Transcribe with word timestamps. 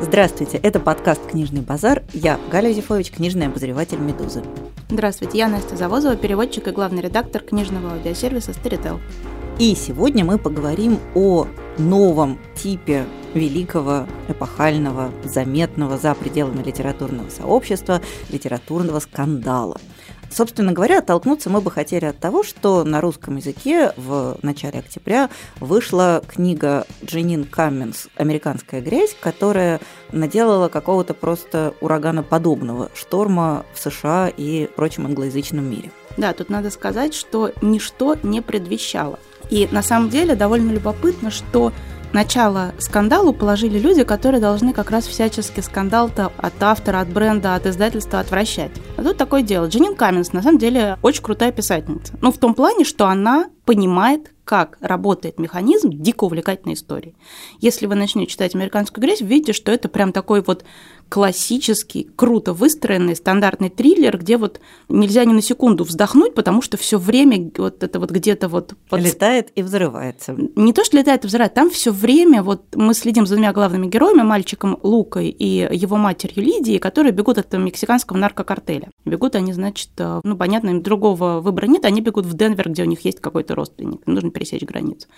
Здравствуйте, 0.00 0.58
это 0.58 0.78
подкаст 0.78 1.26
«Книжный 1.26 1.60
базар». 1.60 2.04
Я 2.12 2.38
Галя 2.52 2.72
Зифович, 2.72 3.10
книжный 3.10 3.48
обозреватель 3.48 3.98
«Медузы». 3.98 4.44
Здравствуйте, 4.88 5.38
я 5.38 5.48
Настя 5.48 5.76
Завозова, 5.76 6.14
переводчик 6.14 6.68
и 6.68 6.70
главный 6.70 7.02
редактор 7.02 7.42
книжного 7.42 7.94
аудиосервиса 7.94 8.52
Storytel. 8.52 9.00
И 9.58 9.74
сегодня 9.74 10.24
мы 10.24 10.38
поговорим 10.38 11.00
о 11.16 11.48
новом 11.78 12.38
типе 12.54 13.06
великого, 13.34 14.06
эпохального, 14.28 15.10
заметного 15.24 15.98
за 15.98 16.14
пределами 16.14 16.62
литературного 16.62 17.28
сообщества 17.28 18.00
литературного 18.30 19.00
скандала– 19.00 19.80
Собственно 20.30 20.72
говоря, 20.72 20.98
оттолкнуться 20.98 21.50
мы 21.50 21.60
бы 21.60 21.70
хотели 21.70 22.04
от 22.04 22.18
того, 22.18 22.42
что 22.42 22.84
на 22.84 23.00
русском 23.00 23.36
языке 23.36 23.92
в 23.96 24.38
начале 24.42 24.80
октября 24.80 25.30
вышла 25.58 26.22
книга 26.26 26.86
Дженин 27.04 27.44
Камминс 27.44 28.08
«Американская 28.16 28.80
грязь», 28.80 29.16
которая 29.18 29.80
наделала 30.12 30.68
какого-то 30.68 31.14
просто 31.14 31.74
ураганоподобного 31.80 32.90
шторма 32.94 33.64
в 33.74 33.80
США 33.80 34.30
и 34.34 34.68
прочем 34.76 35.06
англоязычном 35.06 35.64
мире. 35.64 35.90
Да, 36.16 36.32
тут 36.32 36.50
надо 36.50 36.70
сказать, 36.70 37.14
что 37.14 37.52
ничто 37.62 38.16
не 38.22 38.40
предвещало. 38.40 39.18
И 39.50 39.68
на 39.70 39.82
самом 39.82 40.10
деле 40.10 40.34
довольно 40.34 40.72
любопытно, 40.72 41.30
что 41.30 41.72
начало 42.12 42.72
скандалу 42.78 43.32
положили 43.32 43.78
люди, 43.78 44.04
которые 44.04 44.40
должны 44.40 44.72
как 44.72 44.90
раз 44.90 45.06
всячески 45.06 45.60
скандал-то 45.60 46.32
от 46.36 46.62
автора, 46.62 47.00
от 47.00 47.08
бренда, 47.08 47.54
от 47.54 47.66
издательства 47.66 48.20
отвращать. 48.20 48.70
А 48.96 49.02
тут 49.02 49.16
такое 49.16 49.42
дело. 49.42 49.66
Дженин 49.66 49.94
Камминс, 49.94 50.32
на 50.32 50.42
самом 50.42 50.58
деле, 50.58 50.98
очень 51.02 51.22
крутая 51.22 51.52
писательница. 51.52 52.14
Ну, 52.20 52.32
в 52.32 52.38
том 52.38 52.54
плане, 52.54 52.84
что 52.84 53.06
она 53.06 53.46
понимает, 53.68 54.32
как 54.48 54.78
работает 54.80 55.38
механизм 55.38 55.90
дико 55.92 56.24
увлекательной 56.24 56.72
истории. 56.72 57.14
Если 57.60 57.84
вы 57.84 57.96
начнете 57.96 58.30
читать 58.30 58.54
«Американскую 58.54 59.04
грязь», 59.04 59.20
вы 59.20 59.28
видите, 59.28 59.52
что 59.52 59.70
это 59.70 59.90
прям 59.90 60.10
такой 60.10 60.40
вот 60.40 60.64
классический, 61.10 62.08
круто 62.16 62.54
выстроенный 62.54 63.14
стандартный 63.14 63.68
триллер, 63.68 64.16
где 64.16 64.38
вот 64.38 64.60
нельзя 64.88 65.26
ни 65.26 65.32
на 65.34 65.42
секунду 65.42 65.84
вздохнуть, 65.84 66.34
потому 66.34 66.62
что 66.62 66.78
все 66.78 66.98
время 66.98 67.50
вот 67.58 67.82
это 67.82 68.00
вот 68.00 68.10
где-то 68.10 68.48
вот... 68.48 68.72
Под... 68.88 69.00
Летает 69.02 69.50
и 69.54 69.62
взрывается. 69.62 70.34
Не 70.56 70.72
то, 70.72 70.82
что 70.82 70.96
летает 70.96 71.24
и 71.24 71.26
взрывает, 71.26 71.52
там 71.52 71.68
все 71.68 71.92
время 71.92 72.42
вот 72.42 72.74
мы 72.74 72.94
следим 72.94 73.26
за 73.26 73.34
двумя 73.34 73.52
главными 73.52 73.86
героями, 73.86 74.22
мальчиком 74.22 74.78
Лукой 74.82 75.28
и 75.28 75.68
его 75.76 75.96
матерью 75.98 76.42
Лидией, 76.42 76.78
которые 76.78 77.12
бегут 77.12 77.36
от 77.36 77.52
мексиканского 77.52 78.16
наркокартеля. 78.16 78.90
Бегут 79.04 79.34
они, 79.34 79.52
значит, 79.52 79.90
э, 79.98 80.20
ну, 80.24 80.36
понятно, 80.36 80.80
другого 80.80 81.40
выбора 81.40 81.66
нет, 81.66 81.84
они 81.84 82.00
бегут 82.00 82.24
в 82.24 82.34
Денвер, 82.34 82.70
где 82.70 82.82
у 82.82 82.86
них 82.86 83.04
есть 83.04 83.20
какой-то 83.20 83.54
родственник, 83.58 84.06
нужно 84.06 84.30
пересечь 84.30 84.62
границу. 84.62 85.08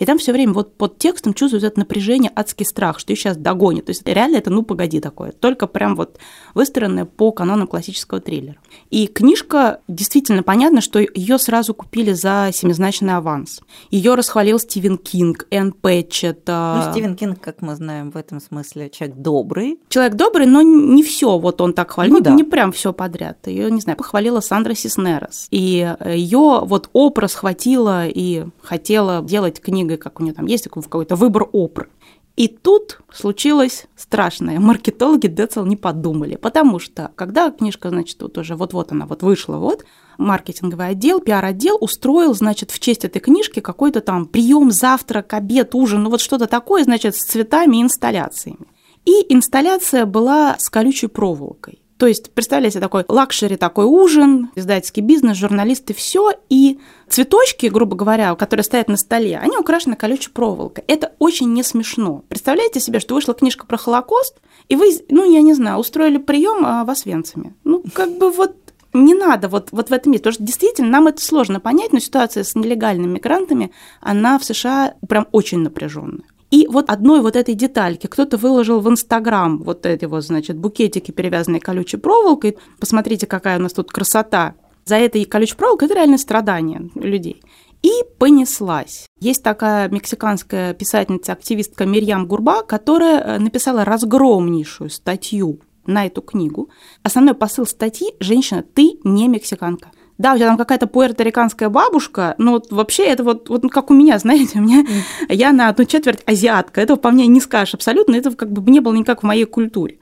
И 0.00 0.06
там 0.06 0.18
все 0.18 0.32
время 0.32 0.54
вот 0.54 0.74
под 0.74 0.98
текстом 0.98 1.34
чувствуется 1.34 1.68
это 1.68 1.78
напряжение, 1.78 2.32
адский 2.34 2.66
страх, 2.66 2.98
что 2.98 3.12
их 3.12 3.18
сейчас 3.18 3.36
догонят. 3.36 3.84
То 3.84 3.90
есть 3.90 4.02
реально 4.06 4.36
это 4.36 4.50
ну 4.50 4.62
погоди 4.62 4.98
такое, 4.98 5.30
только 5.32 5.66
прям 5.66 5.94
вот 5.94 6.18
выстроенное 6.54 7.04
по 7.04 7.30
канонам 7.32 7.66
классического 7.66 8.20
триллера. 8.20 8.56
И 8.88 9.06
книжка 9.06 9.80
действительно 9.88 10.42
понятно, 10.42 10.80
что 10.80 10.98
ее 10.98 11.38
сразу 11.38 11.74
купили 11.74 12.12
за 12.12 12.50
семизначный 12.52 13.14
аванс. 13.14 13.60
Ее 13.90 14.14
расхвалил 14.14 14.58
Стивен 14.58 14.96
Кинг, 14.96 15.46
Энн 15.50 15.72
Пэтчет. 15.72 16.40
А 16.46 16.82
ну, 16.86 16.92
Стивен 16.92 17.14
Кинг, 17.14 17.40
как 17.40 17.60
мы 17.60 17.76
знаем, 17.76 18.10
в 18.10 18.16
этом 18.16 18.40
смысле 18.40 18.88
человек 18.88 19.16
добрый. 19.18 19.78
Человек 19.90 20.14
добрый, 20.14 20.46
но 20.46 20.62
не 20.62 21.02
все 21.02 21.38
вот 21.38 21.60
он 21.60 21.74
так 21.74 21.90
хвалил, 21.90 22.14
ну, 22.14 22.20
да. 22.20 22.30
не 22.30 22.44
прям 22.44 22.72
все 22.72 22.94
подряд. 22.94 23.46
Ее, 23.46 23.70
не 23.70 23.82
знаю, 23.82 23.98
похвалила 23.98 24.40
Сандра 24.40 24.72
Сиснерос. 24.72 25.46
И 25.50 25.94
ее 26.06 26.60
вот 26.62 26.88
образ 26.94 27.34
хватило 27.34 28.06
и 28.06 28.46
хотела 28.62 29.22
делать 29.22 29.60
книгу 29.60 29.89
книгой, 29.90 29.96
как 29.98 30.20
у 30.20 30.22
нее 30.22 30.34
там 30.34 30.46
есть 30.46 30.68
какой-то 30.68 31.16
выбор 31.16 31.48
опр. 31.52 31.88
И 32.36 32.48
тут 32.48 33.00
случилось 33.12 33.86
страшное. 33.96 34.60
Маркетологи 34.60 35.26
децл 35.26 35.64
не 35.64 35.76
подумали, 35.76 36.36
потому 36.36 36.78
что 36.78 37.10
когда 37.16 37.50
книжка, 37.50 37.90
значит, 37.90 38.22
вот 38.22 38.38
уже 38.38 38.54
вот-вот 38.54 38.92
она 38.92 39.06
вот 39.06 39.22
вышла, 39.22 39.56
вот, 39.56 39.84
маркетинговый 40.16 40.88
отдел, 40.88 41.20
пиар-отдел 41.20 41.76
устроил, 41.80 42.34
значит, 42.34 42.70
в 42.70 42.78
честь 42.78 43.04
этой 43.04 43.20
книжки 43.20 43.60
какой-то 43.60 44.00
там 44.00 44.26
прием, 44.26 44.70
завтрак, 44.70 45.34
обед, 45.34 45.74
ужин, 45.74 46.02
ну 46.04 46.10
вот 46.10 46.20
что-то 46.20 46.46
такое, 46.46 46.84
значит, 46.84 47.14
с 47.16 47.24
цветами 47.24 47.78
и 47.78 47.82
инсталляциями. 47.82 48.66
И 49.04 49.34
инсталляция 49.34 50.06
была 50.06 50.56
с 50.58 50.70
колючей 50.70 51.08
проволокой. 51.08 51.79
То 52.00 52.06
есть, 52.06 52.30
представляете, 52.30 52.80
такой 52.80 53.04
luxury, 53.08 53.56
такой 53.56 53.84
ужин, 53.84 54.48
издательский 54.54 55.02
бизнес, 55.02 55.36
журналисты, 55.36 55.92
все, 55.92 56.32
и 56.48 56.78
цветочки, 57.10 57.66
грубо 57.66 57.94
говоря, 57.94 58.34
которые 58.36 58.64
стоят 58.64 58.88
на 58.88 58.96
столе, 58.96 59.36
они 59.38 59.58
украшены 59.58 59.96
колючей 59.96 60.30
проволокой. 60.30 60.82
Это 60.86 61.12
очень 61.18 61.52
не 61.52 61.62
смешно. 61.62 62.24
Представляете 62.28 62.80
себе, 62.80 63.00
что 63.00 63.14
вышла 63.14 63.34
книжка 63.34 63.66
про 63.66 63.76
Холокост, 63.76 64.40
и 64.68 64.76
вы, 64.76 64.92
ну, 65.10 65.30
я 65.30 65.42
не 65.42 65.52
знаю, 65.52 65.76
устроили 65.76 66.16
прием 66.16 66.64
а, 66.64 66.86
в 66.86 66.90
Освенциме. 66.90 67.54
Ну, 67.64 67.84
как 67.92 68.16
бы 68.16 68.30
вот 68.30 68.56
не 68.94 69.12
надо 69.12 69.48
вот, 69.48 69.68
вот 69.70 69.90
в 69.90 69.92
этом 69.92 70.12
месте, 70.12 70.22
потому 70.22 70.32
что 70.32 70.42
действительно 70.42 70.88
нам 70.88 71.06
это 71.06 71.22
сложно 71.22 71.60
понять, 71.60 71.92
но 71.92 71.98
ситуация 71.98 72.44
с 72.44 72.54
нелегальными 72.54 73.12
мигрантами, 73.12 73.72
она 74.00 74.38
в 74.38 74.44
США 74.46 74.94
прям 75.06 75.28
очень 75.32 75.58
напряженная. 75.58 76.24
И 76.50 76.66
вот 76.66 76.90
одной 76.90 77.20
вот 77.20 77.36
этой 77.36 77.54
детальки 77.54 78.06
кто-то 78.06 78.36
выложил 78.36 78.80
в 78.80 78.88
Инстаграм 78.88 79.58
вот 79.58 79.86
эти 79.86 80.04
вот, 80.04 80.24
значит, 80.24 80.56
букетики, 80.58 81.12
перевязанные 81.12 81.60
колючей 81.60 81.96
проволокой. 81.96 82.58
Посмотрите, 82.78 83.26
какая 83.26 83.58
у 83.58 83.62
нас 83.62 83.72
тут 83.72 83.90
красота. 83.92 84.54
За 84.84 84.96
этой 84.96 85.24
колючей 85.24 85.54
проволокой 85.54 85.86
это 85.86 85.94
реально 85.94 86.18
страдание 86.18 86.90
людей. 86.94 87.42
И 87.82 87.90
понеслась. 88.18 89.06
Есть 89.20 89.42
такая 89.42 89.88
мексиканская 89.88 90.74
писательница-активистка 90.74 91.86
Мирьям 91.86 92.26
Гурба, 92.26 92.62
которая 92.62 93.20
э, 93.20 93.38
написала 93.38 93.84
разгромнейшую 93.84 94.90
статью 94.90 95.60
на 95.86 96.06
эту 96.06 96.20
книгу. 96.20 96.68
Основной 97.02 97.34
посыл 97.34 97.66
статьи 97.66 98.08
«Женщина, 98.20 98.62
ты 98.62 98.98
не 99.04 99.28
мексиканка» 99.28 99.92
да, 100.20 100.34
у 100.34 100.36
тебя 100.36 100.48
там 100.48 100.58
какая-то 100.58 100.86
пуэрториканская 100.86 101.70
бабушка, 101.70 102.34
но 102.36 102.52
вот 102.52 102.70
вообще 102.70 103.04
это 103.04 103.24
вот, 103.24 103.48
вот 103.48 103.62
как 103.70 103.90
у 103.90 103.94
меня, 103.94 104.18
знаете, 104.20 104.58
у 104.58 104.62
меня, 104.62 104.84
я 105.30 105.50
на 105.52 105.68
одну 105.68 105.86
четверть 105.86 106.20
азиатка, 106.26 106.82
этого 106.82 106.98
по 106.98 107.10
мне 107.10 107.26
не 107.26 107.40
скажешь 107.40 107.74
абсолютно, 107.74 108.14
это 108.16 108.30
как 108.32 108.52
бы 108.52 108.70
не 108.70 108.80
было 108.80 108.92
никак 108.92 109.22
в 109.22 109.26
моей 109.26 109.46
культуре. 109.46 109.96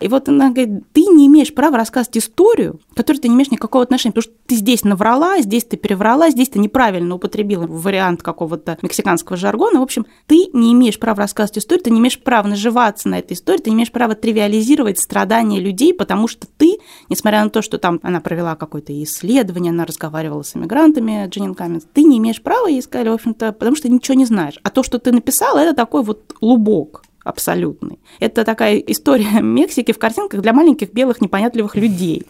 И 0.00 0.08
вот 0.08 0.28
она 0.28 0.50
говорит, 0.50 0.84
ты 0.92 1.02
не 1.02 1.26
имеешь 1.26 1.54
права 1.54 1.76
рассказывать 1.76 2.18
историю, 2.18 2.80
которой 2.94 3.18
ты 3.18 3.28
не 3.28 3.34
имеешь 3.34 3.50
никакого 3.50 3.84
отношения, 3.84 4.12
потому 4.12 4.32
что 4.32 4.46
ты 4.46 4.56
здесь 4.56 4.84
наврала, 4.84 5.40
здесь 5.40 5.64
ты 5.64 5.76
переврала, 5.76 6.30
здесь 6.30 6.48
ты 6.48 6.58
неправильно 6.58 7.14
употребила 7.14 7.66
вариант 7.66 8.22
какого-то 8.22 8.78
мексиканского 8.82 9.36
жаргона. 9.36 9.80
В 9.80 9.82
общем, 9.82 10.06
ты 10.26 10.48
не 10.52 10.72
имеешь 10.72 10.98
права 10.98 11.18
рассказывать 11.18 11.58
историю, 11.58 11.84
ты 11.84 11.90
не 11.90 12.00
имеешь 12.00 12.20
права 12.20 12.48
наживаться 12.48 13.08
на 13.08 13.18
этой 13.18 13.34
истории, 13.34 13.62
ты 13.62 13.70
не 13.70 13.76
имеешь 13.76 13.92
права 13.92 14.14
тривиализировать 14.14 14.98
страдания 14.98 15.60
людей, 15.60 15.94
потому 15.94 16.28
что 16.28 16.46
ты, 16.46 16.78
несмотря 17.08 17.44
на 17.44 17.50
то, 17.50 17.62
что 17.62 17.78
там 17.78 18.00
она 18.02 18.20
провела 18.20 18.56
какое-то 18.56 18.92
исследование, 19.02 19.70
она 19.70 19.84
разговаривала 19.84 20.42
с 20.42 20.56
иммигрантами, 20.56 21.26
Дженнин 21.28 21.54
Каменс, 21.54 21.86
ты 21.92 22.02
не 22.02 22.18
имеешь 22.18 22.42
права, 22.42 22.66
ей 22.66 22.82
сказали, 22.82 23.08
в 23.08 23.14
общем-то, 23.14 23.52
потому 23.52 23.76
что 23.76 23.88
ничего 23.88 24.16
не 24.16 24.24
знаешь. 24.24 24.58
А 24.62 24.70
то, 24.70 24.82
что 24.82 24.98
ты 24.98 25.12
написала, 25.12 25.58
это 25.58 25.74
такой 25.74 26.02
вот 26.02 26.34
лубок 26.40 27.02
абсолютный. 27.24 27.98
Это 28.20 28.44
такая 28.44 28.76
история 28.78 29.40
Мексики 29.40 29.92
в 29.92 29.98
картинках 29.98 30.40
для 30.40 30.52
маленьких 30.52 30.92
белых 30.92 31.20
непонятливых 31.20 31.74
людей. 31.74 32.24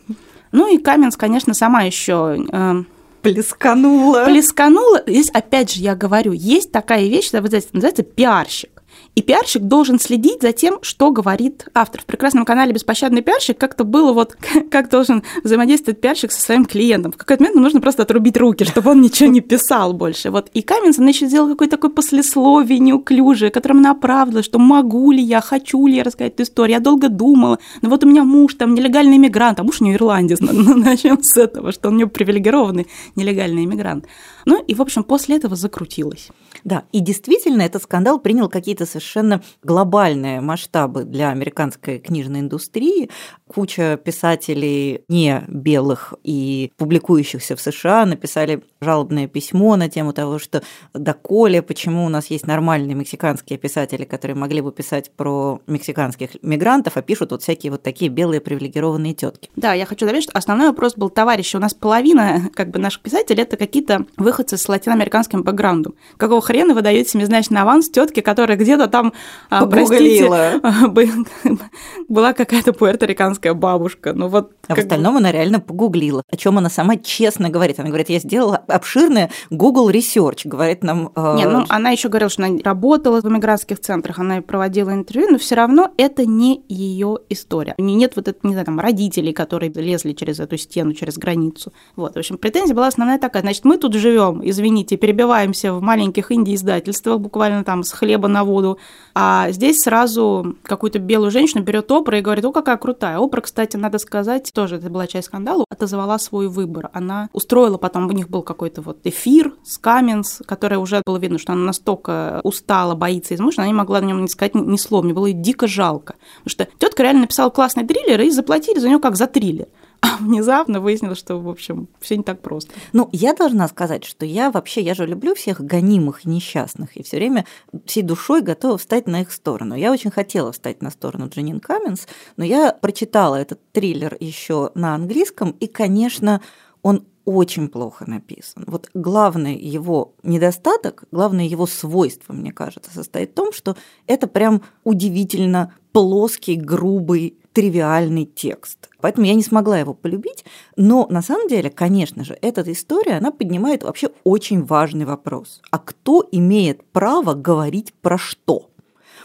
Ну 0.53 0.73
и 0.73 0.79
Каменс, 0.79 1.17
конечно, 1.17 1.53
сама 1.53 1.83
еще 1.83 2.47
э, 2.51 2.83
плесканула. 3.23 4.25
Плесканула. 4.25 5.03
Здесь, 5.07 5.31
опять 5.31 5.75
же, 5.75 5.81
я 5.81 5.97
говорю, 5.97 6.33
есть 6.33 6.71
такая 6.71 7.09
вещь, 7.09 7.33
называется 7.33 8.03
пиарщик. 8.05 8.74
И 9.15 9.23
пиарщик 9.23 9.63
должен 9.63 10.01
следить 10.01 10.43
за 10.43 10.53
тем, 10.53 10.79
что 10.83 11.11
говорит 11.11 11.67
автор. 11.75 12.01
В 12.01 12.05
прекрасном 12.05 12.45
канале 12.45 12.73
«Беспощадный 12.73 13.23
пиарщик» 13.23 13.59
как-то 13.59 13.85
было 13.85 14.13
вот, 14.13 14.37
как 14.71 14.91
должен 14.91 15.23
взаимодействовать 15.43 16.01
пиарщик 16.01 16.33
со 16.33 16.41
своим 16.41 16.65
клиентом. 16.65 17.13
В 17.13 17.17
какой-то 17.17 17.43
момент 17.45 17.61
нужно 17.61 17.81
просто 17.81 18.03
отрубить 18.03 18.37
руки, 18.37 18.65
чтобы 18.65 18.91
он 18.91 19.01
ничего 19.01 19.29
не 19.29 19.41
писал 19.41 19.93
больше. 19.93 20.31
Вот. 20.31 20.49
И 20.55 20.63
Каменсон 20.63 21.07
еще 21.07 21.27
сделал 21.27 21.49
какое-то 21.49 21.77
такое 21.77 21.91
послесловие 21.91 22.79
неуклюжее, 22.79 23.51
которым 23.51 23.79
она 23.79 23.93
оправдывала, 23.93 24.43
что 24.43 24.59
могу 24.59 25.13
ли 25.13 25.23
я, 25.23 25.41
хочу 25.41 25.87
ли 25.87 25.97
я 25.97 26.05
рассказать 26.05 26.35
эту 26.35 26.43
историю. 26.43 26.77
Я 26.77 26.81
долго 26.81 27.09
думала, 27.09 27.59
но 27.83 27.91
вот 27.91 28.05
у 28.05 28.09
меня 28.09 28.25
муж 28.25 28.55
там 28.55 28.75
нелегальный 28.75 29.17
иммигрант, 29.17 29.61
а 29.61 29.65
муж 29.65 29.81
у 29.81 29.85
нее 29.85 29.97
ирландец. 29.97 30.41
Начнем 30.41 31.23
с 31.23 31.37
этого, 31.37 31.73
что 31.73 31.89
он 31.89 31.95
у 31.95 31.97
нее 31.99 32.07
привилегированный 32.07 32.87
нелегальный 33.17 33.65
иммигрант. 33.65 34.07
Ну 34.45 34.63
и, 34.63 34.75
в 34.75 34.83
общем, 34.83 35.05
после 35.05 35.37
этого 35.37 35.57
закрутилось. 35.57 36.29
Да, 36.65 36.85
и 36.93 37.01
действительно 37.01 37.63
этот 37.63 37.83
скандал 37.83 38.19
принял 38.19 38.49
какие-то 38.49 38.87
совершенно 38.87 39.43
глобальные 39.63 40.41
масштабы 40.41 41.05
для 41.05 41.31
американской 41.31 41.99
книжной 41.99 42.41
индустрии. 42.41 43.11
Куча 43.47 43.99
писателей 44.03 45.05
не 45.09 45.45
белых 45.49 46.15
и 46.23 46.73
публикующихся 46.79 47.57
в 47.57 47.61
США 47.61 48.07
написали 48.07 48.63
жалобное 48.81 49.29
письмо 49.29 49.77
на 49.77 49.91
тему 49.91 50.13
того, 50.15 50.39
что 50.39 50.63
доколе, 50.95 51.61
почему 51.61 52.07
у 52.07 52.09
нас 52.09 52.29
есть 52.31 52.47
нормальные 52.47 52.95
мексиканские 52.95 53.59
писатели, 53.59 54.05
которые 54.05 54.37
могли 54.37 54.63
бы 54.63 54.73
писать 54.73 55.11
про 55.11 55.61
мексиканских 55.67 56.43
мигрантов, 56.43 56.97
а 56.97 57.03
пишут 57.03 57.33
вот 57.33 57.43
всякие 57.43 57.71
вот 57.71 57.83
такие 57.83 58.11
белые 58.11 58.41
привилегированные 58.41 59.13
тетки. 59.13 59.51
Да, 59.57 59.75
я 59.75 59.85
хочу 59.85 60.07
добавить, 60.07 60.25
что 60.25 60.33
основной 60.33 60.69
вопрос 60.69 60.95
был, 60.97 61.11
товарищи, 61.11 61.57
у 61.57 61.61
нас 61.61 61.75
половина 61.75 62.49
как 62.55 62.71
бы 62.71 62.79
наших 62.79 63.03
писателей 63.03 63.43
это 63.43 63.59
какие-то 63.59 64.07
выходцы 64.17 64.57
с 64.57 64.69
латиноамериканским 64.69 65.43
бэкграундом. 65.43 65.95
Какого 66.17 66.41
хрена 66.41 66.75
вы 66.75 66.81
даете 66.81 67.11
семизначный 67.11 67.61
аванс 67.61 67.91
тетке, 67.91 68.23
которая 68.23 68.57
где-то 68.57 68.89
там, 68.89 69.13
а, 69.51 69.67
простите, 69.67 70.29
была 72.09 72.33
какая-то 72.33 72.73
пуэрториканская 72.73 73.34
бабушка. 73.55 74.13
Ну 74.13 74.29
вот. 74.29 74.53
А 74.69 74.75
в 74.75 74.79
остальном 74.79 75.17
она 75.17 75.33
реально 75.33 75.61
погуглила. 75.61 76.23
О 76.31 76.37
чем 76.37 76.59
она 76.59 76.71
сама 76.71 76.97
честно 76.97 77.51
говорит. 77.51 77.79
Она 77.79 77.89
говорит, 77.89 78.09
я 78.11 78.19
сделала 78.19 78.57
обширное 78.57 79.31
Google 79.51 79.91
Research, 79.91 80.43
говорит 80.45 80.83
нам. 80.83 81.11
Э... 81.15 81.37
Не, 81.37 81.47
ну 81.47 81.65
она 81.69 81.91
еще 81.91 82.09
говорила, 82.09 82.31
что 82.31 82.45
она 82.45 82.59
работала 82.63 83.21
в 83.21 83.25
иммигрантских 83.25 83.81
центрах, 83.81 84.19
она 84.19 84.41
проводила 84.43 84.91
интервью, 84.91 85.31
но 85.31 85.39
все 85.39 85.55
равно 85.55 85.93
это 85.97 86.27
не 86.27 86.63
ее 86.69 87.19
история. 87.29 87.75
У 87.79 87.83
нее 87.83 87.97
нет 87.97 88.13
вот 88.17 88.29
это, 88.29 88.39
не 88.43 88.53
знаю, 88.53 88.67
там 88.67 88.81
родителей, 88.81 89.33
которые 89.33 89.73
лезли 89.73 90.13
через 90.13 90.41
эту 90.41 90.57
стену, 90.57 90.93
через 90.93 91.19
границу. 91.19 91.73
Вот, 91.97 92.15
в 92.15 92.19
общем, 92.19 92.39
претензия 92.39 92.75
была 92.75 92.89
основная 92.89 93.19
такая. 93.19 93.43
Значит, 93.43 93.65
мы 93.65 93.79
тут 93.79 93.95
живем, 93.95 94.41
извините, 94.43 94.97
перебиваемся 94.97 95.73
в 95.73 95.83
маленьких 95.83 96.31
инди-издательствах, 96.33 97.21
буквально 97.21 97.65
там 97.65 97.83
с 97.83 97.93
хлеба 97.93 98.29
на 98.29 98.45
воду, 98.45 98.79
а 99.15 99.51
здесь 99.51 99.81
сразу 99.81 100.57
какую-то 100.63 100.99
белую 100.99 101.31
женщину 101.31 101.63
берет 101.63 101.91
Опра 101.91 102.19
и 102.19 102.21
говорит, 102.21 102.45
о, 102.45 102.53
какая 102.53 102.77
крутая. 102.77 103.19
Опра, 103.25 103.41
кстати, 103.41 103.77
надо 103.77 103.99
сказать, 103.99 104.51
тоже 104.53 104.77
это 104.77 104.91
была 104.91 105.07
часть 105.07 105.29
скандала, 105.29 105.65
отозвала 105.71 106.19
свой 106.19 106.49
выбор. 106.49 106.91
Она 106.93 107.31
устроила 107.33 107.79
потом, 107.79 108.07
у 108.07 108.13
них 108.13 108.29
был 108.29 108.43
какой-то 108.43 108.83
вот 108.83 108.99
эфир 109.05 109.55
с 109.65 109.79
Каменс, 109.79 110.43
которая 110.47 110.79
уже 110.79 111.03
было 111.07 111.17
видно, 111.17 111.39
что 111.39 111.53
она 111.53 111.65
настолько 111.65 112.41
устала, 112.45 112.95
боится 112.95 113.35
измучена, 113.35 113.63
она 113.63 113.73
не 113.73 113.79
могла 113.79 114.01
на 114.01 114.07
нем 114.07 114.23
не 114.23 114.29
сказать 114.29 114.55
ни 114.55 114.77
слова. 114.77 115.05
Мне 115.05 115.15
было 115.15 115.33
дико 115.33 115.67
жалко. 115.67 116.17
Потому 116.45 116.51
что 116.51 116.69
тетка 116.79 117.03
реально 117.03 117.23
написала 117.23 117.49
классный 117.51 117.87
триллер, 117.87 118.21
и 118.21 118.31
заплатили 118.31 118.79
за 118.79 118.89
него 118.89 119.01
как 119.01 119.17
за 119.17 119.27
триллер. 119.27 119.69
Внезапно 120.21 120.81
выяснилось, 120.81 121.19
что, 121.19 121.37
в 121.39 121.49
общем, 121.49 121.89
все 122.01 122.17
не 122.17 122.23
так 122.23 122.41
просто. 122.41 122.73
Ну, 122.93 123.09
я 123.13 123.35
должна 123.35 123.69
сказать, 123.69 124.05
что 124.05 124.27
я 124.27 124.51
вообще, 124.51 124.81
я 124.81 124.95
же 124.95 125.07
люблю 125.07 125.35
всех 125.35 125.61
гонимых 125.61 126.25
и 126.25 126.29
несчастных, 126.29 126.97
и 126.97 127.03
все 127.03 127.17
время 127.17 127.47
всей 127.87 128.03
душой 128.03 128.43
готова 128.43 128.79
встать 128.79 129.07
на 129.07 129.23
их 129.23 129.33
сторону. 129.33 129.75
Я 129.75 129.93
очень 129.93 130.11
хотела 130.11 130.53
встать 130.53 130.83
на 130.83 130.91
сторону 130.91 131.29
Джанин 131.29 131.61
Каменс, 131.61 132.07
но 132.37 132.45
я 132.45 132.73
прочитала 132.73 133.37
этот 133.37 133.61
триллер 133.73 134.17
еще 134.21 134.71
на 134.75 134.95
английском, 134.95 135.51
и, 135.61 135.67
конечно, 135.67 136.41
он 136.83 137.07
очень 137.25 137.69
плохо 137.69 138.05
написан. 138.09 138.65
Вот 138.67 138.91
главный 138.93 139.57
его 139.57 140.15
недостаток, 140.23 141.05
главное 141.11 141.47
его 141.47 141.67
свойство, 141.67 142.35
мне 142.35 142.53
кажется, 142.53 142.91
состоит 142.93 143.31
в 143.31 143.35
том, 143.35 143.53
что 143.53 143.77
это 144.07 144.27
прям 144.27 144.63
удивительно 144.85 145.73
плоский, 145.93 146.57
грубый 146.57 147.39
тривиальный 147.55 148.27
текст. 148.27 148.91
Поэтому 149.05 149.27
я 149.27 149.35
не 149.35 149.43
смогла 149.43 149.79
его 149.79 149.93
полюбить. 149.93 150.47
Но 150.77 151.07
на 151.11 151.21
самом 151.21 151.47
деле, 151.47 151.69
конечно 151.69 152.25
же, 152.25 152.39
эта 152.41 152.63
история, 152.73 153.19
она 153.19 153.33
поднимает 153.33 153.83
вообще 153.83 154.09
очень 154.25 154.65
важный 154.65 155.05
вопрос. 155.05 155.61
А 155.71 155.79
кто 155.79 156.27
имеет 156.33 156.83
право 156.87 157.35
говорить 157.35 157.93
про 158.01 158.17
что? 158.17 158.71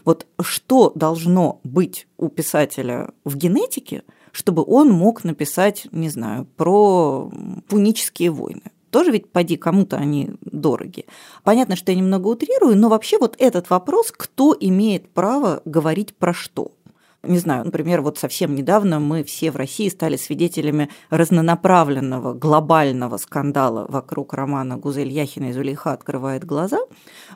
Вот 0.03 0.27
что 0.41 0.91
должно 0.95 1.61
быть 1.63 2.07
у 2.17 2.27
писателя 2.27 3.11
в 3.23 3.37
генетике, 3.37 4.03
чтобы 4.33 4.65
он 4.67 4.91
мог 4.91 5.23
написать, 5.23 5.87
не 5.93 6.09
знаю, 6.09 6.45
про 6.57 7.31
пунические 7.69 8.31
войны? 8.31 8.63
тоже 8.89 9.11
ведь 9.11 9.31
поди 9.31 9.55
кому-то 9.55 9.97
они 9.97 10.31
дороги. 10.41 11.05
Понятно, 11.43 11.75
что 11.75 11.91
я 11.91 11.97
немного 11.97 12.27
утрирую, 12.27 12.75
но 12.75 12.89
вообще 12.89 13.17
вот 13.17 13.35
этот 13.37 13.69
вопрос, 13.69 14.11
кто 14.11 14.55
имеет 14.59 15.09
право 15.09 15.61
говорить 15.63 16.15
про 16.15 16.33
что? 16.33 16.71
Не 17.21 17.37
знаю, 17.37 17.65
например, 17.65 18.01
вот 18.01 18.17
совсем 18.17 18.55
недавно 18.55 19.01
мы 19.01 19.25
все 19.25 19.51
в 19.51 19.57
России 19.57 19.89
стали 19.89 20.15
свидетелями 20.15 20.89
разнонаправленного 21.09 22.33
глобального 22.33 23.17
скандала 23.17 23.85
вокруг 23.89 24.33
романа 24.33 24.77
Гузель 24.77 25.09
Яхина 25.09 25.49
и 25.49 25.51
Зулейха 25.51 25.91
«Открывает 25.91 26.45
глаза». 26.45 26.79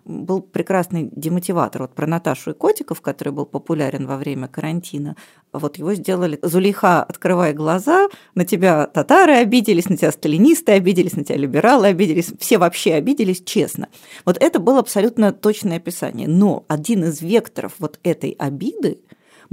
Был 0.06 0.40
прекрасный 0.42 1.10
демотиватор 1.14 1.82
вот 1.82 1.96
про 1.96 2.08
Наташу 2.08 2.52
и 2.52 2.54
котиков, 2.54 3.02
который 3.02 3.34
был 3.34 3.46
популярен 3.46 4.08
во 4.08 4.16
время 4.16 4.48
карантина. 4.48 5.18
Вот 5.52 5.76
его 5.76 5.94
сделали 5.96 6.40
«Зулейха, 6.42 7.04
открывай 7.04 7.52
глаза», 7.52 8.08
на 8.36 8.46
тебя 8.46 8.88
татары 8.88 9.34
обиделись, 9.34 9.90
на 9.90 9.98
тебя 9.98 10.14
сталинисты 10.14 10.72
обиделись, 10.72 11.18
на 11.18 11.26
тебя 11.26 11.38
либералы 11.38 11.88
обиделись, 11.88 12.32
все 12.40 12.58
вообще 12.58 12.94
обиделись, 12.94 13.44
честно. 13.44 13.90
Вот 14.24 14.38
это 14.40 14.60
было 14.60 14.80
абсолютно 14.80 15.34
точное 15.34 15.76
описание. 15.76 16.30
Но 16.30 16.64
один 16.70 17.04
из 17.04 17.22
векторов 17.22 17.74
вот 17.80 18.00
этой 18.04 18.32
обиды– 18.40 19.02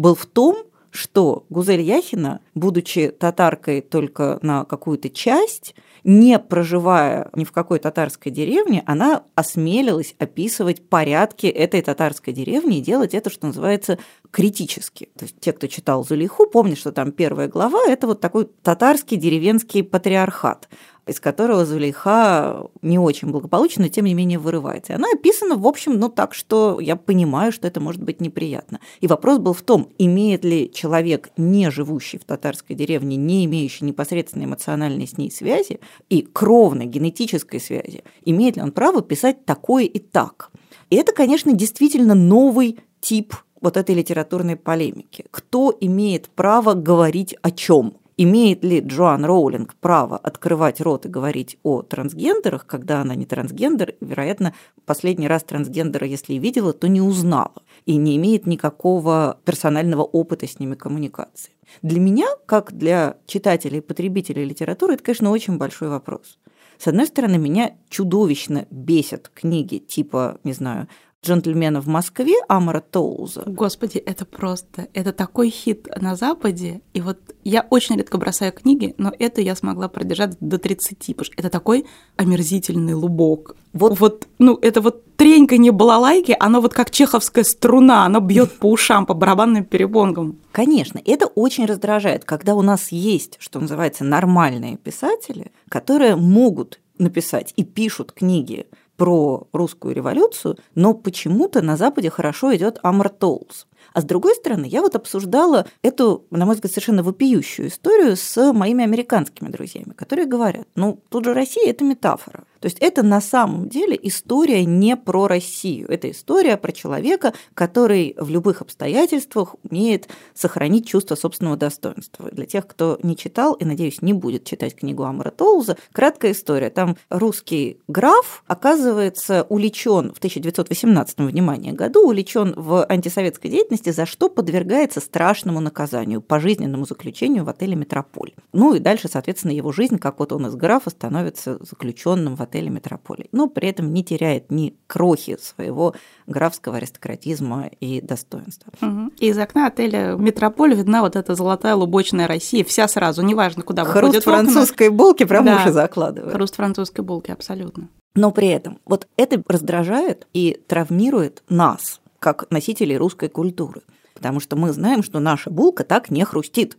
был 0.00 0.14
в 0.14 0.26
том, 0.26 0.56
что 0.90 1.44
Гузель 1.50 1.82
Яхина, 1.82 2.40
будучи 2.54 3.10
татаркой 3.10 3.80
только 3.80 4.38
на 4.42 4.64
какую-то 4.64 5.08
часть, 5.08 5.74
не 6.02 6.38
проживая 6.38 7.30
ни 7.34 7.44
в 7.44 7.52
какой 7.52 7.78
татарской 7.78 8.32
деревне, 8.32 8.82
она 8.86 9.22
осмелилась 9.34 10.14
описывать 10.18 10.88
порядки 10.88 11.46
этой 11.46 11.82
татарской 11.82 12.32
деревни 12.32 12.78
и 12.78 12.80
делать 12.80 13.14
это, 13.14 13.30
что 13.30 13.46
называется, 13.46 13.98
критически. 14.30 15.10
То 15.16 15.26
есть 15.26 15.38
те, 15.38 15.52
кто 15.52 15.66
читал 15.66 16.04
Зулейху, 16.04 16.46
помнят, 16.46 16.78
что 16.78 16.90
там 16.90 17.12
первая 17.12 17.48
глава– 17.48 17.80
это 17.86 18.06
вот 18.06 18.20
такой 18.20 18.48
татарский 18.62 19.16
деревенский 19.16 19.84
патриархат 19.84 20.68
из 21.10 21.18
которого 21.18 21.66
Зулейха 21.66 22.68
не 22.82 22.96
очень 23.00 23.32
благополучно, 23.32 23.82
но 23.82 23.88
тем 23.88 24.04
не 24.04 24.14
менее 24.14 24.38
вырывается. 24.38 24.92
И 24.92 24.96
она 24.96 25.08
описана, 25.12 25.56
в 25.56 25.66
общем, 25.66 25.98
ну 25.98 26.08
так, 26.08 26.34
что 26.34 26.78
я 26.78 26.94
понимаю, 26.94 27.50
что 27.50 27.66
это 27.66 27.80
может 27.80 28.00
быть 28.00 28.20
неприятно. 28.20 28.78
И 29.00 29.08
вопрос 29.08 29.38
был 29.38 29.52
в 29.52 29.62
том, 29.62 29.88
имеет 29.98 30.44
ли 30.44 30.70
человек, 30.72 31.30
не 31.36 31.68
живущий 31.72 32.18
в 32.18 32.24
татарской 32.24 32.76
деревне, 32.76 33.16
не 33.16 33.44
имеющий 33.46 33.86
непосредственной 33.86 34.44
эмоциональной 34.44 35.08
с 35.08 35.18
ней 35.18 35.32
связи 35.32 35.80
и 36.08 36.22
кровной 36.22 36.86
генетической 36.86 37.58
связи, 37.58 38.04
имеет 38.24 38.54
ли 38.54 38.62
он 38.62 38.70
право 38.70 39.02
писать 39.02 39.44
такое 39.44 39.86
и 39.86 39.98
так. 39.98 40.52
И 40.90 40.96
это, 40.96 41.12
конечно, 41.12 41.52
действительно 41.52 42.14
новый 42.14 42.78
тип 43.00 43.34
вот 43.60 43.76
этой 43.76 43.96
литературной 43.96 44.54
полемики. 44.54 45.24
Кто 45.32 45.76
имеет 45.80 46.28
право 46.28 46.74
говорить 46.74 47.34
о 47.42 47.50
чем? 47.50 47.94
Имеет 48.22 48.62
ли 48.62 48.80
Джоан 48.80 49.24
Роулинг 49.24 49.76
право 49.76 50.18
открывать 50.18 50.82
рот 50.82 51.06
и 51.06 51.08
говорить 51.08 51.56
о 51.62 51.80
трансгендерах, 51.80 52.66
когда 52.66 53.00
она 53.00 53.14
не 53.14 53.24
трансгендер? 53.24 53.94
Вероятно, 54.02 54.52
последний 54.84 55.26
раз 55.26 55.42
трансгендера, 55.42 56.06
если 56.06 56.34
и 56.34 56.38
видела, 56.38 56.74
то 56.74 56.86
не 56.86 57.00
узнала 57.00 57.62
и 57.86 57.96
не 57.96 58.18
имеет 58.18 58.44
никакого 58.44 59.38
персонального 59.46 60.02
опыта 60.02 60.46
с 60.46 60.60
ними 60.60 60.74
коммуникации. 60.74 61.52
Для 61.80 61.98
меня, 61.98 62.26
как 62.44 62.74
для 62.74 63.16
читателей 63.24 63.78
и 63.78 63.80
потребителей 63.80 64.44
литературы, 64.44 64.94
это, 64.94 65.02
конечно, 65.02 65.30
очень 65.30 65.56
большой 65.56 65.88
вопрос. 65.88 66.38
С 66.76 66.88
одной 66.88 67.06
стороны, 67.06 67.38
меня 67.38 67.72
чудовищно 67.88 68.66
бесят 68.70 69.30
книги 69.32 69.78
типа, 69.78 70.40
не 70.44 70.52
знаю, 70.52 70.88
джентльмена 71.24 71.82
в 71.82 71.86
Москве 71.86 72.34
Амара 72.48 72.80
Тоуза. 72.80 73.42
Господи, 73.46 73.98
это 73.98 74.24
просто, 74.24 74.88
это 74.94 75.12
такой 75.12 75.50
хит 75.50 75.86
на 76.00 76.16
Западе. 76.16 76.80
И 76.94 77.00
вот 77.02 77.18
я 77.44 77.66
очень 77.68 77.96
редко 77.96 78.16
бросаю 78.16 78.52
книги, 78.52 78.94
но 78.96 79.12
это 79.18 79.42
я 79.42 79.54
смогла 79.54 79.88
продержать 79.88 80.36
до 80.40 80.58
30, 80.58 80.98
потому 81.08 81.24
что 81.24 81.34
это 81.36 81.50
такой 81.50 81.86
омерзительный 82.16 82.94
лубок. 82.94 83.56
Вот, 83.74 84.00
вот 84.00 84.28
ну, 84.38 84.58
это 84.62 84.80
вот 84.80 85.16
тренька 85.16 85.58
не 85.58 85.70
балалайки, 85.70 86.34
оно 86.40 86.62
вот 86.62 86.72
как 86.72 86.90
чеховская 86.90 87.44
струна, 87.44 88.06
оно 88.06 88.20
бьет 88.20 88.58
по 88.58 88.70
ушам, 88.70 89.04
по 89.04 89.12
барабанным 89.12 89.64
перепонкам. 89.64 90.38
Конечно, 90.52 91.00
это 91.04 91.26
очень 91.26 91.66
раздражает, 91.66 92.24
когда 92.24 92.54
у 92.54 92.62
нас 92.62 92.92
есть, 92.92 93.36
что 93.38 93.60
называется, 93.60 94.04
нормальные 94.04 94.78
писатели, 94.78 95.52
которые 95.68 96.16
могут 96.16 96.80
написать 96.98 97.52
и 97.56 97.64
пишут 97.64 98.12
книги 98.12 98.66
про 99.00 99.48
русскую 99.54 99.94
революцию, 99.94 100.58
но 100.74 100.92
почему-то 100.92 101.62
на 101.62 101.78
Западе 101.78 102.10
хорошо 102.10 102.54
идет 102.54 102.78
Амар 102.82 103.08
Толс. 103.08 103.66
А 103.92 104.00
с 104.00 104.04
другой 104.04 104.34
стороны, 104.34 104.66
я 104.66 104.80
вот 104.82 104.94
обсуждала 104.94 105.66
эту, 105.82 106.26
на 106.30 106.46
мой 106.46 106.54
взгляд, 106.54 106.72
совершенно 106.72 107.02
вопиющую 107.02 107.68
историю 107.68 108.16
с 108.16 108.52
моими 108.52 108.84
американскими 108.84 109.48
друзьями, 109.48 109.92
которые 109.94 110.26
говорят, 110.26 110.66
ну, 110.74 111.02
тут 111.08 111.24
же 111.24 111.34
Россия– 111.34 111.64
это 111.70 111.84
метафора. 111.84 112.44
То 112.60 112.66
есть 112.66 112.78
это 112.80 113.02
на 113.02 113.20
самом 113.20 113.68
деле 113.68 113.98
история 114.02 114.64
не 114.64 114.96
про 114.96 115.26
Россию. 115.26 115.88
Это 115.88 116.10
история 116.10 116.56
про 116.58 116.72
человека, 116.72 117.32
который 117.54 118.14
в 118.18 118.28
любых 118.28 118.60
обстоятельствах 118.60 119.56
умеет 119.68 120.08
сохранить 120.34 120.86
чувство 120.86 121.14
собственного 121.14 121.56
достоинства. 121.56 122.30
Для 122.30 122.44
тех, 122.44 122.66
кто 122.66 122.98
не 123.02 123.16
читал 123.16 123.54
и, 123.54 123.64
надеюсь, 123.64 124.02
не 124.02 124.12
будет 124.12 124.44
читать 124.44 124.76
книгу 124.76 125.04
Амара 125.04 125.30
Толза, 125.30 125.76
краткая 125.92 126.32
история. 126.32 126.68
Там 126.68 126.96
русский 127.08 127.78
граф 127.88 128.44
оказывается 128.46 129.46
увлечен 129.48 130.12
в 130.12 130.18
1918 130.18 131.18
внимание 131.18 131.72
году, 131.72 132.04
увлечен 132.04 132.52
в 132.56 132.84
антисоветской 132.84 133.50
деятельности, 133.50 133.69
за 133.76 134.06
что 134.06 134.28
подвергается 134.28 135.00
страшному 135.00 135.60
наказанию, 135.60 136.20
пожизненному 136.20 136.84
заключению 136.84 137.44
в 137.44 137.48
отеле 137.48 137.76
«Метрополь». 137.76 138.32
Ну 138.52 138.74
и 138.74 138.78
дальше, 138.78 139.08
соответственно, 139.08 139.52
его 139.52 139.72
жизнь, 139.72 139.98
как 139.98 140.18
вот 140.18 140.32
он 140.32 140.46
из 140.46 140.54
графа, 140.54 140.90
становится 140.90 141.58
заключенным 141.60 142.36
в 142.36 142.42
отеле 142.42 142.70
«Метрополий», 142.70 143.28
но 143.32 143.46
при 143.46 143.68
этом 143.68 143.92
не 143.92 144.04
теряет 144.04 144.50
ни 144.50 144.76
крохи 144.86 145.36
своего 145.40 145.94
графского 146.26 146.76
аристократизма 146.76 147.70
и 147.80 148.00
достоинства. 148.00 148.72
Угу. 148.80 149.12
И 149.18 149.28
из 149.28 149.38
окна 149.38 149.66
отеля 149.66 150.16
«Метрополь» 150.18 150.74
видна 150.74 151.02
вот 151.02 151.16
эта 151.16 151.34
золотая 151.34 151.74
лубочная 151.74 152.26
Россия, 152.26 152.64
вся 152.64 152.88
сразу, 152.88 153.22
неважно, 153.22 153.62
куда 153.62 153.84
выходит 153.84 154.10
Хруст 154.10 154.24
французской 154.24 154.88
булки 154.88 155.24
прям 155.24 155.44
да. 155.44 155.56
уши 155.56 155.72
закладывает. 155.72 156.32
Хруст 156.34 156.56
французской 156.56 157.00
булки, 157.00 157.30
абсолютно. 157.30 157.88
Но 158.14 158.32
при 158.32 158.48
этом 158.48 158.78
вот 158.84 159.06
это 159.16 159.42
раздражает 159.46 160.26
и 160.32 160.60
травмирует 160.66 161.42
нас, 161.48 161.99
как 162.20 162.48
носителей 162.50 162.96
русской 162.96 163.28
культуры. 163.28 163.82
Потому 164.14 164.38
что 164.38 164.54
мы 164.54 164.72
знаем, 164.72 165.02
что 165.02 165.18
наша 165.18 165.50
булка 165.50 165.82
так 165.82 166.10
не 166.10 166.24
хрустит. 166.24 166.78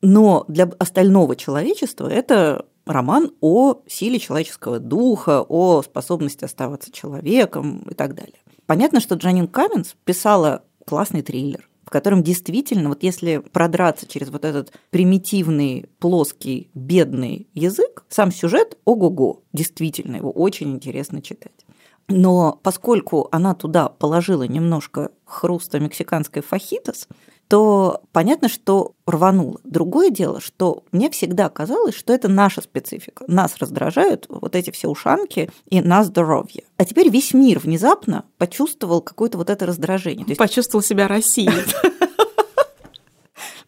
Но 0.00 0.44
для 0.48 0.64
остального 0.78 1.36
человечества 1.36 2.08
это 2.08 2.66
роман 2.86 3.32
о 3.40 3.82
силе 3.86 4.18
человеческого 4.18 4.78
духа, 4.78 5.44
о 5.46 5.82
способности 5.82 6.44
оставаться 6.44 6.90
человеком 6.90 7.86
и 7.90 7.94
так 7.94 8.14
далее. 8.14 8.38
Понятно, 8.66 9.00
что 9.00 9.14
Джанин 9.14 9.48
Каменс 9.48 9.94
писала 10.04 10.62
классный 10.86 11.22
триллер, 11.22 11.68
в 11.84 11.90
котором 11.90 12.22
действительно, 12.22 12.88
вот 12.88 13.02
если 13.02 13.38
продраться 13.38 14.06
через 14.06 14.30
вот 14.30 14.44
этот 14.44 14.72
примитивный, 14.90 15.88
плоский, 15.98 16.70
бедный 16.74 17.48
язык, 17.54 18.04
сам 18.08 18.32
сюжет 18.32 18.78
ого-го, 18.84 19.42
действительно, 19.52 20.16
его 20.16 20.30
очень 20.30 20.70
интересно 20.70 21.20
читать. 21.20 21.64
Но 22.08 22.58
поскольку 22.62 23.28
она 23.32 23.54
туда 23.54 23.88
положила 23.88 24.44
немножко 24.44 25.10
хруста 25.24 25.78
мексиканской 25.78 26.42
фахитос, 26.42 27.06
то 27.48 28.02
понятно, 28.12 28.48
что 28.48 28.92
рвануло. 29.06 29.60
Другое 29.64 30.10
дело, 30.10 30.40
что 30.40 30.84
мне 30.92 31.10
всегда 31.10 31.48
казалось, 31.48 31.94
что 31.94 32.12
это 32.12 32.28
наша 32.28 32.60
специфика. 32.60 33.24
Нас 33.26 33.56
раздражают 33.58 34.26
вот 34.28 34.54
эти 34.54 34.70
все 34.70 34.88
ушанки 34.88 35.50
и 35.68 35.80
на 35.80 36.04
здоровье. 36.04 36.64
А 36.76 36.84
теперь 36.84 37.08
весь 37.08 37.32
мир 37.32 37.58
внезапно 37.58 38.24
почувствовал 38.36 39.00
какое-то 39.00 39.38
вот 39.38 39.50
это 39.50 39.66
раздражение. 39.66 40.24
То 40.24 40.30
есть... 40.30 40.38
Почувствовал 40.38 40.82
себя 40.82 41.08
Россией. 41.08 41.50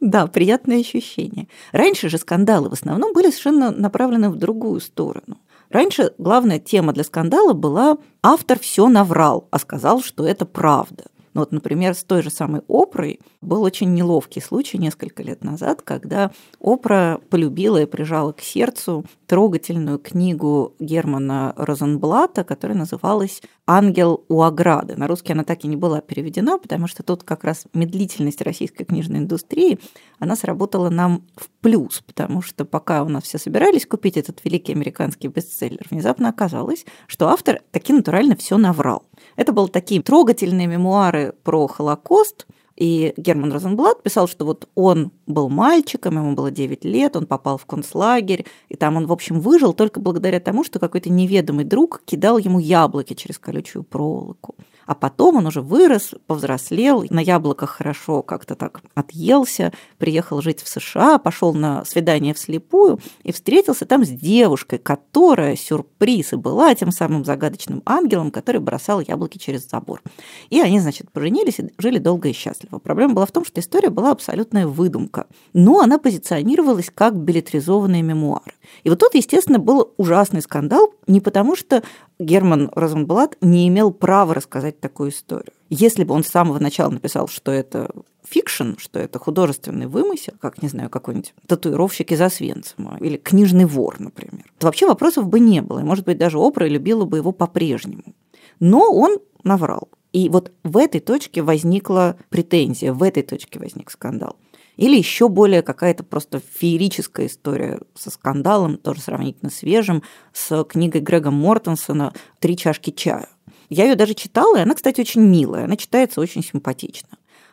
Да, 0.01 0.27
приятное 0.27 0.81
ощущение. 0.81 1.47
Раньше 1.73 2.09
же 2.09 2.17
скандалы 2.17 2.71
в 2.71 2.73
основном 2.73 3.13
были 3.13 3.27
совершенно 3.27 3.71
направлены 3.71 4.31
в 4.31 4.37
другую 4.37 4.81
сторону. 4.81 5.37
Раньше 5.71 6.13
главная 6.19 6.59
тема 6.59 6.93
для 6.93 7.05
скандала 7.05 7.53
была 7.53 7.97
«автор 8.23 8.59
все 8.59 8.89
наврал, 8.89 9.47
а 9.51 9.59
сказал, 9.59 10.03
что 10.03 10.27
это 10.27 10.45
правда». 10.45 11.05
Ну 11.35 11.41
вот, 11.41 11.53
например, 11.53 11.95
с 11.95 12.03
той 12.03 12.23
же 12.23 12.31
самой 12.31 12.63
Опрой 12.69 13.21
был 13.41 13.63
очень 13.63 13.95
неловкий 13.95 14.43
случай 14.43 14.79
несколько 14.79 15.23
лет 15.23 15.45
назад, 15.45 15.83
когда 15.83 16.33
Опра 16.61 17.21
полюбила 17.31 17.83
и 17.83 17.87
прижала 17.87 18.33
к 18.33 18.41
сердцу 18.41 19.05
трогательную 19.27 19.99
книгу 19.99 20.75
Германа 20.81 21.55
Розенблата, 21.57 22.43
которая 22.43 22.77
называлась 22.77 23.43
«Ангел 23.67 24.25
у 24.29 24.43
ограды». 24.43 24.97
На 24.97 25.07
русский 25.07 25.33
она 25.33 25.45
так 25.45 25.65
и 25.65 25.69
не 25.69 25.77
была 25.77 26.01
переведена, 26.01 26.59
потому 26.59 26.89
что 26.89 27.05
тут 27.05 27.23
как 27.23 27.45
раз 27.45 27.65
медлительность 27.73 28.43
российской 28.43 28.85
книжной 28.85 29.21
индустрии, 29.21 29.79
она 30.19 30.35
сработала 30.35 30.91
нам 30.91 31.23
в 31.37 31.49
плюс, 31.61 32.03
потому 32.05 32.43
что 32.43 32.65
пока 32.65 33.05
у 33.05 33.09
нас 33.09 33.25
все 33.25 33.39
собирались 33.39 33.87
купить 33.87 34.17
этот 34.17 34.45
великий 34.45 34.73
американский 34.73 35.29
бестселлер, 35.29 35.87
внезапно 35.91 36.29
оказалось, 36.29 36.85
что 37.07 37.29
автор 37.29 37.61
таки 37.71 37.93
натурально 37.93 38.35
все 38.35 38.57
наврал. 38.57 39.05
Это 39.37 39.53
были 39.53 39.69
такие 39.69 40.03
трогательные 40.03 40.67
мемуары 40.67 41.20
про 41.43 41.67
Холокост, 41.67 42.47
и 42.81 43.13
Герман 43.19 43.53
Розенблат 43.53 44.03
писал, 44.03 44.27
что 44.27 44.47
вот 44.47 44.67
он 44.75 45.13
был 45.27 45.51
мальчиком, 45.51 46.17
ему 46.17 46.35
было 46.35 46.51
9 46.51 46.83
лет, 46.85 47.15
он 47.15 47.27
попал 47.27 47.59
в 47.59 47.67
концлагерь, 47.67 48.47
и 48.71 48.77
там 48.77 48.97
он, 48.97 49.07
в 49.07 49.13
общем, 49.13 49.39
выжил 49.41 49.75
только 49.75 50.01
благодаря 50.01 50.41
тому, 50.41 50.65
что 50.65 50.79
какой-то 50.79 51.11
неведомый 51.11 51.67
друг 51.67 52.01
кидал 52.07 52.39
ему 52.39 52.59
яблоки 52.59 53.13
через 53.13 53.39
колючую 53.39 53.85
проволоку. 53.85 54.55
А 54.91 54.97
потом 54.97 55.37
он 55.37 55.47
уже 55.47 55.61
вырос, 55.61 56.17
повзрослел, 56.27 57.07
на 57.11 57.21
яблоках 57.21 57.71
хорошо 57.71 58.25
как-то 58.25 58.57
так 58.57 58.81
отъелся, 58.97 59.73
приехал 59.99 60.43
жить 60.43 60.61
в 60.63 60.69
США, 60.69 61.19
пошел 61.19 61.55
на 61.55 61.85
свидание 61.85 62.35
вслепую 62.35 62.99
и 63.23 63.31
встретился 63.31 63.87
там 63.87 64.05
с 64.05 64.09
девушкой, 64.09 64.81
которая, 64.81 65.55
сюрприз, 65.55 66.33
и 66.33 66.37
была 66.37 66.75
тем 66.75 66.91
самым 66.91 67.25
загадочным 67.25 67.83
ангелом, 67.87 68.33
который 68.33 68.61
бросал 68.61 68.99
яблоки 68.99 69.39
через 69.39 69.71
забор. 69.71 70.03
И 70.49 70.61
они, 70.61 70.81
значит, 70.81 71.09
поженились 71.13 71.61
и 71.61 71.73
жили 71.79 71.99
долго 71.99 72.29
и 72.29 72.33
счастливо. 72.33 72.81
Проблема 72.81 73.15
была 73.15 73.27
в 73.27 73.33
том, 73.33 73.45
что 73.45 73.61
история 73.61 73.91
была 73.91 74.11
абсолютная 74.11 74.67
выдумка, 74.67 75.29
но 75.53 75.79
она 75.79 75.99
позиционировалась 75.99 76.91
как 76.93 77.15
беллетризованные 77.15 78.03
мемуары. 78.03 78.55
И 78.83 78.91
вот 78.91 78.99
тут, 78.99 79.15
естественно, 79.15 79.61
был 79.61 79.95
ужасный 79.99 80.43
скандал, 80.43 80.93
не 81.07 81.21
потому 81.21 81.55
что 81.55 81.85
Герман 82.21 82.71
Розенблат 82.75 83.39
не 83.41 83.67
имел 83.69 83.93
права 83.93 84.35
рассказать 84.35 84.79
такую 84.79 85.11
историю. 85.11 85.55
Если 85.71 86.05
бы 86.05 86.15
он 86.15 86.23
с 86.23 86.29
самого 86.29 86.59
начала 86.59 86.91
написал, 86.91 87.29
что 87.29 87.51
это 87.51 87.91
fiction, 88.29 88.73
что 88.77 89.01
это 89.01 89.19
художественный 89.19 89.87
вымысел, 89.87 90.35
как, 90.39 90.63
не 90.63 90.69
знаю, 90.69 90.91
какой-нибудь 90.91 91.33
татуировщик 91.47 92.13
из 92.13 92.21
Освенцима 92.21 92.99
или 93.01 93.17
книжный 93.17 93.65
вор, 93.65 93.99
например, 93.99 94.45
то 94.59 94.67
вообще 94.67 94.87
вопросов 94.87 95.29
бы 95.29 95.41
не 95.41 95.63
было. 95.63 95.81
И, 95.81 95.83
может 95.83 96.05
быть, 96.05 96.19
даже 96.19 96.39
Опра 96.39 96.67
любила 96.67 97.07
бы 97.07 97.17
его 97.17 97.33
по-прежнему. 97.33 98.15
Но 98.61 98.93
он 98.93 99.19
наврал. 99.43 99.89
И 100.13 100.29
вот 100.29 100.53
в 100.63 100.77
этой 100.77 101.01
точке 101.01 101.41
возникла 101.41 102.17
претензия, 102.29 102.93
в 102.93 103.03
этой 103.03 103.23
точке 103.23 103.59
возник 103.59 103.91
скандал. 103.91 104.37
Или 104.81 104.97
еще 104.97 105.29
более 105.29 105.61
какая-то 105.61 106.05
просто 106.05 106.41
феерическая 106.41 107.27
история 107.27 107.81
со 107.95 108.09
скандалом, 108.11 108.79
тоже 108.79 109.03
сравнительно 109.03 109.51
свежим, 109.51 110.03
с 110.33 110.65
книгой 110.65 111.03
Грега 111.03 111.31
Мортенсона 111.31 112.15
«Три 112.39 112.57
чашки 112.57 112.89
чая». 112.89 113.29
Я 113.69 113.85
ее 113.85 113.95
даже 113.95 114.15
читала, 114.15 114.57
и 114.57 114.63
она, 114.63 114.75
кстати, 114.75 115.03
очень 115.03 115.21
милая, 115.21 115.67
она 115.67 115.77
читается 115.77 116.23
очень 116.23 116.43
симпатично. 116.43 117.11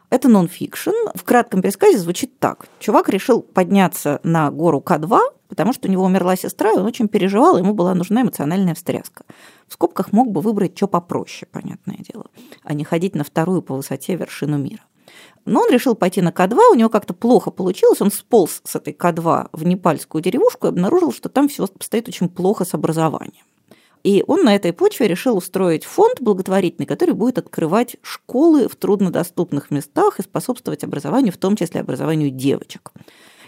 Это 0.10 0.30
нон-фикшн. 0.30 0.94
В 1.16 1.26
кратком 1.26 1.62
пересказе 1.62 1.98
звучит 1.98 2.40
так. 2.40 2.70
Чувак 2.80 3.10
решил 3.10 3.42
подняться 3.42 4.22
на 4.24 4.50
гору 4.50 4.80
К2, 4.80 5.20
потому 5.50 5.74
что 5.74 5.90
у 5.90 5.92
него 5.92 6.06
умерла 6.06 6.38
сестра, 6.38 6.72
и 6.72 6.78
он 6.78 6.86
очень 6.86 7.10
переживал, 7.10 7.58
ему 7.58 7.74
была 7.74 7.94
нужна 7.94 8.22
эмоциональная 8.22 8.74
встряска. 8.74 9.26
В 9.68 9.74
скобках 9.74 10.14
мог 10.14 10.32
бы 10.32 10.40
выбрать 10.40 10.78
что 10.78 10.88
попроще, 10.88 11.46
понятное 11.52 11.98
дело, 11.98 12.28
а 12.64 12.74
не 12.74 12.86
ходить 12.86 13.16
на 13.16 13.26
вторую 13.26 13.62
по 13.62 13.76
высоте 13.76 14.16
вершину 14.16 14.58
мира. 14.58 14.87
Но 15.48 15.62
он 15.62 15.72
решил 15.72 15.96
пойти 15.96 16.22
на 16.22 16.30
К2, 16.30 16.58
у 16.74 16.76
него 16.76 16.90
как-то 16.90 17.14
плохо 17.14 17.52
получилось, 17.52 18.02
он 18.02 18.12
сполз 18.12 18.62
с 18.66 18.76
этой 18.76 18.94
К2 18.94 19.50
в 19.54 19.66
непальскую 19.66 20.22
деревушку 20.22 20.68
и 20.68 20.70
обнаружил, 20.70 21.14
что 21.14 21.30
там 21.30 21.48
все 21.48 21.64
обстоит 21.64 22.10
очень 22.10 22.28
плохо 22.28 22.66
с 22.66 22.74
образованием. 22.74 23.46
И 24.04 24.26
он 24.28 24.44
на 24.44 24.54
этой 24.54 24.74
почве 24.74 25.08
решил 25.08 25.38
устроить 25.38 25.86
фонд 25.86 26.22
благотворительный, 26.22 26.86
который 26.86 27.14
будет 27.14 27.38
открывать 27.38 27.96
школы 28.02 28.68
в 28.68 28.76
труднодоступных 28.76 29.72
местах 29.72 30.20
и 30.20 30.24
способствовать 30.24 30.84
образованию, 30.84 31.32
в 31.32 31.38
том 31.38 31.56
числе 31.56 31.80
образованию 31.80 32.30
девочек. 32.30 32.92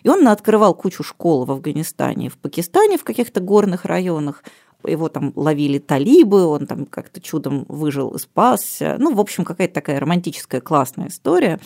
И 0.03 0.09
он 0.09 0.25
открывал 0.27 0.73
кучу 0.75 1.03
школ 1.03 1.43
в 1.43 1.51
Афганистане, 1.51 2.29
в 2.29 2.37
Пакистане, 2.37 2.97
в 2.97 3.03
каких-то 3.03 3.41
горных 3.41 3.83
районах, 3.83 4.43
его 4.85 5.09
там 5.09 5.33
ловили 5.35 5.79
талибы, 5.79 6.45
он 6.45 6.67
там 6.67 6.85
как-то 6.85 7.21
чудом 7.21 7.65
выжил 7.67 8.09
и 8.11 8.19
спасся. 8.19 8.95
Ну, 8.99 9.13
в 9.13 9.19
общем, 9.19 9.43
какая-то 9.43 9.73
такая 9.73 9.99
романтическая 9.99 10.61
классная 10.61 11.07
история. 11.07 11.59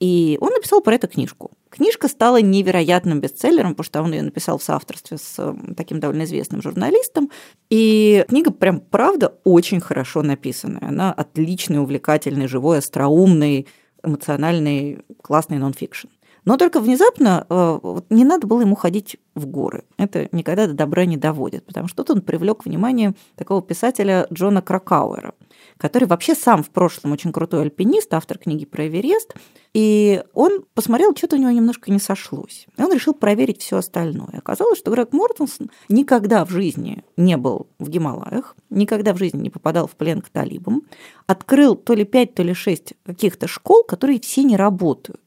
И 0.00 0.36
он 0.40 0.50
написал 0.50 0.80
про 0.80 0.96
это 0.96 1.06
книжку. 1.06 1.52
Книжка 1.70 2.08
стала 2.08 2.40
невероятным 2.40 3.20
бестселлером, 3.20 3.76
потому 3.76 3.84
что 3.84 4.02
он 4.02 4.12
ее 4.12 4.22
написал 4.22 4.58
в 4.58 4.62
соавторстве 4.64 5.16
с 5.16 5.54
таким 5.76 6.00
довольно 6.00 6.24
известным 6.24 6.60
журналистом. 6.60 7.30
И 7.70 8.24
книга 8.28 8.50
прям, 8.50 8.80
правда, 8.80 9.38
очень 9.44 9.80
хорошо 9.80 10.22
написанная. 10.22 10.88
Она 10.88 11.12
отличный, 11.12 11.80
увлекательный, 11.80 12.48
живой, 12.48 12.78
остроумный, 12.78 13.68
эмоциональный, 14.02 15.04
классный 15.22 15.58
нон-фикшн. 15.58 16.08
Но 16.44 16.56
только 16.56 16.80
внезапно 16.80 17.46
э, 17.48 18.00
не 18.10 18.24
надо 18.24 18.46
было 18.46 18.62
ему 18.62 18.74
ходить 18.74 19.16
в 19.34 19.46
горы. 19.46 19.84
Это 19.96 20.28
никогда 20.32 20.66
до 20.66 20.74
добра 20.74 21.04
не 21.04 21.16
доводит, 21.16 21.64
потому 21.64 21.88
что 21.88 22.02
тут 22.02 22.16
он 22.16 22.22
привлек 22.22 22.64
внимание 22.64 23.14
такого 23.36 23.62
писателя 23.62 24.26
Джона 24.32 24.60
Кракауэра, 24.60 25.34
который 25.78 26.04
вообще 26.04 26.34
сам 26.34 26.62
в 26.62 26.70
прошлом 26.70 27.12
очень 27.12 27.32
крутой 27.32 27.62
альпинист, 27.62 28.12
автор 28.12 28.38
книги 28.38 28.64
про 28.64 28.88
Эверест, 28.88 29.34
и 29.72 30.22
он 30.34 30.64
посмотрел, 30.74 31.16
что-то 31.16 31.36
у 31.36 31.38
него 31.38 31.50
немножко 31.50 31.90
не 31.90 31.98
сошлось. 31.98 32.66
И 32.76 32.82
он 32.82 32.92
решил 32.92 33.14
проверить 33.14 33.62
все 33.62 33.78
остальное. 33.78 34.38
Оказалось, 34.38 34.78
что 34.78 34.90
Грег 34.90 35.12
Мортенсон 35.12 35.70
никогда 35.88 36.44
в 36.44 36.50
жизни 36.50 37.04
не 37.16 37.36
был 37.36 37.68
в 37.78 37.88
Гималаях, 37.88 38.54
никогда 38.68 39.14
в 39.14 39.18
жизни 39.18 39.40
не 39.40 39.50
попадал 39.50 39.86
в 39.86 39.92
плен 39.92 40.20
к 40.20 40.28
талибам, 40.28 40.82
открыл 41.26 41.74
то 41.74 41.94
ли 41.94 42.04
пять, 42.04 42.34
то 42.34 42.42
ли 42.42 42.52
шесть 42.52 42.94
каких-то 43.06 43.46
школ, 43.46 43.84
которые 43.84 44.20
все 44.20 44.42
не 44.42 44.56
работают. 44.56 45.21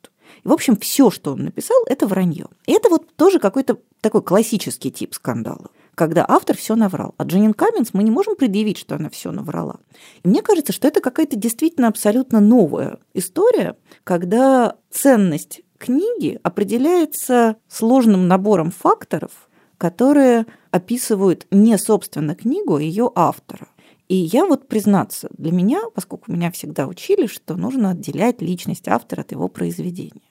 В 0.46 0.54
общем, 0.54 0.78
все, 0.78 1.12
что 1.12 1.34
он 1.34 1.44
написал, 1.44 1.78
это 1.88 2.08
вранье. 2.08 2.46
И 2.68 2.72
это 2.72 2.90
вот 2.90 3.14
тоже 3.16 3.40
какой-то 3.40 3.80
такой 4.00 4.22
классический 4.22 4.92
тип 4.92 5.14
скандала 5.14 5.70
когда 5.96 6.26
автор 6.28 6.58
все 6.58 6.76
наврал. 6.76 7.16
А 7.18 7.24
Дженнин 7.24 7.54
Каменс 7.54 7.94
мы 7.94 8.04
не 8.04 8.12
можем 8.12 8.36
предъявить, 8.36 8.78
что 8.78 8.96
она 8.96 9.10
все 9.10 9.32
наврала. 9.32 9.78
И 10.24 10.28
мне 10.28 10.42
кажется, 10.42 10.74
что 10.74 10.90
это 10.90 11.00
какая-то 11.00 11.38
действительно 11.38 11.88
абсолютно 11.88 12.42
новая 12.42 13.00
история, 13.14 13.78
когда 14.04 14.76
ценность 14.92 15.62
книги 15.78 16.38
определяется 16.44 17.56
сложным 17.70 18.28
набором 18.28 18.72
факторов, 18.72 19.50
которые 19.78 20.46
описывают 20.72 21.48
не 21.50 21.78
собственно 21.78 22.36
книгу, 22.36 22.76
а 22.76 22.82
ее 22.82 23.10
автора. 23.16 23.70
И 24.08 24.16
я 24.16 24.46
вот 24.46 24.68
признаться, 24.68 25.30
для 25.38 25.52
меня, 25.52 25.82
поскольку 25.94 26.32
меня 26.32 26.52
всегда 26.52 26.88
учили, 26.88 27.26
что 27.26 27.56
нужно 27.56 27.92
отделять 27.92 28.42
личность 28.42 28.88
автора 28.88 29.22
от 29.22 29.32
его 29.32 29.48
произведения. 29.48 30.22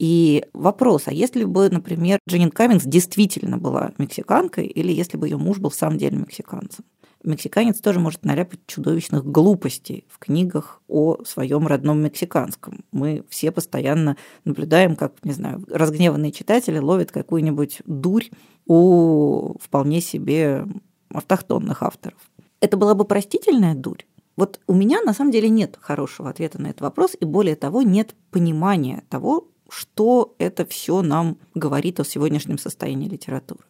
И 0.00 0.46
вопрос, 0.54 1.08
а 1.08 1.12
если 1.12 1.44
бы, 1.44 1.68
например, 1.68 2.20
Дженнин 2.26 2.50
Каминс 2.50 2.84
действительно 2.84 3.58
была 3.58 3.92
мексиканкой, 3.98 4.64
или 4.66 4.90
если 4.90 5.18
бы 5.18 5.28
ее 5.28 5.36
муж 5.36 5.58
был 5.58 5.68
в 5.68 5.74
самом 5.74 5.98
деле 5.98 6.16
мексиканцем? 6.16 6.86
мексиканец 7.22 7.80
тоже 7.80 8.00
может 8.00 8.24
наляпать 8.24 8.60
чудовищных 8.66 9.26
глупостей 9.26 10.06
в 10.08 10.18
книгах 10.18 10.80
о 10.88 11.22
своем 11.24 11.66
родном 11.66 12.02
мексиканском. 12.02 12.84
Мы 12.92 13.24
все 13.28 13.52
постоянно 13.52 14.16
наблюдаем, 14.46 14.96
как, 14.96 15.12
не 15.22 15.32
знаю, 15.32 15.62
разгневанные 15.68 16.32
читатели 16.32 16.78
ловят 16.78 17.12
какую-нибудь 17.12 17.82
дурь 17.84 18.30
у 18.66 19.58
вполне 19.60 20.00
себе 20.00 20.66
автохтонных 21.12 21.82
авторов. 21.82 22.18
Это 22.60 22.78
была 22.78 22.94
бы 22.94 23.04
простительная 23.04 23.74
дурь? 23.74 24.04
Вот 24.36 24.60
у 24.66 24.74
меня 24.74 25.02
на 25.02 25.12
самом 25.12 25.32
деле 25.32 25.50
нет 25.50 25.76
хорошего 25.78 26.30
ответа 26.30 26.60
на 26.60 26.68
этот 26.68 26.80
вопрос, 26.80 27.14
и 27.18 27.26
более 27.26 27.56
того, 27.56 27.82
нет 27.82 28.14
понимания 28.30 29.04
того, 29.10 29.49
что 29.70 30.34
это 30.38 30.66
все 30.66 31.02
нам 31.02 31.38
говорит 31.54 32.00
о 32.00 32.04
сегодняшнем 32.04 32.58
состоянии 32.58 33.08
литературы. 33.08 33.60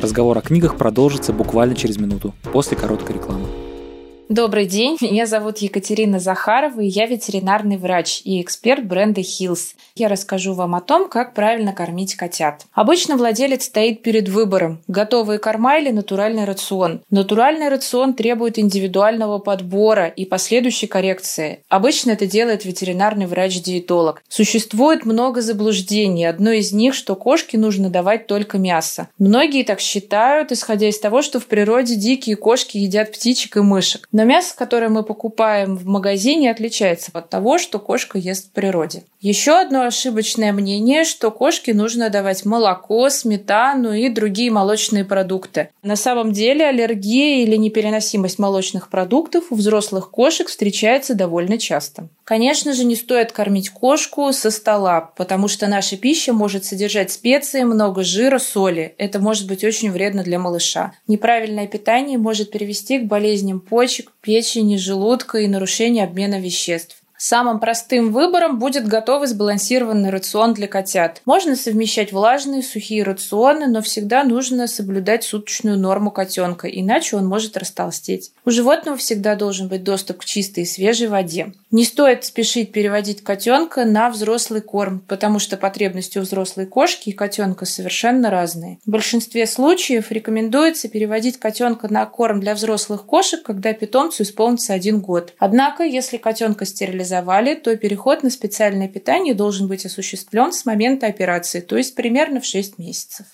Разговор 0.00 0.36
о 0.38 0.42
книгах 0.42 0.76
продолжится 0.76 1.32
буквально 1.32 1.74
через 1.74 1.98
минуту, 1.98 2.34
после 2.52 2.76
короткой 2.76 3.16
рекламы. 3.16 3.63
Добрый 4.30 4.64
день, 4.64 4.96
меня 5.02 5.26
зовут 5.26 5.58
Екатерина 5.58 6.18
Захарова, 6.18 6.80
и 6.80 6.86
я 6.86 7.06
ветеринарный 7.06 7.76
врач 7.76 8.22
и 8.24 8.40
эксперт 8.40 8.86
бренда 8.86 9.20
Hills. 9.20 9.74
Я 9.96 10.08
расскажу 10.08 10.54
вам 10.54 10.74
о 10.74 10.80
том, 10.80 11.10
как 11.10 11.34
правильно 11.34 11.74
кормить 11.74 12.14
котят. 12.14 12.64
Обычно 12.72 13.18
владелец 13.18 13.64
стоит 13.64 14.02
перед 14.02 14.30
выбором– 14.30 14.80
готовые 14.88 15.38
корма 15.38 15.78
или 15.78 15.90
натуральный 15.90 16.44
рацион. 16.44 17.02
Натуральный 17.10 17.68
рацион 17.68 18.14
требует 18.14 18.58
индивидуального 18.58 19.38
подбора 19.38 20.06
и 20.06 20.24
последующей 20.24 20.86
коррекции. 20.86 21.60
Обычно 21.68 22.12
это 22.12 22.26
делает 22.26 22.64
ветеринарный 22.64 23.26
врач-диетолог. 23.26 24.22
Существует 24.28 25.04
много 25.04 25.42
заблуждений. 25.42 26.24
Одно 26.24 26.50
из 26.52 26.72
них, 26.72 26.94
что 26.94 27.14
кошке 27.14 27.58
нужно 27.58 27.90
давать 27.90 28.26
только 28.26 28.56
мясо. 28.56 29.08
Многие 29.18 29.64
так 29.64 29.80
считают, 29.80 30.50
исходя 30.50 30.88
из 30.88 30.98
того, 30.98 31.20
что 31.20 31.40
в 31.40 31.46
природе 31.46 31.94
дикие 31.94 32.36
кошки 32.36 32.78
едят 32.78 33.12
птичек 33.12 33.58
и 33.58 33.60
мышек. 33.60 34.08
Но 34.14 34.22
мясо, 34.22 34.54
которое 34.56 34.90
мы 34.90 35.02
покупаем 35.02 35.76
в 35.76 35.86
магазине, 35.86 36.48
отличается 36.48 37.10
от 37.14 37.30
того, 37.30 37.58
что 37.58 37.80
кошка 37.80 38.16
ест 38.16 38.46
в 38.46 38.52
природе. 38.52 39.02
Еще 39.20 39.58
одно 39.58 39.82
ошибочное 39.82 40.52
мнение, 40.52 41.02
что 41.02 41.32
кошке 41.32 41.74
нужно 41.74 42.10
давать 42.10 42.44
молоко, 42.44 43.10
сметану 43.10 43.92
и 43.92 44.08
другие 44.08 44.52
молочные 44.52 45.04
продукты. 45.04 45.70
На 45.82 45.96
самом 45.96 46.30
деле 46.30 46.64
аллергия 46.64 47.42
или 47.42 47.56
непереносимость 47.56 48.38
молочных 48.38 48.88
продуктов 48.88 49.46
у 49.50 49.56
взрослых 49.56 50.12
кошек 50.12 50.46
встречается 50.46 51.16
довольно 51.16 51.58
часто. 51.58 52.08
Конечно 52.24 52.72
же, 52.72 52.84
не 52.84 52.96
стоит 52.96 53.32
кормить 53.32 53.68
кошку 53.68 54.32
со 54.32 54.50
стола, 54.50 55.12
потому 55.16 55.46
что 55.46 55.66
наша 55.66 55.96
пища 55.98 56.32
может 56.32 56.64
содержать 56.64 57.10
специи, 57.10 57.64
много 57.64 58.02
жира, 58.02 58.38
соли. 58.38 58.94
Это 58.96 59.18
может 59.18 59.46
быть 59.46 59.62
очень 59.62 59.90
вредно 59.90 60.22
для 60.22 60.38
малыша. 60.38 60.92
Неправильное 61.06 61.66
питание 61.66 62.16
может 62.16 62.50
привести 62.50 62.98
к 62.98 63.04
болезням 63.04 63.60
почек, 63.60 64.03
печени, 64.20 64.76
желудка 64.76 65.38
и 65.38 65.46
нарушению 65.46 66.04
обмена 66.04 66.40
веществ. 66.40 67.03
Самым 67.26 67.58
простым 67.58 68.12
выбором 68.12 68.58
будет 68.58 68.86
готовый 68.86 69.28
сбалансированный 69.28 70.10
рацион 70.10 70.52
для 70.52 70.68
котят. 70.68 71.22
Можно 71.24 71.56
совмещать 71.56 72.12
влажные, 72.12 72.62
сухие 72.62 73.02
рационы, 73.02 73.66
но 73.66 73.80
всегда 73.80 74.24
нужно 74.24 74.66
соблюдать 74.66 75.24
суточную 75.24 75.78
норму 75.78 76.10
котенка, 76.10 76.68
иначе 76.68 77.16
он 77.16 77.26
может 77.26 77.56
растолстеть. 77.56 78.32
У 78.44 78.50
животного 78.50 78.98
всегда 78.98 79.36
должен 79.36 79.68
быть 79.68 79.82
доступ 79.82 80.18
к 80.18 80.26
чистой 80.26 80.64
и 80.64 80.66
свежей 80.66 81.08
воде. 81.08 81.54
Не 81.70 81.84
стоит 81.84 82.26
спешить 82.26 82.72
переводить 82.72 83.24
котенка 83.24 83.86
на 83.86 84.10
взрослый 84.10 84.60
корм, 84.60 85.02
потому 85.08 85.38
что 85.38 85.56
потребности 85.56 86.18
у 86.18 86.20
взрослой 86.20 86.66
кошки 86.66 87.08
и 87.08 87.12
котенка 87.12 87.64
совершенно 87.64 88.28
разные. 88.28 88.78
В 88.84 88.90
большинстве 88.90 89.46
случаев 89.46 90.12
рекомендуется 90.12 90.88
переводить 90.88 91.38
котенка 91.38 91.90
на 91.90 92.04
корм 92.04 92.40
для 92.40 92.54
взрослых 92.54 93.06
кошек, 93.06 93.42
когда 93.42 93.72
питомцу 93.72 94.24
исполнится 94.24 94.74
один 94.74 95.00
год. 95.00 95.32
Однако, 95.38 95.84
если 95.84 96.18
котенка 96.18 96.66
стерилизовать 96.66 97.13
организовали, 97.14 97.54
то 97.54 97.76
переход 97.76 98.22
на 98.22 98.30
специальное 98.30 98.88
питание 98.88 99.34
должен 99.34 99.68
быть 99.68 99.86
осуществлен 99.86 100.52
с 100.52 100.66
момента 100.66 101.06
операции, 101.06 101.60
то 101.60 101.76
есть 101.76 101.94
примерно 101.94 102.40
в 102.40 102.44
6 102.44 102.78
месяцев. 102.78 103.26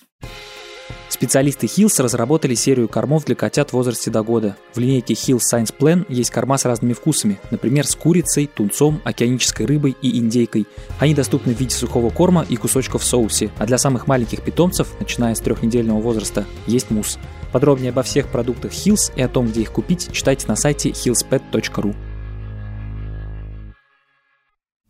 Специалисты 1.09 1.67
Hills 1.67 2.01
разработали 2.01 2.55
серию 2.55 2.87
кормов 2.87 3.25
для 3.25 3.35
котят 3.35 3.69
в 3.69 3.73
возрасте 3.73 4.09
до 4.09 4.23
года. 4.23 4.55
В 4.73 4.79
линейке 4.79 5.13
Hills 5.13 5.41
Science 5.53 5.73
Plan 5.77 6.05
есть 6.09 6.31
корма 6.31 6.57
с 6.57 6.65
разными 6.65 6.93
вкусами, 6.93 7.37
например, 7.51 7.85
с 7.85 7.95
курицей, 7.95 8.47
тунцом, 8.47 9.01
океанической 9.03 9.65
рыбой 9.65 9.95
и 10.01 10.17
индейкой. 10.17 10.65
Они 10.99 11.13
доступны 11.13 11.53
в 11.53 11.59
виде 11.59 11.75
сухого 11.75 12.09
корма 12.09 12.45
и 12.49 12.55
кусочков 12.55 13.03
в 13.03 13.05
соусе, 13.05 13.51
а 13.59 13.65
для 13.65 13.77
самых 13.77 14.07
маленьких 14.07 14.41
питомцев, 14.41 14.87
начиная 14.99 15.35
с 15.35 15.41
трехнедельного 15.41 15.99
возраста, 15.99 16.45
есть 16.65 16.89
мусс. 16.89 17.19
Подробнее 17.51 17.89
обо 17.89 18.03
всех 18.03 18.29
продуктах 18.29 18.71
Hills 18.71 19.11
и 19.15 19.21
о 19.21 19.27
том, 19.27 19.47
где 19.47 19.61
их 19.61 19.71
купить, 19.71 20.11
читайте 20.13 20.47
на 20.47 20.55
сайте 20.55 20.89
hillspet.ru. 20.89 22.10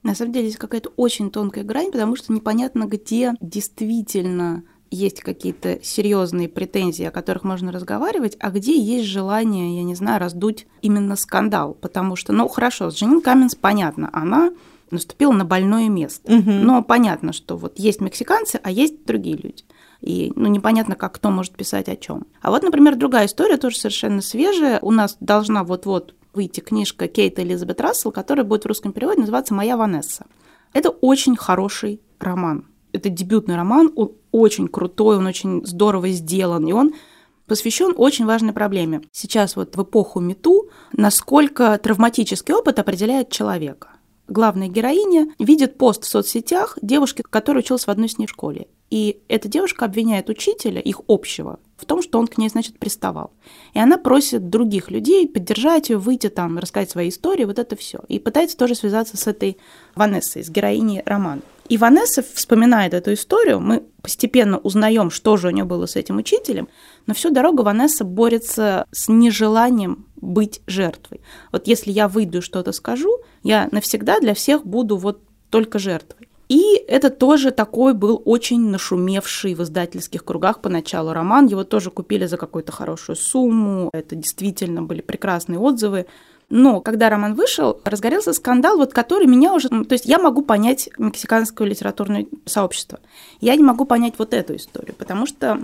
На 0.04 0.16
самом 0.16 0.34
деле 0.34 0.48
здесь 0.48 0.60
какая-то 0.60 0.92
очень 0.96 1.32
тонкая 1.32 1.64
грань, 1.64 1.92
потому 1.92 2.16
что 2.16 2.34
непонятно, 2.34 2.86
где 2.86 3.34
действительно 3.40 4.64
есть 4.90 5.22
какие-то 5.22 5.80
серьезные 5.82 6.50
претензии, 6.50 7.06
о 7.06 7.12
которых 7.12 7.44
можно 7.44 7.72
разговаривать, 7.72 8.36
а 8.40 8.52
где 8.52 8.78
есть 8.78 9.06
желание, 9.06 9.78
я 9.78 9.84
не 9.84 9.96
знаю, 9.96 10.20
раздуть 10.20 10.68
именно 10.82 11.16
скандал. 11.16 11.74
Потому 11.74 12.18
что, 12.18 12.34
ну 12.34 12.48
хорошо, 12.50 12.92
с 12.92 12.96
Дженин 12.96 13.22
Каменс 13.22 13.56
понятно, 13.56 14.10
она 14.12 14.52
наступила 14.92 15.32
на 15.32 15.46
больное 15.46 15.88
место. 15.88 16.34
Угу. 16.34 16.52
Но 16.52 16.84
понятно, 16.84 17.32
что 17.32 17.56
вот 17.56 17.80
есть 17.80 18.02
мексиканцы, 18.02 18.60
а 18.62 18.70
есть 18.70 19.06
другие 19.06 19.38
люди. 19.38 19.64
И 20.02 20.34
ну, 20.36 20.48
непонятно, 20.48 20.96
как 20.96 21.14
кто 21.14 21.30
может 21.30 21.54
писать 21.54 21.88
о 21.88 21.96
чем. 21.96 22.26
А 22.42 22.52
вот, 22.52 22.64
например, 22.64 22.96
другая 22.96 23.28
история, 23.28 23.58
тоже 23.58 23.78
совершенно 23.78 24.22
свежая. 24.22 24.80
У 24.82 24.92
нас 24.92 25.16
должна 25.20 25.64
вот-вот 25.64 26.16
выйти 26.34 26.60
книжка 26.60 27.08
Кейт 27.08 27.40
Элизабет 27.40 27.82
Рассел, 27.82 28.12
которая 28.12 28.46
будет 28.46 28.64
в 28.64 28.68
русском 28.68 28.94
переводе 28.94 29.22
называться 29.22 29.54
«Моя 29.54 29.78
Ванесса». 29.78 30.26
Это 30.74 30.90
очень 30.90 31.36
хороший 31.36 32.02
роман. 32.20 32.68
Это 32.94 33.10
дебютный 33.10 33.56
роман, 33.56 33.92
он 33.96 34.14
очень 34.32 34.68
крутой, 34.68 35.18
он 35.18 35.28
очень 35.28 35.66
здорово 35.66 36.10
сделан, 36.10 36.68
и 36.68 36.72
он 36.72 36.94
посвящен 37.46 37.94
очень 37.98 38.26
важной 38.26 38.54
проблеме. 38.54 39.02
Сейчас 39.12 39.56
вот 39.56 39.76
в 39.76 39.84
эпоху 39.84 40.20
МИТУ, 40.20 40.70
насколько 40.94 41.78
травматический 41.78 42.54
опыт 42.54 42.80
определяет 42.80 43.30
человека. 43.30 43.90
Главная 44.32 44.70
героиня 44.70 45.28
видит 45.40 45.78
пост 45.78 46.06
в 46.06 46.08
соцсетях 46.08 46.80
девушки, 46.82 47.22
которая 47.22 47.64
училась 47.64 47.86
в 47.86 47.90
одной 47.90 48.08
с 48.08 48.18
ней 48.18 48.28
школе. 48.28 48.68
И 48.90 49.22
эта 49.28 49.50
девушка 49.50 49.84
обвиняет 49.84 50.30
учителя, 50.30 50.80
их 50.80 51.02
общего, 51.10 51.60
в 51.76 51.86
том, 51.86 52.02
что 52.02 52.18
он 52.18 52.28
к 52.28 52.38
ней, 52.38 52.48
значит, 52.48 52.80
приставал. 52.80 53.34
И 53.74 53.80
она 53.80 53.98
просит 53.98 54.50
других 54.50 54.90
людей 54.90 55.28
поддержать 55.28 55.90
ее, 55.90 55.98
выйти 55.98 56.30
там, 56.30 56.60
рассказать 56.60 56.90
свои 56.90 57.10
истории, 57.10 57.44
вот 57.44 57.60
это 57.60 57.76
все. 57.76 58.00
И 58.08 58.20
пытается 58.20 58.56
тоже 58.56 58.74
связаться 58.74 59.18
с 59.18 59.28
этой 59.28 59.58
Ванессой, 59.96 60.46
с 60.46 60.50
героиней 60.50 61.02
романа. 61.06 61.42
И 61.68 61.78
Ванесса 61.78 62.22
вспоминает 62.22 62.94
эту 62.94 63.14
историю, 63.14 63.60
мы 63.60 63.84
постепенно 64.02 64.60
узнаем, 64.60 65.10
что 65.10 65.36
же 65.36 65.48
у 65.48 65.52
нее 65.52 65.66
было 65.66 65.86
с 65.86 65.98
этим 65.98 66.18
учителем, 66.18 66.70
но 67.06 67.14
всю 67.14 67.32
дорогу 67.32 67.64
Ванесса 67.64 68.06
борется 68.06 68.88
с 68.92 69.10
нежеланием 69.10 70.06
быть 70.22 70.62
жертвой. 70.68 71.22
Вот 71.52 71.68
если 71.68 71.92
я 71.92 72.08
выйду 72.08 72.38
и 72.38 72.42
что-то 72.42 72.72
скажу, 72.72 73.20
я 73.44 73.68
навсегда 73.72 74.20
для 74.20 74.34
всех 74.34 74.66
буду 74.66 74.98
вот 74.98 75.22
только 75.50 75.80
жертвой. 75.80 76.30
И 76.48 76.76
это 76.88 77.10
тоже 77.10 77.52
такой 77.52 77.94
был 77.94 78.22
очень 78.26 78.70
нашумевший 78.70 79.54
в 79.56 79.64
издательских 79.64 80.26
кругах 80.26 80.60
поначалу 80.60 81.14
роман. 81.14 81.46
Его 81.46 81.64
тоже 81.64 81.92
купили 81.92 82.26
за 82.26 82.36
какую-то 82.36 82.74
хорошую 82.74 83.16
сумму. 83.16 83.90
Это 83.94 84.16
действительно 84.16 84.82
были 84.82 85.00
прекрасные 85.00 85.60
отзывы. 85.60 86.08
Но 86.50 86.82
когда 86.82 87.10
роман 87.10 87.36
вышел, 87.36 87.80
разгорелся 87.86 88.34
скандал, 88.34 88.76
вот 88.76 88.92
который 88.92 89.28
меня 89.28 89.54
уже... 89.54 89.70
То 89.70 89.94
есть 89.94 90.06
я 90.06 90.20
могу 90.20 90.42
понять 90.42 90.90
мексиканское 90.98 91.66
литературное 91.66 92.28
сообщество. 92.46 93.00
Я 93.40 93.56
не 93.56 93.64
могу 93.64 93.86
понять 93.86 94.16
вот 94.18 94.34
эту 94.34 94.58
историю, 94.58 94.94
потому 94.98 95.26
что 95.26 95.58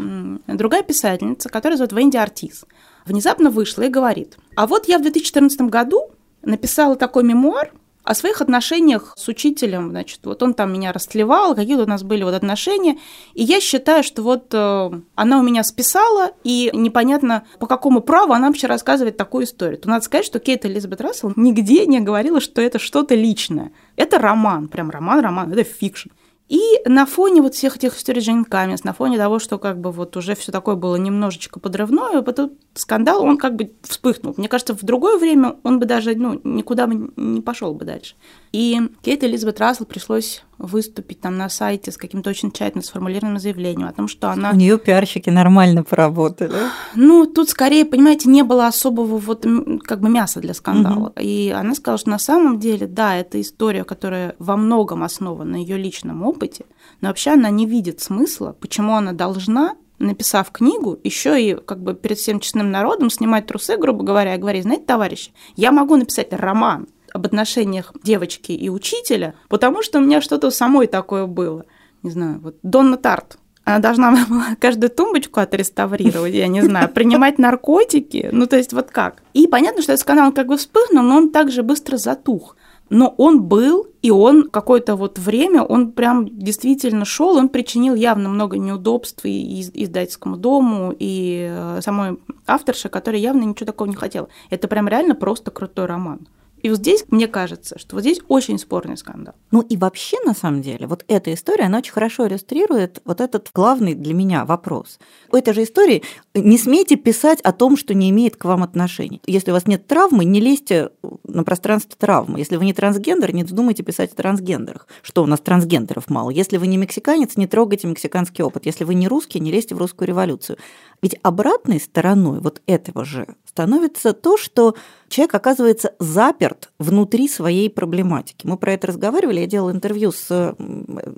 другая 0.47 0.83
писательница, 0.83 1.49
которая 1.49 1.77
зовут 1.77 1.91
Венди 1.91 2.15
Артис, 2.15 2.63
внезапно 3.07 3.49
вышла 3.49 3.83
и 3.83 3.89
говорит, 3.89 4.37
а 4.55 4.67
вот 4.67 4.87
я 4.87 4.99
в 4.99 5.01
2014 5.01 5.61
году 5.61 6.11
написала 6.43 6.95
такой 6.95 7.23
мемуар, 7.23 7.71
о 8.07 8.15
своих 8.15 8.39
отношениях 8.39 9.13
с 9.17 9.27
учителем, 9.27 9.89
значит, 9.89 10.21
вот 10.23 10.41
он 10.41 10.53
там 10.53 10.71
меня 10.71 10.93
растлевал, 10.93 11.53
какие-то 11.55 11.83
у 11.83 11.87
нас 11.87 12.03
были 12.03 12.23
вот 12.23 12.33
отношения, 12.33 12.97
и 13.33 13.43
я 13.43 13.59
считаю, 13.59 14.01
что 14.01 14.23
вот 14.23 14.53
э, 14.53 14.91
она 15.15 15.39
у 15.39 15.43
меня 15.43 15.61
списала, 15.63 16.31
и 16.45 16.71
непонятно, 16.73 17.43
по 17.59 17.67
какому 17.67 17.99
праву 17.99 18.31
она 18.31 18.47
вообще 18.47 18.67
рассказывает 18.67 19.17
такую 19.17 19.43
историю. 19.43 19.77
То 19.77 19.89
надо 19.89 20.05
сказать, 20.05 20.25
что 20.25 20.39
Кейт 20.39 20.65
Элизабет 20.65 21.01
Рассел 21.01 21.33
нигде 21.35 21.85
не 21.85 21.99
говорила, 21.99 22.39
что 22.39 22.61
это 22.61 22.79
что-то 22.79 23.13
личное. 23.13 23.73
Это 23.97 24.19
роман, 24.19 24.69
прям 24.69 24.89
роман-роман, 24.89 25.51
это 25.51 25.65
fiction. 25.65 26.07
И 26.49 26.61
на 26.85 27.05
фоне 27.05 27.41
вот 27.41 27.55
всех 27.55 27.75
этих 27.75 27.97
историй 27.97 28.21
Дженин 28.21 28.45
Камминс, 28.45 28.83
на 28.83 28.93
фоне 28.93 29.17
того, 29.17 29.39
что 29.39 29.57
как 29.57 29.79
бы 29.79 29.91
вот 29.91 30.15
уже 30.15 30.35
все 30.35 30.51
такое 30.51 30.75
было 30.75 30.95
немножечко 30.95 31.59
подрывное, 31.59 32.21
этот 32.21 32.53
скандал, 32.73 33.23
он 33.23 33.37
как 33.37 33.55
бы 33.55 33.73
вспыхнул. 33.81 34.33
Мне 34.37 34.47
кажется, 34.47 34.73
в 34.73 34.83
другое 34.83 35.17
время 35.17 35.57
он 35.63 35.79
бы 35.79 35.85
даже 35.85 36.15
ну, 36.15 36.39
никуда 36.43 36.87
бы 36.87 37.11
не 37.17 37.41
пошел 37.41 37.73
бы 37.73 37.83
дальше. 37.83 38.15
И 38.53 38.79
Кейт 39.01 39.23
Элизабет 39.23 39.59
Рассел 39.59 39.85
пришлось 39.85 40.43
выступить 40.57 41.21
там 41.21 41.37
на 41.37 41.49
сайте 41.49 41.91
с 41.91 41.97
каким-то 41.97 42.29
очень 42.29 42.51
тщательно 42.51 42.83
сформулированным 42.83 43.39
заявлением 43.39 43.87
о 43.87 43.93
том, 43.93 44.07
что 44.07 44.29
она... 44.29 44.51
У 44.51 44.55
нее 44.55 44.77
пиарщики 44.77 45.29
нормально 45.29 45.83
поработали. 45.83 46.53
Ну, 46.95 47.25
тут 47.25 47.49
скорее, 47.49 47.85
понимаете, 47.85 48.29
не 48.29 48.43
было 48.43 48.67
особого 48.67 49.17
вот 49.17 49.45
как 49.83 50.01
бы 50.01 50.09
мяса 50.09 50.39
для 50.39 50.53
скандала. 50.53 51.09
Угу. 51.09 51.19
И 51.19 51.49
она 51.49 51.75
сказала, 51.75 51.97
что 51.97 52.09
на 52.09 52.19
самом 52.19 52.59
деле, 52.59 52.87
да, 52.87 53.15
это 53.15 53.39
история, 53.39 53.83
которая 53.83 54.35
во 54.39 54.57
многом 54.57 55.03
основана 55.03 55.51
на 55.51 55.55
ее 55.57 55.77
личном 55.77 56.23
опыте, 56.23 56.65
но 57.01 57.09
вообще 57.09 57.31
она 57.31 57.49
не 57.49 57.65
видит 57.65 58.01
смысла, 58.01 58.55
почему 58.59 58.95
она 58.95 59.13
должна 59.13 59.75
написав 59.99 60.51
книгу, 60.51 60.99
еще 61.03 61.41
и 61.41 61.55
как 61.55 61.81
бы 61.81 61.95
перед 61.95 62.19
всем 62.19 62.39
честным 62.39 62.69
народом 62.69 63.09
снимать 63.09 63.47
трусы, 63.47 63.77
грубо 63.77 64.03
говоря, 64.03 64.35
и 64.35 64.37
говорить, 64.37 64.63
знаете, 64.63 64.85
товарищи, 64.85 65.31
я 65.55 65.71
могу 65.71 65.95
написать 65.95 66.31
роман 66.31 66.87
об 67.17 67.25
отношениях 67.25 67.93
девочки 68.03 68.51
и 68.51 68.69
учителя, 68.69 69.35
потому 69.49 69.83
что 69.83 69.99
у 69.99 70.01
меня 70.01 70.21
что-то 70.21 70.49
самой 70.49 70.87
такое 70.87 71.25
было. 71.25 71.65
Не 72.03 72.11
знаю, 72.11 72.39
вот 72.39 72.55
Донна 72.63 72.97
Тарт. 72.97 73.37
Она 73.65 73.79
должна 73.79 74.11
была 74.29 74.55
каждую 74.59 74.89
тумбочку 74.89 75.41
отреставрировать, 75.41 76.33
я 76.33 76.47
не 76.47 76.61
знаю, 76.61 76.89
принимать 76.89 77.37
наркотики. 77.37 78.29
Ну, 78.31 78.47
то 78.47 78.55
есть 78.55 78.71
вот 78.71 78.91
как? 78.91 79.21
И 79.33 79.47
понятно, 79.47 79.81
что 79.81 79.91
этот 79.91 80.01
скандал 80.01 80.31
как 80.31 80.47
бы 80.47 80.57
вспыхнул, 80.57 81.03
но 81.03 81.17
он 81.17 81.31
также 81.31 81.63
быстро 81.63 81.97
затух 81.97 82.55
но 82.89 83.13
он 83.17 83.43
был, 83.43 83.87
и 84.01 84.11
он 84.11 84.49
какое-то 84.49 84.95
вот 84.95 85.19
время, 85.19 85.63
он 85.63 85.91
прям 85.91 86.27
действительно 86.27 87.05
шел, 87.05 87.35
он 87.35 87.49
причинил 87.49 87.95
явно 87.95 88.29
много 88.29 88.57
неудобств 88.57 89.25
и 89.25 89.61
издательскому 89.61 90.37
дому, 90.37 90.93
и 90.97 91.47
э, 91.49 91.81
самой 91.81 92.17
авторше, 92.45 92.89
которая 92.89 93.19
явно 93.19 93.43
ничего 93.43 93.65
такого 93.65 93.87
не 93.87 93.95
хотела. 93.95 94.29
Это 94.49 94.67
прям 94.67 94.87
реально 94.87 95.15
просто 95.15 95.51
крутой 95.51 95.85
роман. 95.85 96.27
И 96.61 96.69
вот 96.69 96.79
здесь, 96.79 97.05
мне 97.09 97.27
кажется, 97.27 97.77
что 97.77 97.95
вот 97.95 98.01
здесь 98.01 98.19
очень 98.27 98.57
спорный 98.57 98.97
скандал. 98.97 99.35
Ну 99.51 99.61
и 99.61 99.77
вообще, 99.77 100.17
на 100.25 100.33
самом 100.33 100.61
деле, 100.61 100.87
вот 100.87 101.05
эта 101.07 101.33
история, 101.33 101.65
она 101.65 101.79
очень 101.79 101.93
хорошо 101.93 102.27
иллюстрирует 102.27 103.01
вот 103.05 103.21
этот 103.21 103.51
главный 103.53 103.93
для 103.93 104.13
меня 104.13 104.45
вопрос. 104.45 104.99
У 105.31 105.35
этой 105.35 105.53
же 105.53 105.63
истории 105.63 106.03
не 106.33 106.57
смейте 106.57 106.95
писать 106.95 107.41
о 107.41 107.51
том, 107.51 107.77
что 107.77 107.93
не 107.93 108.09
имеет 108.09 108.35
к 108.35 108.45
вам 108.45 108.63
отношений. 108.63 109.21
Если 109.25 109.51
у 109.51 109.53
вас 109.53 109.67
нет 109.67 109.85
травмы, 109.87 110.25
не 110.25 110.39
лезьте 110.39 110.89
на 111.23 111.43
пространство 111.43 111.95
травмы. 111.97 112.39
Если 112.39 112.55
вы 112.55 112.65
не 112.65 112.73
трансгендер, 112.73 113.33
не 113.33 113.43
вздумайте 113.43 113.83
писать 113.83 114.13
о 114.13 114.15
трансгендерах. 114.15 114.87
Что 115.01 115.23
у 115.23 115.25
нас 115.25 115.39
трансгендеров 115.39 116.09
мало. 116.09 116.29
Если 116.29 116.57
вы 116.57 116.67
не 116.67 116.77
мексиканец, 116.77 117.37
не 117.37 117.47
трогайте 117.47 117.87
мексиканский 117.87 118.43
опыт. 118.43 118.65
Если 118.65 118.83
вы 118.83 118.95
не 118.95 119.07
русский, 119.07 119.39
не 119.39 119.51
лезьте 119.51 119.75
в 119.75 119.77
русскую 119.77 120.07
революцию. 120.07 120.57
Ведь 121.01 121.15
обратной 121.21 121.79
стороной 121.79 122.39
вот 122.39 122.61
этого 122.65 123.05
же 123.05 123.27
становится 123.57 124.13
то, 124.13 124.37
что 124.37 124.75
человек 125.09 125.33
оказывается 125.33 125.95
заперт 125.97 126.69
внутри 126.77 127.27
своей 127.27 127.71
проблематики. 127.71 128.45
Мы 128.45 128.55
про 128.55 128.73
это 128.73 128.85
разговаривали, 128.85 129.39
я 129.39 129.47
делала 129.47 129.71
интервью 129.71 130.11
с 130.11 130.27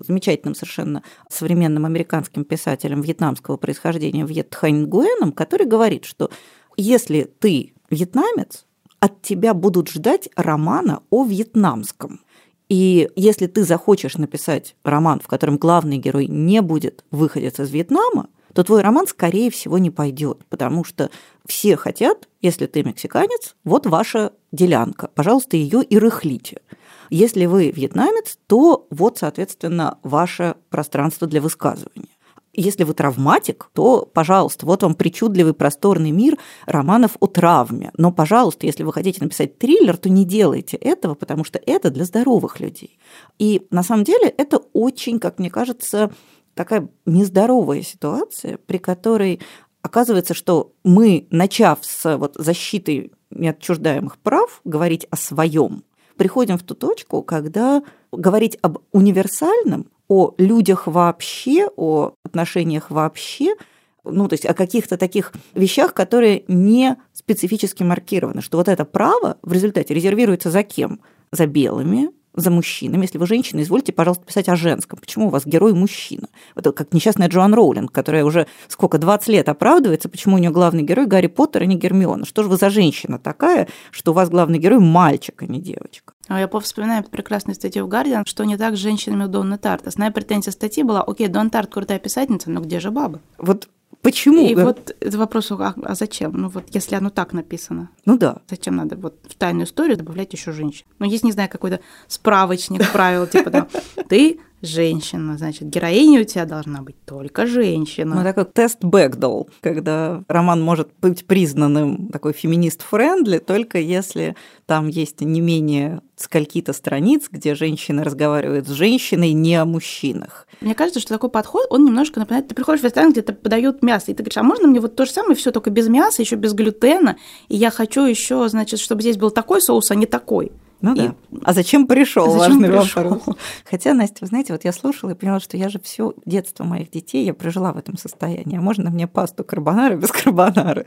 замечательным 0.08 0.56
совершенно 0.56 1.04
современным 1.30 1.86
американским 1.86 2.46
писателем 2.46 3.02
вьетнамского 3.02 3.58
происхождения 3.58 4.26
Вьет 4.26 4.56
Хань 4.56 4.86
Гуэном, 4.86 5.34
который 5.34 5.68
говорит, 5.68 6.06
что 6.06 6.30
если 6.78 7.24
ты 7.24 7.74
вьетнамец, 7.90 8.66
от 9.02 9.22
тебя 9.22 9.54
будут 9.54 9.90
ждать 9.90 10.30
романа 10.38 11.02
о 11.10 11.26
вьетнамском. 11.26 12.22
И 12.70 13.10
если 13.18 13.48
ты 13.48 13.66
захочешь 13.66 14.16
написать 14.16 14.78
роман, 14.86 15.20
в 15.20 15.28
котором 15.28 15.58
главный 15.58 15.98
герой 15.98 16.28
не 16.28 16.62
будет 16.62 17.04
выходить 17.12 17.60
из 17.60 17.70
Вьетнама, 17.70 18.30
то 18.54 18.64
твой 18.64 18.82
роман, 18.82 19.08
скорее 19.08 19.52
всего, 19.52 19.78
не 19.78 19.92
пойдет, 19.92 20.46
потому 20.50 20.84
что 20.84 21.10
все 21.46 21.76
хотят, 21.76 22.28
если 22.42 22.66
ты 22.66 22.84
мексиканец, 22.84 23.56
вот 23.64 23.86
ваша 23.86 24.34
делянка, 24.52 25.10
пожалуйста, 25.14 25.58
ее 25.58 25.84
и 25.84 25.98
рыхлите. 25.98 26.62
Если 27.10 27.46
вы 27.46 27.72
вьетнамец, 27.72 28.38
то 28.48 28.88
вот, 28.92 29.18
соответственно, 29.18 29.98
ваше 30.04 30.56
пространство 30.70 31.28
для 31.28 31.42
высказывания. 31.42 32.10
Если 32.54 32.84
вы 32.84 32.94
травматик, 32.94 33.70
то, 33.74 34.10
пожалуйста, 34.12 34.66
вот 34.66 34.82
вам 34.82 34.96
причудливый 34.96 35.54
просторный 35.54 36.12
мир 36.12 36.38
романов 36.66 37.12
о 37.20 37.28
травме. 37.28 37.92
Но, 37.96 38.12
пожалуйста, 38.12 38.66
если 38.66 38.84
вы 38.84 38.92
хотите 38.92 39.24
написать 39.24 39.58
триллер, 39.60 39.98
то 39.98 40.10
не 40.10 40.26
делайте 40.26 40.76
этого, 40.76 41.14
потому 41.14 41.44
что 41.44 41.60
это 41.64 41.90
для 41.92 42.06
здоровых 42.06 42.60
людей. 42.60 43.00
И 43.38 43.68
на 43.70 43.84
самом 43.84 44.04
деле 44.04 44.28
это 44.28 44.58
очень, 44.74 45.20
как 45.20 45.40
мне 45.40 45.50
кажется, 45.52 46.12
такая 46.60 46.90
нездоровая 47.06 47.82
ситуация, 47.84 48.58
при 48.58 48.80
которой 48.80 49.40
оказывается, 49.82 50.34
что 50.34 50.74
мы, 50.84 51.26
начав 51.32 51.80
с 51.84 52.18
вот 52.18 52.36
защиты 52.36 53.12
неотчуждаемых 53.32 54.18
прав, 54.18 54.60
говорить 54.66 55.08
о 55.10 55.16
своем, 55.16 55.86
приходим 56.18 56.58
в 56.58 56.64
ту 56.64 56.76
точку, 56.76 57.24
когда 57.24 57.82
говорить 58.12 58.58
об 58.62 58.80
универсальном, 58.92 59.88
о 60.10 60.34
людях 60.38 60.86
вообще, 60.86 61.70
о 61.78 62.12
отношениях 62.26 62.92
вообще, 62.92 63.56
ну, 64.04 64.28
то 64.28 64.34
есть 64.34 64.46
о 64.46 64.54
каких-то 64.54 64.98
таких 64.98 65.32
вещах, 65.54 65.94
которые 65.94 66.44
не 66.50 66.98
специфически 67.14 67.84
маркированы, 67.84 68.42
что 68.42 68.58
вот 68.58 68.68
это 68.68 68.84
право 68.84 69.38
в 69.44 69.54
результате 69.54 69.94
резервируется 69.94 70.52
за 70.52 70.64
кем? 70.64 71.00
За 71.32 71.48
белыми, 71.48 72.10
за 72.34 72.52
мужчинами. 72.52 73.04
Если 73.04 73.18
вы 73.18 73.26
женщина, 73.26 73.62
извольте, 73.62 73.92
пожалуйста, 73.92 74.26
писать 74.26 74.50
о 74.50 74.56
женском. 74.56 75.00
Почему 75.00 75.28
у 75.28 75.30
вас 75.30 75.46
герой 75.46 75.74
мужчина? 75.74 76.28
Это 76.56 76.72
как 76.72 76.94
несчастная 76.94 77.28
Джоан 77.28 77.54
Роулинг, 77.54 77.92
которая 77.92 78.24
уже 78.24 78.48
сколько, 78.68 78.98
20 78.98 79.28
лет 79.30 79.50
оправдывается, 79.50 80.10
почему 80.10 80.36
у 80.36 80.40
нее 80.40 80.52
главный 80.52 80.84
герой 80.84 81.06
Гарри 81.06 81.28
Поттер, 81.28 81.64
а 81.64 81.66
не 81.66 81.76
Гермиона. 81.76 82.26
Что 82.26 82.44
же 82.44 82.50
вы 82.50 82.58
за 82.58 82.70
женщина 82.70 83.20
такая, 83.20 83.68
что 83.92 84.12
у 84.12 84.14
вас 84.14 84.30
главный 84.30 84.60
герой 84.60 84.80
мальчик, 84.80 85.42
а 85.42 85.46
не 85.46 85.60
девочка? 85.60 86.14
А 86.28 86.40
я 86.40 86.48
вспоминаю 86.48 87.04
прекрасную 87.04 87.56
статью 87.56 87.88
в 87.88 87.90
Guardian, 87.90 88.22
что 88.26 88.44
не 88.44 88.56
так 88.56 88.76
с 88.76 88.80
женщинами 88.80 89.24
у 89.24 89.28
Донны 89.28 89.58
Тарт. 89.58 89.88
Основная 89.88 90.12
претензия 90.12 90.52
статьи 90.52 90.84
была, 90.84 91.02
окей, 91.02 91.28
Дон 91.28 91.50
Тарт 91.50 91.74
крутая 91.74 91.98
писательница, 91.98 92.52
но 92.52 92.62
где 92.62 92.80
же 92.80 92.92
бабы? 92.92 93.20
Вот 93.40 93.68
Почему? 94.02 94.48
И 94.48 94.56
вот 94.56 94.96
это 95.00 95.18
вопрос, 95.18 95.52
а, 95.52 95.74
а 95.84 95.96
зачем? 95.96 96.32
Ну 96.34 96.48
вот 96.48 96.66
если 96.70 96.96
оно 96.96 97.10
так 97.10 97.34
написано. 97.34 97.90
Ну 98.06 98.18
да. 98.18 98.38
Зачем 98.50 98.76
надо 98.78 98.96
вот 98.96 99.16
в 99.28 99.36
тайную 99.36 99.66
историю 99.66 99.98
добавлять 99.98 100.32
еще 100.32 100.52
женщин? 100.52 100.86
Ну 101.00 101.06
есть, 101.06 101.24
не 101.24 101.34
знаю, 101.34 101.50
какой-то 101.50 101.82
справочник 102.08 102.90
правил, 102.92 103.28
типа 103.28 103.52
там, 103.52 103.68
ты 104.10 104.40
женщина, 104.62 105.38
значит, 105.38 105.70
героиня 105.70 106.22
у 106.22 106.24
тебя 106.24 106.46
должна 106.46 106.82
быть 106.82 106.96
только 107.06 107.46
женщина. 107.46 108.16
Ну, 108.16 108.24
такой 108.24 108.46
тест 108.46 108.84
Бэкдол, 108.84 109.50
когда 109.62 110.24
роман 110.28 110.62
может 110.62 110.90
быть 111.02 111.26
признанным 111.26 112.10
такой 112.10 112.34
феминист-френдли, 112.34 113.40
только 113.40 113.80
если 113.80 114.36
там 114.66 114.88
есть 114.88 115.22
не 115.22 115.42
менее 115.42 116.02
скольки-то 116.16 116.74
страниц, 116.74 117.28
где 117.32 117.56
женщины 117.56 118.04
разговаривают 118.04 118.68
с 118.68 118.72
женщиной 118.72 119.32
не 119.34 119.56
о 119.56 119.66
мужчинах. 119.66 120.48
Мне 120.62 120.76
кажется, 120.76 121.00
что 121.00 121.14
такой 121.14 121.30
подход, 121.30 121.66
он 121.70 121.86
немножко 121.86 122.20
напоминает, 122.20 122.50
ты 122.50 122.56
приходишь 122.56 122.82
в 122.82 122.86
ресторан, 122.86 123.12
где 123.12 123.22
то 123.22 123.34
подают 123.34 123.82
мясо, 123.82 124.12
и 124.12 124.14
ты 124.14 124.24
говоришь, 124.24 124.38
а 124.38 124.44
можно 124.44 124.68
мне 124.68 124.82
вот 124.82 124.96
то 124.96 125.06
же 125.06 125.12
самое, 125.12 125.36
все 125.36 125.52
только 125.52 125.70
без 125.70 125.88
мяса, 125.88 126.22
еще 126.22 126.36
без 126.36 126.54
глютена, 126.54 127.18
и 127.48 127.56
я 127.56 127.72
хочу 127.72 128.06
еще, 128.06 128.48
значит, 128.50 128.80
чтобы 128.80 129.02
здесь 129.02 129.18
был 129.18 129.32
такой 129.32 129.62
соус, 129.62 129.92
а 129.92 129.96
не 129.96 130.06
такой. 130.06 130.52
Ну 130.82 130.94
и... 130.94 130.98
да. 130.98 131.16
А 131.44 131.54
зачем 131.54 131.88
пришел? 131.88 132.26
А 132.26 132.38
важный 132.38 132.70
пришел? 132.70 133.10
вопрос. 133.10 133.38
Хотя, 133.70 133.94
Настя, 133.94 134.18
вы 134.22 134.28
знаете, 134.28 134.54
вот 134.54 134.64
я 134.64 134.72
слушала 134.72 135.12
и 135.12 135.14
поняла, 135.16 135.40
что 135.40 135.58
я 135.58 135.70
же 135.70 135.80
все 135.80 136.14
детство 136.26 136.64
моих 136.64 136.90
детей 136.90 137.26
я 137.26 137.34
прожила 137.34 137.74
в 137.74 137.78
этом 137.78 137.98
состоянии. 137.98 138.58
А 138.58 138.62
можно 138.62 138.90
мне 138.90 139.08
пасту 139.08 139.44
карбонары 139.44 139.98
без 139.98 140.12
карбонары? 140.12 140.86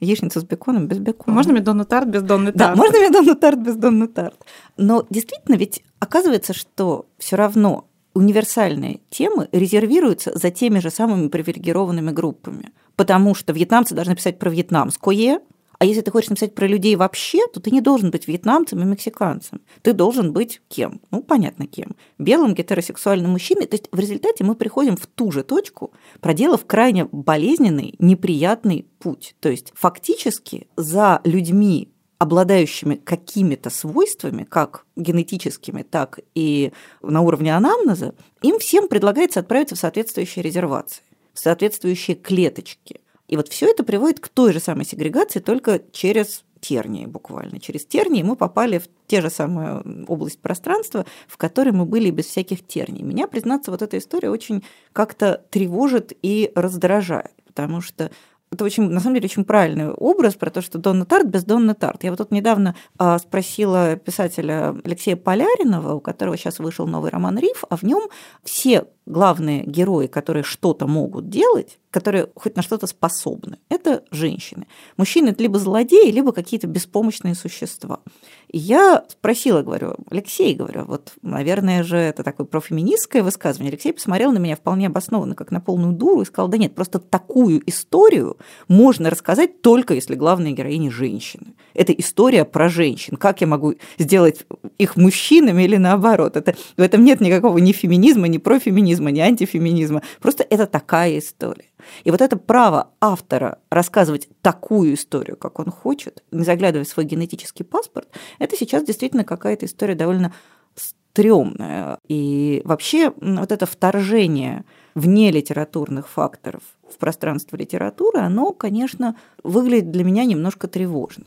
Яичницу 0.00 0.40
с 0.40 0.44
беконом 0.44 0.86
без 0.86 0.98
бекона? 0.98 1.34
Можно 1.34 1.52
мне 1.52 1.62
донну 1.62 1.84
тарт 1.84 2.08
без 2.08 2.22
донны 2.22 2.52
тарт? 2.52 2.74
Да, 2.74 2.76
можно 2.76 2.98
мне 2.98 3.10
донну 3.10 3.34
тарт 3.34 3.58
без 3.58 3.76
донны 3.76 4.08
тарт. 4.08 4.44
Но 4.76 5.06
действительно, 5.08 5.56
ведь 5.56 5.82
оказывается, 5.98 6.52
что 6.52 7.06
все 7.18 7.36
равно 7.36 7.86
универсальные 8.14 9.00
темы 9.10 9.48
резервируются 9.52 10.36
за 10.36 10.50
теми 10.50 10.78
же 10.80 10.90
самыми 10.90 11.28
привилегированными 11.28 12.10
группами. 12.10 12.70
Потому 12.96 13.34
что 13.34 13.52
вьетнамцы 13.52 13.94
должны 13.94 14.14
писать 14.14 14.38
про 14.38 14.50
вьетнамское, 14.50 15.40
а 15.82 15.84
если 15.84 16.00
ты 16.00 16.12
хочешь 16.12 16.30
написать 16.30 16.54
про 16.54 16.68
людей 16.68 16.94
вообще, 16.94 17.44
то 17.48 17.58
ты 17.58 17.72
не 17.72 17.80
должен 17.80 18.12
быть 18.12 18.28
вьетнамцем 18.28 18.80
и 18.80 18.84
мексиканцем. 18.84 19.60
Ты 19.82 19.94
должен 19.94 20.32
быть 20.32 20.62
кем? 20.68 21.00
Ну, 21.10 21.24
понятно, 21.24 21.66
кем. 21.66 21.96
Белым 22.18 22.54
гетеросексуальным 22.54 23.32
мужчиной. 23.32 23.66
То 23.66 23.74
есть 23.74 23.88
в 23.90 23.98
результате 23.98 24.44
мы 24.44 24.54
приходим 24.54 24.96
в 24.96 25.08
ту 25.08 25.32
же 25.32 25.42
точку, 25.42 25.92
проделав 26.20 26.64
крайне 26.66 27.06
болезненный, 27.06 27.96
неприятный 27.98 28.86
путь. 29.00 29.34
То 29.40 29.48
есть 29.48 29.72
фактически 29.74 30.68
за 30.76 31.20
людьми, 31.24 31.88
обладающими 32.18 32.94
какими-то 32.94 33.68
свойствами, 33.68 34.44
как 34.44 34.86
генетическими, 34.94 35.82
так 35.82 36.20
и 36.36 36.70
на 37.02 37.22
уровне 37.22 37.56
анамнеза, 37.56 38.14
им 38.42 38.60
всем 38.60 38.86
предлагается 38.86 39.40
отправиться 39.40 39.74
в 39.74 39.80
соответствующие 39.80 40.44
резервации, 40.44 41.02
в 41.34 41.40
соответствующие 41.40 42.14
клеточки. 42.14 43.00
И 43.32 43.36
вот 43.36 43.48
все 43.48 43.70
это 43.70 43.82
приводит 43.82 44.20
к 44.20 44.28
той 44.28 44.52
же 44.52 44.60
самой 44.60 44.84
сегрегации, 44.84 45.40
только 45.40 45.80
через 45.90 46.44
тернии 46.60 47.06
буквально. 47.06 47.60
Через 47.60 47.86
тернии 47.86 48.22
мы 48.22 48.36
попали 48.36 48.76
в 48.76 48.88
те 49.06 49.22
же 49.22 49.30
самые 49.30 49.82
область 50.06 50.38
пространства, 50.38 51.06
в 51.28 51.38
которой 51.38 51.70
мы 51.70 51.86
были 51.86 52.10
без 52.10 52.26
всяких 52.26 52.66
терний. 52.66 53.02
Меня, 53.02 53.26
признаться, 53.26 53.70
вот 53.70 53.80
эта 53.80 53.96
история 53.96 54.28
очень 54.28 54.62
как-то 54.92 55.42
тревожит 55.48 56.12
и 56.20 56.52
раздражает, 56.54 57.32
потому 57.46 57.80
что 57.80 58.10
это 58.50 58.64
очень, 58.64 58.82
на 58.90 59.00
самом 59.00 59.14
деле, 59.14 59.24
очень 59.24 59.46
правильный 59.46 59.90
образ 59.90 60.34
про 60.34 60.50
то, 60.50 60.60
что 60.60 60.76
Донна 60.76 61.06
Тарт 61.06 61.26
без 61.26 61.42
Донны 61.44 61.72
Тарт. 61.72 62.04
Я 62.04 62.10
вот 62.10 62.18
тут 62.18 62.32
недавно 62.32 62.76
а, 62.98 63.18
спросила 63.18 63.96
писателя 63.96 64.76
Алексея 64.84 65.16
Поляринова, 65.16 65.94
у 65.94 66.00
которого 66.00 66.36
сейчас 66.36 66.58
вышел 66.58 66.86
новый 66.86 67.10
роман 67.10 67.38
«Риф», 67.38 67.64
а 67.70 67.78
в 67.78 67.82
нем 67.82 68.10
все 68.44 68.88
главные 69.06 69.64
герои, 69.64 70.06
которые 70.06 70.42
что-то 70.42 70.86
могут 70.86 71.28
делать, 71.28 71.78
которые 71.90 72.28
хоть 72.34 72.56
на 72.56 72.62
что-то 72.62 72.86
способны, 72.86 73.58
это 73.68 74.02
женщины. 74.10 74.66
Мужчины 74.96 75.30
это 75.30 75.42
либо 75.42 75.58
злодеи, 75.58 76.10
либо 76.10 76.32
какие-то 76.32 76.66
беспомощные 76.66 77.34
существа. 77.34 78.00
И 78.48 78.58
я 78.58 79.04
спросила, 79.08 79.62
говорю, 79.62 79.96
Алексей, 80.10 80.54
говорю, 80.54 80.84
вот, 80.86 81.12
наверное 81.22 81.82
же, 81.82 81.96
это 81.96 82.22
такое 82.22 82.46
профеминистское 82.46 83.22
высказывание. 83.22 83.70
Алексей 83.70 83.92
посмотрел 83.92 84.32
на 84.32 84.38
меня 84.38 84.56
вполне 84.56 84.86
обоснованно, 84.86 85.34
как 85.34 85.50
на 85.50 85.60
полную 85.60 85.92
дуру, 85.92 86.22
и 86.22 86.24
сказал, 86.24 86.48
да 86.48 86.56
нет, 86.56 86.74
просто 86.74 86.98
такую 86.98 87.62
историю 87.68 88.38
можно 88.68 89.10
рассказать 89.10 89.60
только 89.62 89.94
если 89.94 90.14
главные 90.14 90.54
героини 90.54 90.88
женщины. 90.88 91.54
Это 91.74 91.92
история 91.92 92.44
про 92.44 92.68
женщин. 92.68 93.16
Как 93.16 93.40
я 93.40 93.46
могу 93.46 93.74
сделать 93.98 94.46
их 94.78 94.96
мужчинами 94.96 95.62
или 95.62 95.76
наоборот? 95.76 96.36
Это, 96.36 96.54
в 96.76 96.80
этом 96.80 97.04
нет 97.04 97.20
никакого 97.20 97.58
ни 97.58 97.72
феминизма, 97.72 98.28
ни 98.28 98.38
профеминизма, 98.38 98.91
ни 99.00 99.20
антифеминизма. 99.20 100.02
Просто 100.20 100.46
это 100.48 100.66
такая 100.66 101.18
история. 101.18 101.66
И 102.04 102.10
вот 102.10 102.20
это 102.20 102.36
право 102.36 102.90
автора 103.00 103.58
рассказывать 103.70 104.28
такую 104.40 104.94
историю, 104.94 105.36
как 105.36 105.58
он 105.58 105.70
хочет, 105.70 106.22
не 106.30 106.44
заглядывая 106.44 106.84
в 106.84 106.88
свой 106.88 107.04
генетический 107.04 107.64
паспорт, 107.64 108.08
это 108.38 108.56
сейчас 108.56 108.84
действительно 108.84 109.24
какая-то 109.24 109.66
история 109.66 109.94
довольно 109.94 110.32
стрёмная. 110.74 111.98
И 112.08 112.62
вообще 112.64 113.12
вот 113.20 113.52
это 113.52 113.66
вторжение 113.66 114.64
вне 114.94 115.30
литературных 115.30 116.08
факторов 116.08 116.62
в 116.88 116.98
пространство 116.98 117.56
литературы, 117.56 118.20
оно, 118.20 118.52
конечно, 118.52 119.16
выглядит 119.42 119.90
для 119.90 120.04
меня 120.04 120.24
немножко 120.24 120.68
тревожно. 120.68 121.24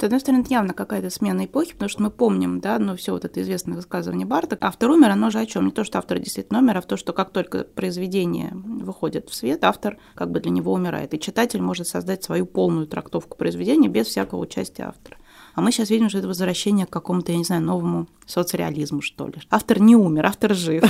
С 0.00 0.02
одной 0.02 0.18
стороны, 0.18 0.40
это 0.40 0.50
явно 0.50 0.72
какая-то 0.72 1.10
смена 1.10 1.44
эпохи, 1.44 1.74
потому 1.74 1.90
что 1.90 2.02
мы 2.02 2.10
помним, 2.10 2.60
да, 2.60 2.78
ну, 2.78 2.96
все 2.96 3.12
вот 3.12 3.26
это 3.26 3.42
известное 3.42 3.76
высказывание 3.76 4.26
Барта. 4.26 4.56
Автор 4.62 4.88
умер, 4.88 5.10
оно 5.10 5.28
же 5.28 5.38
о 5.38 5.44
чем? 5.44 5.66
Не 5.66 5.72
то, 5.72 5.84
что 5.84 5.98
автор 5.98 6.18
действительно 6.18 6.60
умер, 6.60 6.78
а 6.78 6.80
то, 6.80 6.96
что 6.96 7.12
как 7.12 7.32
только 7.32 7.64
произведение 7.64 8.50
выходит 8.54 9.28
в 9.28 9.34
свет, 9.34 9.62
автор 9.62 9.98
как 10.14 10.30
бы 10.30 10.40
для 10.40 10.52
него 10.52 10.72
умирает. 10.72 11.12
И 11.12 11.20
читатель 11.20 11.60
может 11.60 11.86
создать 11.86 12.24
свою 12.24 12.46
полную 12.46 12.86
трактовку 12.86 13.36
произведения 13.36 13.88
без 13.88 14.06
всякого 14.06 14.40
участия 14.40 14.84
автора. 14.84 15.18
А 15.54 15.60
мы 15.60 15.70
сейчас 15.70 15.90
видим, 15.90 16.08
что 16.08 16.16
это 16.16 16.28
возвращение 16.28 16.86
к 16.86 16.90
какому-то, 16.90 17.32
я 17.32 17.36
не 17.36 17.44
знаю, 17.44 17.60
новому 17.60 18.08
соцреализму, 18.24 19.02
что 19.02 19.26
ли. 19.26 19.34
Автор 19.50 19.80
не 19.82 19.96
умер, 19.96 20.24
автор 20.24 20.54
жив. 20.54 20.82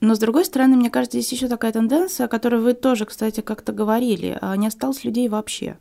Но, 0.00 0.14
с 0.14 0.18
другой 0.18 0.46
стороны, 0.46 0.76
мне 0.76 0.88
кажется, 0.88 1.20
здесь 1.20 1.32
еще 1.32 1.48
такая 1.48 1.72
тенденция, 1.72 2.24
о 2.24 2.28
которой 2.28 2.62
вы 2.62 2.72
тоже, 2.72 3.04
кстати, 3.04 3.42
как-то 3.42 3.72
говорили. 3.72 4.38
А 4.40 4.56
не 4.56 4.68
осталось 4.68 5.04
людей 5.04 5.28
вообще 5.28 5.76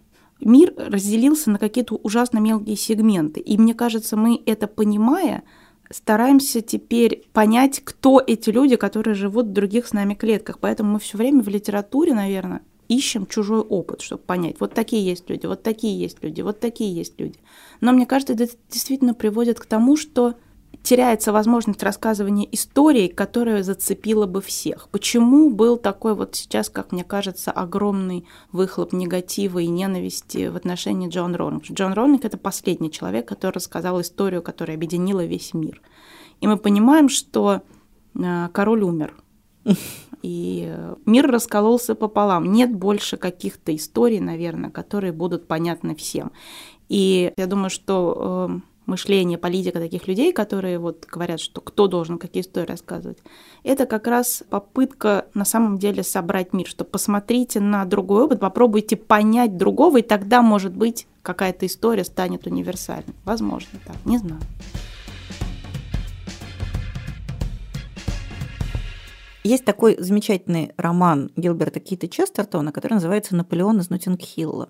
мир 0.46 0.74
разделился 0.78 1.50
на 1.50 1.60
какие-то 1.60 1.96
ужасно 1.96 2.40
мелкие 2.40 2.76
сегменты. 2.76 3.40
И 3.40 3.58
мне 3.58 3.74
кажется, 3.74 4.18
мы 4.18 4.42
это 4.46 4.68
понимая, 4.68 5.44
стараемся 5.90 6.62
теперь 6.62 7.26
понять, 7.34 7.82
кто 7.84 8.22
эти 8.26 8.50
люди, 8.50 8.76
которые 8.76 9.16
живут 9.16 9.48
в 9.48 9.54
других 9.54 9.88
с 9.88 9.94
нами 9.94 10.14
клетках. 10.14 10.60
Поэтому 10.60 10.94
мы 10.94 11.00
все 11.00 11.18
время 11.18 11.42
в 11.42 11.50
литературе, 11.50 12.14
наверное, 12.14 12.62
ищем 12.88 13.26
чужой 13.26 13.62
опыт, 13.62 14.02
чтобы 14.02 14.22
понять, 14.24 14.58
вот 14.60 14.74
такие 14.74 15.04
есть 15.06 15.30
люди, 15.30 15.46
вот 15.46 15.64
такие 15.64 15.98
есть 15.98 16.22
люди, 16.22 16.42
вот 16.42 16.60
такие 16.60 16.94
есть 16.94 17.20
люди. 17.20 17.40
Но 17.82 17.92
мне 17.92 18.06
кажется, 18.06 18.34
это 18.34 18.48
действительно 18.70 19.14
приводит 19.14 19.60
к 19.60 19.66
тому, 19.66 19.98
что 19.98 20.36
теряется 20.84 21.32
возможность 21.32 21.82
рассказывания 21.82 22.48
истории, 22.52 23.08
которая 23.08 23.64
зацепила 23.64 24.28
бы 24.28 24.42
всех. 24.42 24.90
Почему 24.90 25.50
был 25.50 25.78
такой 25.78 26.14
вот 26.14 26.36
сейчас, 26.36 26.70
как 26.70 26.92
мне 26.92 27.06
кажется, 27.06 27.52
огромный 27.52 28.26
выхлоп 28.52 28.92
негатива 28.92 29.60
и 29.60 29.68
ненависти 29.68 30.48
в 30.48 30.58
отношении 30.58 31.10
Джон 31.10 31.36
Роулинг? 31.36 31.64
Джон 31.72 31.94
Роулинг— 31.94 32.26
это 32.26 32.38
последний 32.38 32.92
человек, 32.92 33.28
который 33.28 33.54
рассказал 33.54 34.02
историю, 34.02 34.44
которая 34.44 34.76
объединила 34.76 35.26
весь 35.26 35.54
мир. 35.54 35.82
И 36.42 36.48
мы 36.48 36.58
понимаем, 36.58 37.08
что 37.08 37.62
э, 38.16 38.50
король 38.52 38.84
умер, 38.84 39.16
и 40.22 40.76
мир 41.06 41.32
раскололся 41.32 41.96
пополам. 41.96 42.52
Нет 42.52 42.76
больше 42.76 43.16
каких-то 43.16 43.74
историй, 43.74 44.20
наверное, 44.20 44.70
которые 44.70 45.14
будут 45.14 45.48
понятны 45.48 45.96
всем. 45.96 46.34
И 46.90 47.32
я 47.38 47.48
думаю, 47.48 47.70
что 47.70 48.50
э, 48.52 48.73
мышление, 48.86 49.38
политика 49.38 49.80
таких 49.80 50.08
людей, 50.08 50.34
которые 50.34 50.80
вот 50.80 51.06
говорят, 51.06 51.40
что 51.40 51.62
кто 51.62 51.88
должен 51.88 52.18
какие 52.18 52.42
истории 52.42 52.68
рассказывать, 52.68 53.20
это 53.64 53.86
как 53.86 54.08
раз 54.08 54.44
попытка 54.50 55.28
на 55.34 55.46
самом 55.46 55.78
деле 55.78 56.04
собрать 56.04 56.54
мир, 56.54 56.68
что 56.68 56.84
посмотрите 56.84 57.60
на 57.60 57.86
другой 57.86 58.24
опыт, 58.24 58.40
попробуйте 58.40 58.96
понять 58.96 59.58
другого, 59.58 60.00
и 60.00 60.02
тогда, 60.02 60.42
может 60.42 60.76
быть, 60.76 61.08
какая-то 61.22 61.66
история 61.66 62.04
станет 62.04 62.48
универсальной. 62.48 63.14
Возможно, 63.26 63.80
так, 63.86 63.96
не 64.06 64.18
знаю. 64.18 64.42
Есть 69.44 69.66
такой 69.66 69.98
замечательный 70.00 70.72
роман 70.78 71.30
Гилберта 71.36 71.82
Кита 71.82 72.08
Честертона, 72.08 72.72
который 72.72 72.94
называется 72.94 73.36
«Наполеон 73.36 73.80
из 73.80 73.90
Нотинг-Хилла». 73.90 74.70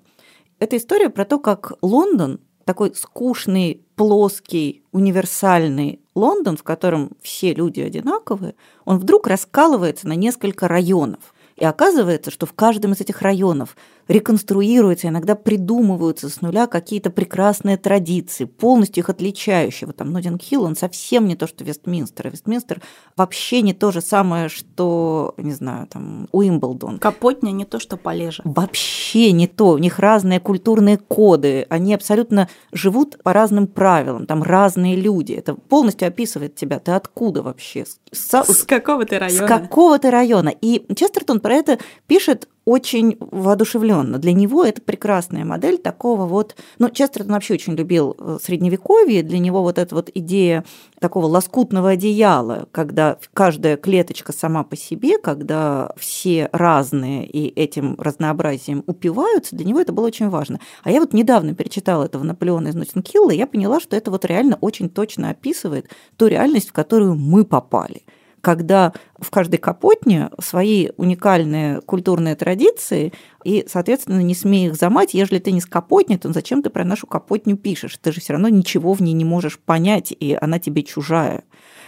Это 0.58 0.78
история 0.78 1.10
про 1.10 1.26
то, 1.26 1.38
как 1.40 1.74
Лондон 1.84 2.40
такой 2.66 2.96
скучный, 2.96 3.82
плоский, 3.96 4.84
универсальный 4.92 6.00
Лондон, 6.16 6.58
в 6.58 6.64
котором 6.64 7.12
все 7.22 7.54
люди 7.54 7.82
одинаковые, 7.82 8.56
он 8.86 9.00
вдруг 9.00 9.28
раскалывается 9.28 10.08
на 10.08 10.14
несколько 10.14 10.68
районов. 10.68 11.34
И 11.56 11.66
оказывается, 11.66 12.32
что 12.32 12.46
в 12.46 12.54
каждом 12.54 12.94
из 12.94 13.02
этих 13.02 13.22
районов 13.22 13.76
реконструируются, 14.08 15.08
иногда 15.08 15.36
придумываются 15.36 16.30
с 16.30 16.42
нуля 16.42 16.68
какие-то 16.68 17.10
прекрасные 17.10 17.78
традиции, 17.78 18.46
полностью 18.46 19.04
их 19.04 19.10
отличающие. 19.10 19.88
Вот 19.88 19.98
там 19.98 20.12
Нотинг-Хилл, 20.16 20.64
он 20.64 20.76
совсем 20.76 21.28
не 21.28 21.36
то, 21.36 21.48
что 21.48 21.64
Вестминстер. 21.64 22.30
Вестминстер 22.30 22.82
вообще 23.16 23.62
не 23.62 23.74
то 23.74 23.92
же 23.92 24.02
самое, 24.02 24.50
что, 24.50 25.34
не 25.38 25.54
знаю, 25.54 25.88
там, 25.88 26.28
Уимблдон. 26.32 27.00
Капотня 27.00 27.52
не 27.52 27.66
то, 27.66 27.80
что 27.80 27.98
Полежа. 27.98 28.44
Вообще 28.46 29.32
не 29.32 29.48
то. 29.48 29.70
У 29.72 29.78
них 29.78 30.00
разные 30.00 30.40
культурные 30.40 30.98
коды. 30.98 31.66
Они 31.70 31.94
абсолютно 31.94 32.50
живут 32.72 33.22
по 33.24 33.34
разным 33.34 33.68
правилам. 33.68 34.26
Там 34.26 34.44
разные 34.44 34.96
люди. 34.96 35.34
Это 35.34 35.56
полностью 35.56 36.08
описывает 36.08 36.56
тебя. 36.56 36.80
Ты 36.80 36.92
откуда 36.92 37.42
вообще? 37.42 37.86
С, 38.12 38.44
с 38.44 38.64
какого 38.64 39.06
ты 39.06 39.20
района? 39.20 39.46
С 39.46 39.50
какого 39.50 40.00
ты 40.00 40.10
района? 40.12 40.50
И 40.50 40.86
Честертон 40.96 41.40
про 41.40 41.56
это 41.56 41.80
пишет 42.08 42.48
очень 42.66 43.18
воодушевленно. 43.20 44.20
Для 44.20 44.34
него 44.34 44.64
это 44.64 44.82
прекрасная 44.82 45.46
модель 45.46 45.78
такого 45.78 46.26
вот... 46.26 46.56
Ну, 46.80 46.90
Честертон 46.90 47.34
вообще 47.34 47.56
очень 47.56 47.74
любил 47.74 48.16
э, 48.18 48.38
средневековье. 48.42 49.24
Для 49.24 49.40
него 49.40 49.62
вот 49.62 49.78
эта 49.78 49.94
вот 49.94 50.10
идея 50.14 50.64
такого 51.00 51.26
лоскутного 51.26 51.92
одеяла, 51.92 52.68
когда 52.72 53.18
каждая 53.34 53.76
клеточка 53.76 54.32
сама 54.32 54.64
по 54.64 54.78
себе, 54.78 55.18
когда 55.18 55.92
все 55.98 56.50
разные 56.54 57.26
и 57.26 57.48
этим 57.48 57.96
разнообразием 58.00 58.84
упиваются, 58.88 59.56
для 59.56 59.66
него 59.66 59.82
это 59.82 59.92
было 59.92 60.08
очень 60.08 60.30
важно. 60.30 60.60
А 60.84 60.92
я 60.92 61.02
вот 61.02 61.14
недавно 61.14 61.54
перечитала 61.54 62.06
этого 62.06 62.24
Наполеона 62.24 62.70
из 62.70 62.76
Нотинг-Хилла, 62.76 63.32
и 63.32 63.38
я 63.38 63.48
поняла, 63.48 63.82
что 63.82 63.98
это 63.98 64.12
вот 64.12 64.24
реально 64.24 64.58
очень 64.62 64.90
точно 64.90 65.32
описывает 65.32 65.90
ту 66.16 66.28
реальность, 66.28 66.70
в 66.70 66.74
которую 66.74 67.16
мы 67.16 67.44
попали– 67.44 68.04
когда 68.44 68.92
в 69.18 69.30
каждой 69.30 69.56
капотне 69.56 70.30
свои 70.38 70.90
уникальные 70.98 71.80
культурные 71.80 72.36
традиции, 72.36 73.14
и, 73.46 73.66
соответственно, 73.70 74.20
не 74.20 74.36
смей 74.36 74.68
их 74.68 74.76
замать, 74.76 75.14
ежели 75.14 75.40
ты 75.40 75.54
не 75.54 75.62
с 75.62 75.66
капотни, 75.66 76.18
то 76.18 76.32
зачем 76.34 76.62
ты 76.62 76.70
про 76.70 76.84
нашу 76.84 77.08
капотню 77.08 77.56
пишешь? 77.56 77.98
Ты 78.02 78.12
же 78.12 78.20
все 78.20 78.34
равно 78.34 78.50
ничего 78.50 78.92
в 78.92 79.02
ней 79.02 79.14
не 79.14 79.24
можешь 79.24 79.58
понять, 79.58 80.12
и 80.12 80.38
она 80.40 80.60
тебе 80.60 80.84
чужая 80.84 81.46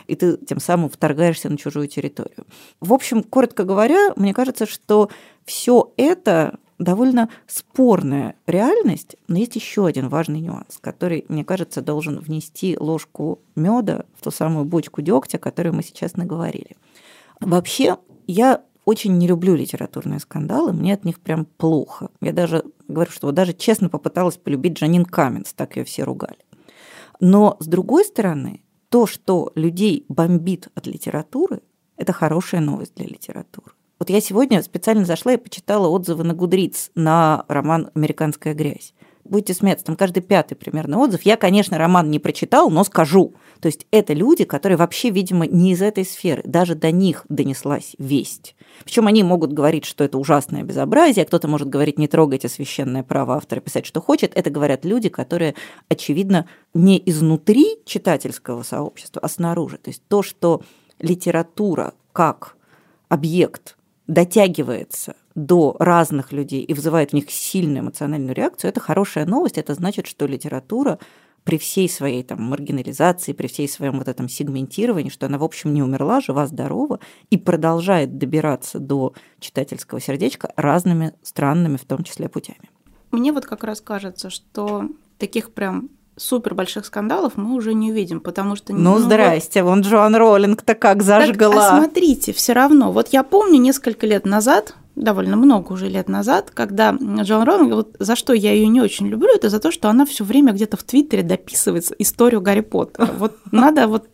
и 0.08 0.16
ты 0.16 0.38
тем 0.38 0.60
самым 0.60 0.88
вторгаешься 0.90 1.50
на 1.50 1.58
чужую 1.58 1.88
территорию. 1.88 2.46
В 2.80 2.94
общем, 2.94 3.24
коротко 3.24 3.64
говоря, 3.64 4.14
мне 4.16 4.36
кажется, 4.36 4.68
что 4.68 5.10
все 5.46 5.94
это 5.98 6.60
довольно 6.80 7.30
спорная 7.48 8.36
реальность, 8.48 9.16
но 9.28 9.38
есть 9.38 9.56
еще 9.56 9.86
один 9.86 10.10
важный 10.10 10.42
нюанс, 10.42 10.78
который, 10.82 11.26
мне 11.30 11.46
кажется, 11.46 11.82
должен 11.82 12.20
внести 12.20 12.78
ложку 12.80 13.40
меда 13.56 14.06
в 14.16 14.24
ту 14.24 14.32
самую 14.32 14.66
бочку 14.66 15.02
дегтя, 15.02 15.38
которую 15.38 15.76
мы 15.76 15.84
сейчас 15.84 16.16
наговорили. 16.16 16.76
Вообще, 17.40 17.98
я 18.28 18.64
очень 18.86 19.18
не 19.18 19.28
люблю 19.28 19.56
литературные 19.56 20.20
скандалы, 20.20 20.74
мне 20.74 20.94
от 20.94 21.06
них 21.06 21.20
прям 21.20 21.46
плохо. 21.46 22.10
Я 22.22 22.34
даже 22.34 22.64
говорю, 22.88 23.12
что 23.12 23.28
вот 23.28 23.36
даже 23.36 23.54
честно 23.54 23.90
попыталась 23.90 24.38
полюбить 24.38 24.74
Джанин 24.74 25.06
Каменс, 25.06 25.54
так 25.54 25.76
ее 25.76 25.84
все 25.86 26.04
ругали. 26.04 26.38
Но, 27.20 27.58
с 27.60 27.66
другой 27.66 28.06
стороны, 28.06 28.62
то, 28.90 29.08
что 29.08 29.52
людей 29.56 30.06
бомбит 30.08 30.70
от 30.76 30.86
литературы, 30.88 31.62
это 31.98 32.14
хорошая 32.14 32.62
новость 32.62 32.96
для 32.96 33.08
литературы. 33.08 33.72
Вот 34.00 34.10
я 34.10 34.20
сегодня 34.20 34.62
специально 34.62 35.06
зашла 35.06 35.34
и 35.34 35.38
почитала 35.38 35.88
отзывы 35.88 36.24
на 36.24 36.34
Гудриц 36.34 36.92
на 36.96 37.46
роман 37.48 37.90
«Американская 37.94 38.54
грязь». 38.54 38.94
будете 39.26 39.54
смеяться, 39.54 39.86
там 39.86 39.96
каждый 39.96 40.22
пятый 40.22 40.56
примерно 40.56 41.00
отзыв. 41.00 41.24
Я, 41.24 41.36
конечно, 41.36 41.78
роман 41.78 42.10
не 42.10 42.20
прочитал, 42.20 42.70
но 42.70 42.84
скажу. 42.84 43.34
То 43.60 43.68
есть 43.68 43.88
это 43.92 44.14
люди, 44.14 44.44
которые 44.44 44.78
вообще, 44.78 45.10
видимо, 45.10 45.48
не 45.48 45.72
из 45.72 45.82
этой 45.82 46.06
сферы. 46.06 46.44
Даже 46.46 46.76
до 46.76 46.92
них 46.92 47.26
донеслась 47.28 47.96
весть. 47.98 48.56
Причем 48.84 49.08
они 49.08 49.24
могут 49.24 49.52
говорить, 49.52 49.86
что 49.86 50.04
это 50.04 50.18
ужасное 50.18 50.64
безобразие, 50.64 51.26
кто-то 51.26 51.48
может 51.48 51.68
говорить, 51.68 51.98
не 51.98 52.08
трогайте 52.08 52.48
священное 52.50 53.04
право 53.04 53.36
автора 53.36 53.60
писать, 53.60 53.86
что 53.86 54.02
хочет. 54.02 54.32
Это 54.36 54.50
говорят 54.50 54.86
люди, 54.86 55.10
которые, 55.10 55.56
очевидно, 55.90 56.48
не 56.74 57.02
изнутри 57.04 57.80
читательского 57.86 58.64
сообщества, 58.64 59.22
а 59.24 59.28
снаружи. 59.28 59.78
То 59.78 59.90
есть 59.90 60.04
то, 60.08 60.22
что 60.22 60.62
литература 61.00 61.94
как 62.14 62.58
объект 63.10 63.76
дотягивается 64.08 65.16
до 65.34 65.76
разных 65.80 66.32
людей 66.32 66.62
и 66.62 66.74
вызывает 66.74 67.12
в 67.12 67.14
них 67.14 67.30
сильную 67.30 67.80
эмоциональную 67.80 68.36
реакцию, 68.36 68.70
это 68.70 68.80
хорошая 68.80 69.26
новость. 69.26 69.58
Это 69.58 69.74
значит, 69.74 70.08
что 70.08 70.26
литература 70.26 71.00
при 71.44 71.58
всей 71.58 71.88
своей 71.88 72.24
там 72.24 72.42
маргинализации, 72.42 73.34
при 73.34 73.48
всей 73.48 73.70
своем 73.70 74.00
вот 74.00 74.08
этом 74.08 74.28
сегментировании, 74.28 75.10
что 75.10 75.28
она, 75.28 75.38
в 75.38 75.44
общем, 75.44 75.74
не 75.74 75.84
умерла, 75.84 76.20
жива-здорова 76.20 77.00
и 77.30 77.38
продолжает 77.38 78.18
добираться 78.18 78.80
до 78.80 79.14
читательского 79.40 80.02
сердечка 80.02 80.52
разными 80.56 81.14
странными, 81.22 81.78
в 81.78 81.86
том 81.86 82.04
числе, 82.04 82.30
путями. 82.30 82.70
Мне 83.12 83.32
вот 83.32 83.46
как 83.46 83.64
раз 83.64 83.80
кажется, 83.80 84.30
что 84.30 84.90
таких 85.20 85.54
прям 85.54 85.90
супер 86.18 86.56
больших 86.56 86.86
скандалов 86.86 87.34
мы 87.36 87.54
уже 87.56 87.74
не 87.74 87.92
увидим, 87.92 88.20
потому 88.20 88.56
что... 88.56 88.74
Ну, 88.74 88.96
ну 88.96 89.00
здрасте, 89.00 89.64
вот... 89.64 89.70
вон 89.70 89.82
Джоан 89.82 90.16
Роллинг-то 90.16 90.76
как 90.76 91.04
зажгла. 91.04 91.52
Так, 91.52 91.58
а 91.58 91.78
смотрите, 91.78 92.34
все 92.34 92.54
равно. 92.54 92.92
Вот 92.92 93.10
я 93.10 93.24
помню 93.24 93.60
несколько 93.60 94.08
лет 94.08 94.26
назад, 94.26 94.76
довольно 94.96 95.36
много 95.36 95.74
уже 95.74 95.90
лет 95.90 96.08
назад, 96.08 96.52
когда 96.54 96.92
Джон 96.94 97.44
Роллинг, 97.44 97.74
вот 97.74 97.96
за 98.00 98.16
что 98.16 98.34
я 98.34 98.54
ее 98.54 98.68
не 98.68 98.82
очень 98.82 99.08
люблю, 99.08 99.30
это 99.34 99.50
за 99.50 99.60
то, 99.60 99.72
что 99.72 99.90
она 99.90 100.06
все 100.06 100.24
время 100.24 100.54
где-то 100.54 100.78
в 100.78 100.84
Твиттере 100.84 101.24
дописывает 101.24 101.92
историю 102.00 102.42
Гарри 102.42 102.62
Поттера. 102.62 103.10
Вот 103.18 103.38
надо 103.52 103.88
вот 103.88 104.08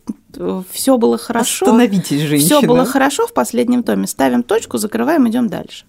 все 0.70 0.96
было 0.96 1.18
хорошо. 1.18 1.66
Остановитесь, 1.66 2.22
женщина. 2.22 2.58
Все 2.58 2.66
было 2.66 2.84
хорошо 2.84 3.26
в 3.26 3.32
последнем 3.32 3.82
томе. 3.82 4.06
Ставим 4.06 4.42
точку, 4.42 4.78
закрываем, 4.78 5.28
идем 5.28 5.48
дальше. 5.48 5.84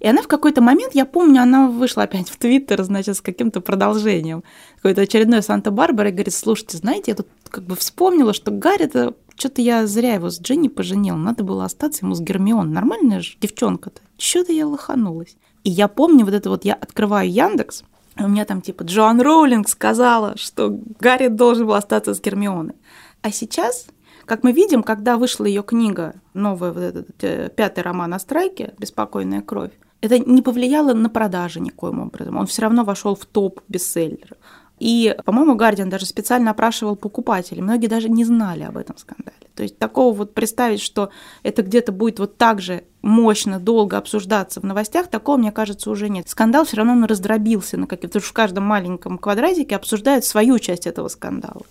И 0.00 0.06
она 0.06 0.22
в 0.22 0.28
какой-то 0.28 0.60
момент, 0.60 0.94
я 0.94 1.04
помню, 1.04 1.42
она 1.42 1.68
вышла 1.68 2.04
опять 2.04 2.28
в 2.28 2.36
Твиттер, 2.36 2.82
значит, 2.84 3.16
с 3.16 3.20
каким-то 3.20 3.60
продолжением. 3.60 4.44
Какой-то 4.76 5.02
очередной 5.02 5.42
Санта-Барбара 5.42 6.10
и 6.10 6.12
говорит, 6.12 6.34
слушайте, 6.34 6.76
знаете, 6.76 7.12
я 7.12 7.14
тут 7.16 7.28
как 7.50 7.64
бы 7.64 7.74
вспомнила, 7.76 8.32
что 8.32 8.50
Гарри 8.50 8.84
это 8.84 9.14
что-то 9.36 9.62
я 9.62 9.86
зря 9.86 10.14
его 10.14 10.30
с 10.30 10.40
Дженни 10.40 10.66
поженил. 10.66 11.16
Надо 11.16 11.44
было 11.44 11.64
остаться 11.64 12.04
ему 12.04 12.14
с 12.14 12.20
Гермион. 12.20 12.72
Нормальная 12.72 13.20
же 13.20 13.36
девчонка-то. 13.40 14.00
Что-то 14.18 14.52
я 14.52 14.66
лоханулась. 14.66 15.36
И 15.62 15.70
я 15.70 15.86
помню 15.86 16.24
вот 16.24 16.34
это 16.34 16.50
вот, 16.50 16.64
я 16.64 16.74
открываю 16.74 17.30
Яндекс, 17.30 17.84
у 18.18 18.26
меня 18.26 18.44
там 18.44 18.60
типа 18.60 18.82
Джоан 18.82 19.20
Роулинг 19.20 19.68
сказала, 19.68 20.36
что 20.36 20.76
Гарри 20.98 21.28
должен 21.28 21.66
был 21.66 21.74
остаться 21.74 22.14
с 22.14 22.20
Гермионой. 22.20 22.74
А 23.22 23.30
сейчас, 23.30 23.86
как 24.24 24.42
мы 24.42 24.50
видим, 24.50 24.82
когда 24.82 25.16
вышла 25.16 25.44
ее 25.44 25.62
книга, 25.62 26.14
новая 26.34 26.72
вот 26.72 26.82
этот 26.82 27.06
э, 27.22 27.48
пятый 27.54 27.84
роман 27.84 28.12
о 28.14 28.18
страйке 28.18 28.74
«Беспокойная 28.78 29.40
кровь», 29.40 29.70
это 30.00 30.18
не 30.18 30.42
повлияло 30.42 30.94
на 30.94 31.08
продажи 31.08 31.60
никоим 31.60 32.00
образом. 32.00 32.36
Он 32.36 32.46
все 32.46 32.62
равно 32.62 32.84
вошел 32.84 33.14
в 33.14 33.26
топ 33.26 33.60
бестселлеров. 33.68 34.38
И, 34.78 35.16
по-моему, 35.24 35.56
Гардиан 35.56 35.90
даже 35.90 36.06
специально 36.06 36.52
опрашивал 36.52 36.94
покупателей. 36.94 37.62
Многие 37.62 37.88
даже 37.88 38.08
не 38.08 38.24
знали 38.24 38.62
об 38.62 38.76
этом 38.76 38.96
скандале. 38.96 39.34
То 39.56 39.64
есть 39.64 39.76
такого 39.76 40.14
вот 40.14 40.34
представить, 40.34 40.80
что 40.80 41.10
это 41.42 41.62
где-то 41.62 41.90
будет 41.90 42.20
вот 42.20 42.36
так 42.36 42.60
же 42.60 42.84
мощно, 43.02 43.58
долго 43.58 43.98
обсуждаться 43.98 44.60
в 44.60 44.64
новостях, 44.64 45.08
такого, 45.08 45.36
мне 45.36 45.50
кажется, 45.50 45.90
уже 45.90 46.08
нет. 46.08 46.28
Скандал 46.28 46.64
все 46.64 46.76
равно 46.76 46.92
он 46.92 47.04
раздробился 47.04 47.76
на 47.76 47.88
какие-то, 47.88 48.08
потому 48.08 48.22
что 48.22 48.30
в 48.30 48.34
каждом 48.34 48.64
маленьком 48.64 49.18
квадратике 49.18 49.74
обсуждают 49.74 50.24
свою 50.24 50.60
часть 50.60 50.86
этого 50.86 51.08
скандала. 51.08 51.62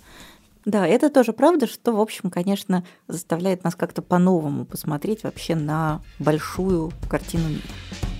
Да, 0.66 0.86
это 0.86 1.10
тоже 1.10 1.32
правда, 1.32 1.66
что, 1.66 1.94
в 1.94 2.02
общем, 2.02 2.30
конечно, 2.30 2.84
заставляет 3.08 3.64
нас 3.64 3.76
как-то 3.76 4.02
по-новому 4.02 4.66
посмотреть 4.66 5.24
вообще 5.24 5.56
на 5.56 6.02
большую 6.20 6.92
картину 7.10 7.48
мира. 7.48 8.17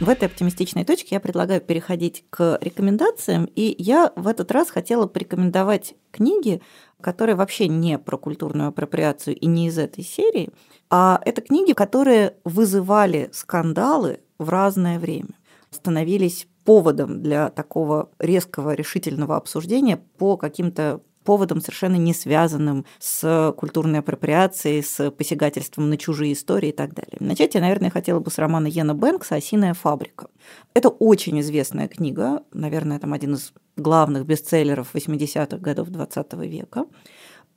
В 0.00 0.08
этой 0.08 0.26
оптимистичной 0.26 0.84
точке 0.84 1.16
я 1.16 1.20
предлагаю 1.20 1.60
переходить 1.60 2.24
к 2.30 2.58
рекомендациям, 2.60 3.46
и 3.56 3.74
я 3.78 4.12
в 4.14 4.28
этот 4.28 4.52
раз 4.52 4.70
хотела 4.70 5.08
порекомендовать 5.08 5.94
книги, 6.12 6.62
которые 7.00 7.34
вообще 7.34 7.66
не 7.66 7.98
про 7.98 8.16
культурную 8.16 8.68
апроприацию 8.68 9.34
и 9.34 9.46
не 9.46 9.66
из 9.66 9.76
этой 9.76 10.04
серии, 10.04 10.50
а 10.88 11.20
это 11.24 11.40
книги, 11.40 11.72
которые 11.72 12.36
вызывали 12.44 13.28
скандалы 13.32 14.20
в 14.38 14.48
разное 14.50 15.00
время, 15.00 15.34
становились 15.70 16.46
поводом 16.64 17.20
для 17.20 17.50
такого 17.50 18.10
резкого 18.20 18.74
решительного 18.74 19.36
обсуждения 19.36 19.96
по 20.16 20.36
каким-то 20.36 21.00
поводом, 21.28 21.60
совершенно 21.60 21.96
не 21.96 22.14
связанным 22.14 22.86
с 22.98 23.52
культурной 23.58 23.98
апроприацией, 23.98 24.82
с 24.82 25.10
посягательством 25.10 25.90
на 25.90 25.98
чужие 25.98 26.32
истории 26.32 26.70
и 26.70 26.72
так 26.72 26.94
далее. 26.94 27.18
Начать 27.20 27.54
я, 27.54 27.60
наверное, 27.60 27.90
хотела 27.90 28.18
бы 28.18 28.30
с 28.30 28.38
романа 28.38 28.66
Йена 28.66 28.94
Бэнкса 28.94 29.34
«Осиная 29.34 29.74
фабрика». 29.74 30.28
Это 30.72 30.88
очень 30.88 31.38
известная 31.40 31.86
книга, 31.86 32.40
наверное, 32.54 32.98
там 32.98 33.12
один 33.12 33.34
из 33.34 33.52
главных 33.76 34.24
бестселлеров 34.24 34.94
80-х 34.94 35.58
годов 35.58 35.88
20 35.88 36.32
века. 36.44 36.86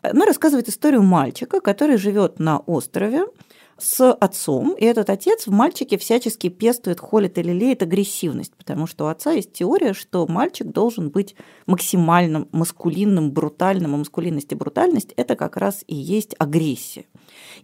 Она 0.02 0.26
рассказывает 0.26 0.68
историю 0.68 1.04
мальчика, 1.04 1.62
который 1.62 1.96
живет 1.96 2.40
на 2.40 2.60
острове, 2.60 3.24
с 3.82 4.12
отцом, 4.14 4.76
и 4.78 4.86
этот 4.86 5.10
отец 5.10 5.48
в 5.48 5.52
мальчике 5.52 5.98
всячески 5.98 6.50
пестует, 6.50 7.00
холит 7.00 7.38
и 7.38 7.44
лелеет 7.44 7.82
агрессивность, 7.82 8.54
потому 8.56 8.86
что 8.86 9.06
у 9.06 9.08
отца 9.08 9.32
есть 9.32 9.54
теория, 9.54 9.94
что 9.94 10.28
мальчик 10.28 10.68
должен 10.68 11.10
быть 11.10 11.36
максимально 11.66 12.48
маскулинным, 12.52 13.32
брутальным, 13.32 13.96
а 13.96 13.98
маскулинность 13.98 14.52
и 14.52 14.56
брутальность– 14.56 15.14
это 15.18 15.36
как 15.36 15.58
раз 15.58 15.84
и 15.88 15.96
есть 15.96 16.36
агрессия. 16.38 17.06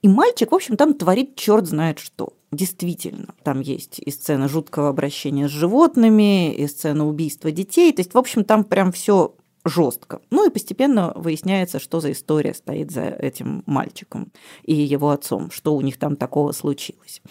И 0.01 0.07
мальчик, 0.07 0.51
в 0.51 0.55
общем, 0.55 0.75
там 0.75 0.93
творит 0.93 1.35
черт 1.35 1.67
знает 1.67 1.99
что. 1.99 2.33
Действительно, 2.51 3.35
там 3.43 3.59
есть 3.59 3.99
и 3.99 4.09
сцена 4.09 4.47
жуткого 4.47 4.89
обращения 4.89 5.49
с 5.49 5.51
животными, 5.51 6.53
и 6.53 6.65
сцена 6.67 7.05
убийства 7.05 7.51
детей. 7.51 7.91
То 7.91 7.99
есть, 7.99 8.13
в 8.13 8.17
общем, 8.17 8.45
там 8.45 8.63
прям 8.63 8.93
все 8.93 9.35
жестко. 9.67 10.21
Ну 10.29 10.47
и 10.47 10.51
постепенно 10.51 11.13
выясняется, 11.15 11.79
что 11.79 11.99
за 11.99 12.11
история 12.11 12.53
стоит 12.53 12.91
за 12.91 13.03
этим 13.03 13.63
мальчиком 13.65 14.31
и 14.63 14.73
его 14.73 15.09
отцом, 15.09 15.51
что 15.51 15.75
у 15.75 15.81
них 15.81 15.97
там 15.97 16.15
такого 16.15 16.51
случилось. 16.51 17.21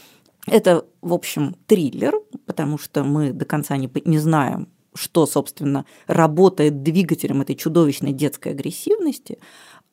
Это, 0.47 0.85
в 1.03 1.13
общем, 1.13 1.57
триллер, 1.67 2.15
потому 2.47 2.79
что 2.79 3.03
мы 3.03 3.33
до 3.33 3.45
конца 3.45 3.77
не, 3.77 3.91
не 4.05 4.19
знаем, 4.19 4.69
что, 4.95 5.27
собственно, 5.27 5.85
работает 6.07 6.83
двигателем 6.83 7.43
этой 7.43 7.57
чудовищной 7.57 8.13
детской 8.13 8.53
агрессивности. 8.53 9.39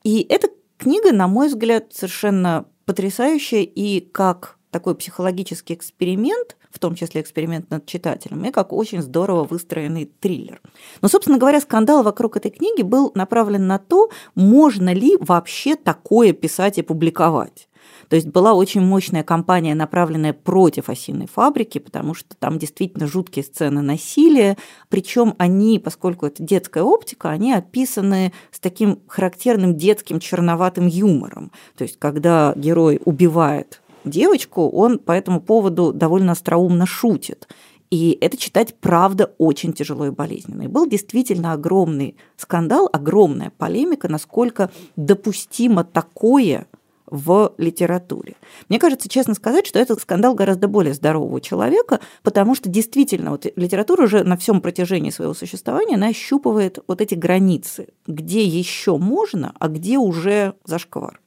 И 0.03 0.25
эта 0.29 0.49
книга, 0.77 1.11
на 1.11 1.27
мой 1.27 1.47
взгляд, 1.47 1.93
совершенно 1.93 2.65
потрясающая 2.85 3.61
и 3.63 3.99
как 3.99 4.57
такой 4.69 4.95
психологический 4.95 5.73
эксперимент, 5.73 6.57
в 6.73 6.79
том 6.79 6.95
числе 6.95 7.21
эксперимент 7.21 7.69
над 7.69 7.85
читателем, 7.85 8.43
и 8.45 8.51
как 8.51 8.73
очень 8.73 9.01
здорово 9.01 9.43
выстроенный 9.43 10.11
триллер. 10.19 10.59
Но, 11.01 11.07
собственно 11.07 11.37
говоря, 11.37 11.61
скандал 11.61 12.03
вокруг 12.03 12.35
этой 12.35 12.49
книги 12.49 12.81
был 12.81 13.11
направлен 13.13 13.67
на 13.67 13.77
то, 13.77 14.09
можно 14.33 14.91
ли 14.91 15.15
вообще 15.19 15.75
такое 15.75 16.33
писать 16.33 16.79
и 16.79 16.81
публиковать. 16.81 17.67
То 18.09 18.15
есть 18.15 18.27
была 18.27 18.53
очень 18.53 18.81
мощная 18.81 19.23
кампания, 19.23 19.75
направленная 19.75 20.33
против 20.33 20.89
осиной 20.89 21.27
фабрики, 21.27 21.79
потому 21.79 22.13
что 22.13 22.35
там 22.37 22.59
действительно 22.59 23.07
жуткие 23.07 23.43
сцены 23.43 23.81
насилия. 23.81 24.57
Причем 24.89 25.35
они, 25.37 25.79
поскольку 25.79 26.25
это 26.25 26.43
детская 26.43 26.83
оптика, 26.83 27.29
они 27.29 27.53
описаны 27.53 28.33
с 28.51 28.59
таким 28.59 28.99
характерным 29.07 29.75
детским 29.75 30.19
черноватым 30.19 30.87
юмором. 30.87 31.51
То 31.77 31.83
есть 31.83 31.99
когда 31.99 32.53
герой 32.55 32.99
убивает 33.03 33.81
девочку, 34.05 34.69
он 34.69 34.99
по 34.99 35.11
этому 35.11 35.41
поводу 35.41 35.93
довольно 35.93 36.31
остроумно 36.31 36.85
шутит. 36.85 37.47
И 37.89 38.17
это 38.21 38.37
читать, 38.37 38.75
правда, 38.79 39.33
очень 39.37 39.71
тяжело 39.71 40.07
и 40.07 40.09
болезненно. 40.09 40.63
И 40.63 40.67
был 40.67 40.87
действительно 40.87 41.53
огромный 41.53 42.15
скандал, 42.37 42.89
огромная 42.91 43.51
полемика, 43.55 44.07
насколько 44.07 44.71
допустимо 44.95 45.83
такое 45.83 46.65
в 47.05 47.53
литературе. 47.59 48.35
Мне 48.69 48.79
кажется, 48.79 49.07
честно 49.07 49.35
сказать, 49.35 49.67
что 49.67 49.77
этот 49.77 50.01
скандал 50.01 50.33
гораздо 50.33 50.67
более 50.67 50.95
здорового 50.95 51.39
человека, 51.39 51.99
потому 52.23 52.55
что 52.55 52.69
действительно 52.69 53.29
вот 53.29 53.45
литература 53.55 54.05
уже 54.05 54.23
на 54.23 54.37
всем 54.37 54.61
протяжении 54.61 55.11
своего 55.11 55.35
существования 55.35 55.93
она 55.93 56.07
ощупывает 56.07 56.79
вот 56.87 57.01
эти 57.01 57.13
границы, 57.13 57.89
где 58.07 58.43
еще 58.43 58.97
можно, 58.97 59.53
а 59.59 59.67
где 59.67 59.99
уже 59.99 60.55
зашквар. 60.65 61.19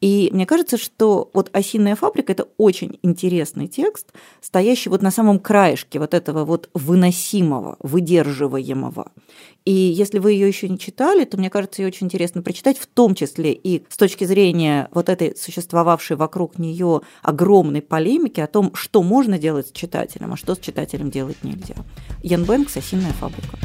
И 0.00 0.28
мне 0.32 0.44
кажется, 0.44 0.76
что 0.76 1.30
вот 1.32 1.48
«Осиная 1.52 1.96
фабрика»– 1.96 2.32
это 2.34 2.48
очень 2.58 2.98
интересный 3.02 3.68
текст, 3.68 4.12
стоящий 4.40 4.90
вот 4.90 5.02
на 5.02 5.10
самом 5.10 5.38
краешке 5.38 5.98
вот 5.98 6.12
этого 6.12 6.44
вот 6.44 6.68
выносимого, 6.74 7.76
выдерживаемого. 7.78 9.12
И 9.64 9.72
если 9.72 10.18
вы 10.18 10.32
ее 10.32 10.46
еще 10.46 10.68
не 10.68 10.78
читали, 10.78 11.24
то 11.24 11.38
мне 11.38 11.48
кажется, 11.48 11.80
ее 11.80 11.88
очень 11.88 12.06
интересно 12.06 12.42
прочитать, 12.42 12.78
в 12.78 12.86
том 12.86 13.14
числе 13.14 13.52
и 13.52 13.84
с 13.88 13.96
точки 13.96 14.24
зрения 14.24 14.88
вот 14.92 15.08
этой 15.08 15.36
существовавшей 15.36 16.16
вокруг 16.16 16.58
нее 16.58 17.00
огромной 17.22 17.80
полемики 17.80 18.40
о 18.40 18.46
том, 18.46 18.74
что 18.74 19.02
можно 19.02 19.38
делать 19.38 19.68
с 19.68 19.72
читателем, 19.72 20.34
а 20.34 20.36
что 20.36 20.54
с 20.54 20.58
читателем 20.58 21.10
делать 21.10 21.42
нельзя. 21.42 21.76
Ян 22.22 22.44
Бэнкс 22.44 22.76
«Осиная 22.76 23.12
фабрика». 23.12 23.56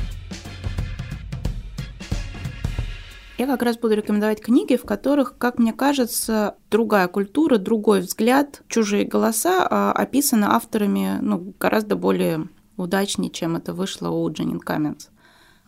Я 3.39 3.47
как 3.47 3.61
раз 3.61 3.77
буду 3.77 3.95
рекомендовать 3.95 4.41
книги, 4.41 4.75
в 4.75 4.83
которых, 4.83 5.37
как 5.37 5.59
мне 5.59 5.71
кажется, 5.71 6.57
другая 6.69 7.07
культура, 7.07 7.57
другой 7.57 8.01
взгляд, 8.01 8.63
чужие 8.67 9.05
голоса 9.05 9.65
а, 9.65 9.93
описаны 9.93 10.43
авторами 10.43 11.19
ну, 11.21 11.53
гораздо 11.57 11.95
более 11.95 12.49
удачнее, 12.75 13.31
чем 13.31 13.55
это 13.55 13.73
вышло 13.73 14.09
у 14.09 14.29
Дженнин 14.29 14.59
Каменс. 14.59 15.07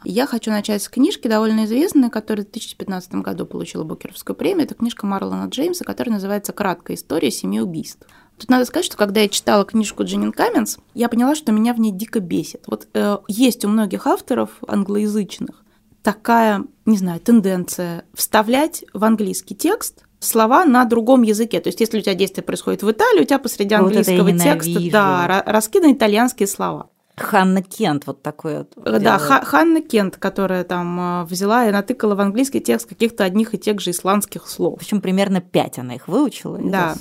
Я 0.03 0.26
хочу 0.28 0.51
начать 0.51 0.84
с 0.84 0.89
книжки, 0.89 1.30
довольно 1.30 1.63
известной, 1.63 2.09
которая 2.09 2.45
в 2.45 2.51
2015 2.51 3.15
году 3.15 3.45
получила 3.45 3.86
Букеровскую 3.86 4.36
премию. 4.36 4.65
Это 4.65 4.76
книжка 4.76 5.05
Марлона 5.05 5.47
Джеймса, 5.47 5.86
которая 5.86 6.15
называется 6.15 6.51
«Краткая 6.51 6.97
история 6.97 7.32
семи 7.32 7.61
убийств». 7.61 8.05
Тут 8.38 8.49
надо 8.49 8.65
сказать, 8.65 8.86
что 8.86 8.97
когда 8.97 9.22
я 9.22 9.30
читала 9.30 9.63
книжку 9.63 10.03
Дженнин 10.03 10.34
Каменс, 10.34 10.78
я 10.93 11.07
поняла, 11.07 11.36
что 11.36 11.53
меня 11.53 11.74
в 11.74 11.80
ней 11.80 11.93
дико 11.93 12.19
бесит. 12.19 12.65
Вот 12.67 12.89
э, 12.93 13.19
есть 13.30 13.63
у 13.63 13.69
многих 13.69 14.07
авторов 14.07 14.49
англоязычных 14.67 15.61
такая, 16.04 16.64
не 16.86 16.97
знаю, 16.97 17.20
тенденция 17.20 18.06
вставлять 18.14 18.84
в 18.93 19.04
английский 19.04 19.56
текст 19.56 20.04
слова 20.20 20.66
на 20.66 20.86
другом 20.86 21.24
языке. 21.24 21.60
То 21.60 21.70
есть, 21.70 21.80
если 21.80 21.99
у 21.99 22.02
тебя 22.02 22.14
действие 22.14 22.43
происходит 22.43 22.84
в 22.84 22.91
Италии, 22.91 23.22
у 23.22 23.26
тебя 23.26 23.39
посреди 23.39 23.76
английского 23.76 24.24
вот 24.24 24.41
текста 24.41 24.80
да, 24.91 25.43
раскиданы 25.45 25.93
итальянские 25.93 26.47
слова. 26.47 26.89
Ханна 27.18 27.62
Кент 27.62 28.08
вот 28.08 28.22
такой 28.22 28.60
вот. 28.60 28.74
Да, 28.76 28.99
делает. 28.99 29.45
Ханна 29.45 29.82
Кент, 29.82 30.18
которая 30.18 30.64
там 30.64 31.24
э, 31.24 31.26
взяла 31.26 31.68
и 31.68 31.72
натыкала 31.72 32.16
в 32.16 32.22
английский 32.22 32.62
текст 32.62 32.88
каких-то 32.88 33.24
одних 33.24 33.54
и 33.54 33.60
тех 33.60 33.80
же 33.80 33.91
исландских 33.91 34.47
слов. 34.47 34.80
Причем 34.80 35.02
примерно 35.02 35.41
пять 35.41 35.78
она 35.78 35.95
их 35.95 36.08
выучила. 36.08 36.58
Да. 36.58 36.95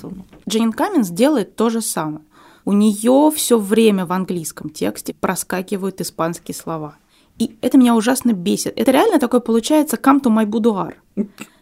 Дженнин 0.47 0.73
Каменс 0.73 1.09
делает 1.09 1.55
то 1.55 1.69
же 1.69 1.81
самое. 1.81 2.23
У 2.65 2.73
нее 2.73 3.31
все 3.35 3.57
время 3.57 4.05
в 4.05 4.11
английском 4.11 4.69
тексте 4.69 5.13
проскакивают 5.13 6.01
испанские 6.01 6.53
слова. 6.53 6.95
И 7.37 7.57
это 7.61 7.77
меня 7.77 7.95
ужасно 7.95 8.33
бесит. 8.33 8.73
Это 8.75 8.91
реально 8.91 9.19
такое 9.19 9.39
получается 9.39 9.97
«come 9.97 10.21
to 10.21 10.31
my 10.31 10.45
boudoir». 10.45 10.93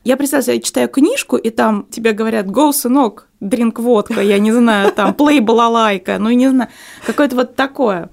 Я 0.04 0.18
представляю, 0.18 0.60
я 0.60 0.62
читаю 0.62 0.90
книжку, 0.90 1.36
и 1.38 1.50
там 1.50 1.86
тебе 1.90 2.14
говорят 2.14 2.48
«go, 2.48 2.72
сынок, 2.72 3.28
drink 3.42 3.82
водка», 3.82 4.22
я 4.22 4.40
не 4.40 4.52
знаю, 4.52 4.92
там 4.92 5.12
«play 5.14 5.42
балалайка», 5.42 6.18
ну, 6.20 6.30
не 6.30 6.50
знаю, 6.50 6.70
какое-то 7.06 7.36
вот 7.36 7.56
такое. 7.56 8.10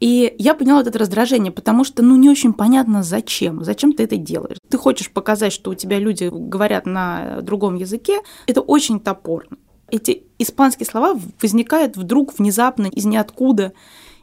И 0.00 0.34
я 0.38 0.54
поняла 0.54 0.80
это 0.80 0.98
раздражение, 0.98 1.52
потому 1.52 1.84
что, 1.84 2.02
ну, 2.02 2.16
не 2.16 2.28
очень 2.28 2.52
понятно, 2.52 3.02
зачем. 3.02 3.62
Зачем 3.62 3.92
ты 3.92 4.04
это 4.04 4.16
делаешь? 4.16 4.58
Ты 4.68 4.76
хочешь 4.76 5.10
показать, 5.10 5.52
что 5.52 5.70
у 5.70 5.74
тебя 5.74 5.98
люди 5.98 6.28
говорят 6.32 6.86
на 6.86 7.40
другом 7.42 7.76
языке. 7.76 8.20
Это 8.46 8.60
очень 8.60 8.98
топорно. 8.98 9.56
Эти 9.90 10.24
испанские 10.38 10.86
слова 10.86 11.18
возникают 11.40 11.96
вдруг 11.96 12.36
внезапно 12.38 12.86
из 12.86 13.04
ниоткуда. 13.04 13.72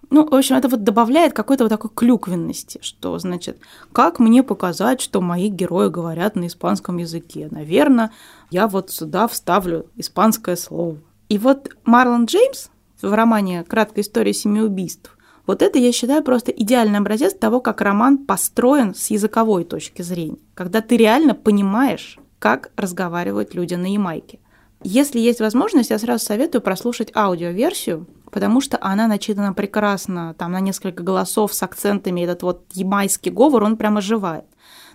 Ну, 0.09 0.27
в 0.27 0.33
общем, 0.33 0.55
это 0.55 0.67
вот 0.67 0.83
добавляет 0.83 1.33
какой-то 1.33 1.63
вот 1.63 1.69
такой 1.69 1.89
клюквенности, 1.93 2.79
что, 2.81 3.17
значит, 3.17 3.57
как 3.91 4.19
мне 4.19 4.43
показать, 4.43 5.01
что 5.01 5.21
мои 5.21 5.49
герои 5.49 5.89
говорят 5.89 6.35
на 6.35 6.47
испанском 6.47 6.97
языке? 6.97 7.47
Наверное, 7.51 8.11
я 8.51 8.67
вот 8.67 8.91
сюда 8.91 9.27
вставлю 9.27 9.87
испанское 9.95 10.55
слово. 10.55 10.97
И 11.29 11.37
вот 11.37 11.69
Марлон 11.85 12.25
Джеймс 12.25 12.69
в 13.01 13.13
романе 13.13 13.63
«Краткая 13.63 14.03
история 14.03 14.33
семи 14.33 14.61
убийств» 14.61 15.15
вот 15.47 15.61
это, 15.61 15.77
я 15.77 15.91
считаю, 15.91 16.23
просто 16.23 16.51
идеальный 16.51 16.99
образец 16.99 17.33
того, 17.33 17.59
как 17.59 17.81
роман 17.81 18.17
построен 18.17 18.95
с 18.95 19.11
языковой 19.11 19.63
точки 19.63 20.01
зрения, 20.01 20.39
когда 20.55 20.81
ты 20.81 20.97
реально 20.97 21.35
понимаешь, 21.35 22.17
как 22.39 22.71
разговаривают 22.75 23.53
люди 23.53 23.75
на 23.75 23.91
Ямайке. 23.91 24.39
Если 24.83 25.19
есть 25.19 25.39
возможность, 25.39 25.91
я 25.91 25.99
сразу 25.99 26.25
советую 26.25 26.61
прослушать 26.61 27.11
аудиоверсию, 27.15 28.07
потому 28.36 28.59
что 28.59 28.77
она 28.81 29.07
начитана 29.07 29.53
прекрасно, 29.53 30.33
там 30.38 30.51
на 30.51 30.59
несколько 30.59 31.01
голосов 31.01 31.53
с 31.53 31.63
акцентами, 31.63 32.19
этот 32.19 32.43
вот 32.43 32.65
ямайский 32.73 33.31
говор, 33.31 33.63
он 33.63 33.77
прямо 33.77 33.99
оживает. 33.99 34.43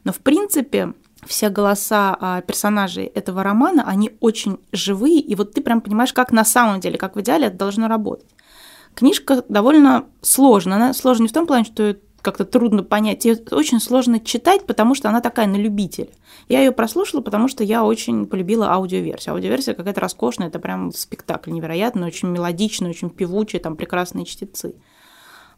Но 0.04 0.12
в 0.12 0.18
принципе 0.18 0.92
все 1.24 1.48
голоса 1.48 2.14
а, 2.20 2.42
персонажей 2.42 3.06
этого 3.06 3.42
романа, 3.42 3.84
они 3.86 4.10
очень 4.20 4.58
живые, 4.72 5.20
и 5.20 5.34
вот 5.36 5.54
ты 5.54 5.62
прям 5.62 5.80
понимаешь, 5.80 6.12
как 6.12 6.32
на 6.32 6.44
самом 6.44 6.80
деле, 6.80 6.98
как 6.98 7.16
в 7.16 7.20
идеале 7.22 7.46
это 7.46 7.56
должно 7.56 7.88
работать. 7.88 8.28
Книжка 8.94 9.42
довольно 9.48 10.04
сложная. 10.20 10.76
Она 10.76 10.92
сложна 10.92 11.22
не 11.22 11.28
в 11.28 11.32
том 11.32 11.46
плане, 11.46 11.64
что 11.64 11.96
как-то 12.22 12.44
трудно 12.44 12.82
понять. 12.82 13.24
Ее 13.24 13.38
очень 13.50 13.80
сложно 13.80 14.20
читать, 14.20 14.66
потому 14.66 14.94
что 14.94 15.08
она 15.08 15.20
такая 15.20 15.46
на 15.46 15.56
любителя. 15.56 16.08
Я 16.48 16.60
ее 16.60 16.72
прослушала, 16.72 17.20
потому 17.20 17.48
что 17.48 17.64
я 17.64 17.84
очень 17.84 18.26
полюбила 18.26 18.72
аудиоверсию. 18.72 19.34
Аудиоверсия 19.34 19.74
какая-то 19.74 20.00
роскошная, 20.00 20.48
это 20.48 20.58
прям 20.58 20.92
спектакль 20.92 21.50
невероятный, 21.50 22.06
очень 22.06 22.28
мелодичный, 22.28 22.90
очень 22.90 23.10
певучий, 23.10 23.58
там 23.58 23.76
прекрасные 23.76 24.24
чтецы. 24.24 24.74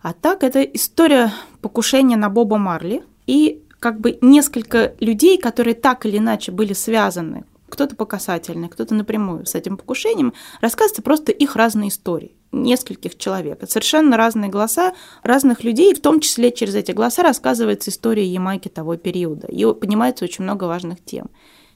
А 0.03 0.13
так 0.13 0.43
это 0.43 0.63
история 0.63 1.33
покушения 1.61 2.17
на 2.17 2.29
Боба 2.29 2.59
Марли 2.59 3.05
и 3.27 3.63
как 3.79 4.01
бы 4.01 4.19
несколько 4.21 4.95
людей, 5.01 5.39
которые 5.39 5.75
так 5.75 6.07
или 6.07 6.19
иначе 6.19 6.53
были 6.53 6.73
связаны, 6.73 7.45
кто-то 7.73 7.97
по 7.97 8.05
касательной, 8.05 8.69
кто-то 8.69 8.95
напрямую 8.95 9.47
с 9.47 9.55
этим 9.55 9.79
покушением, 9.79 10.35
рассказывается 10.61 11.01
просто 11.01 11.33
их 11.33 11.57
разные 11.57 11.89
истории 11.89 12.37
нескольких 12.53 13.17
человек. 13.17 13.63
Это 13.63 13.73
совершенно 13.73 14.19
разные 14.19 14.51
голоса 14.51 14.93
разных 15.23 15.65
людей, 15.65 15.95
в 15.95 16.03
том 16.03 16.21
числе 16.21 16.53
через 16.53 16.75
эти 16.75 16.93
голоса 16.93 17.23
рассказывается 17.23 17.89
история 17.89 18.27
Ямайки 18.27 18.69
того 18.69 18.97
периода. 18.97 19.47
И 19.47 19.65
поднимается 19.65 20.27
очень 20.27 20.45
много 20.45 20.65
важных 20.65 21.03
тем. 21.03 21.31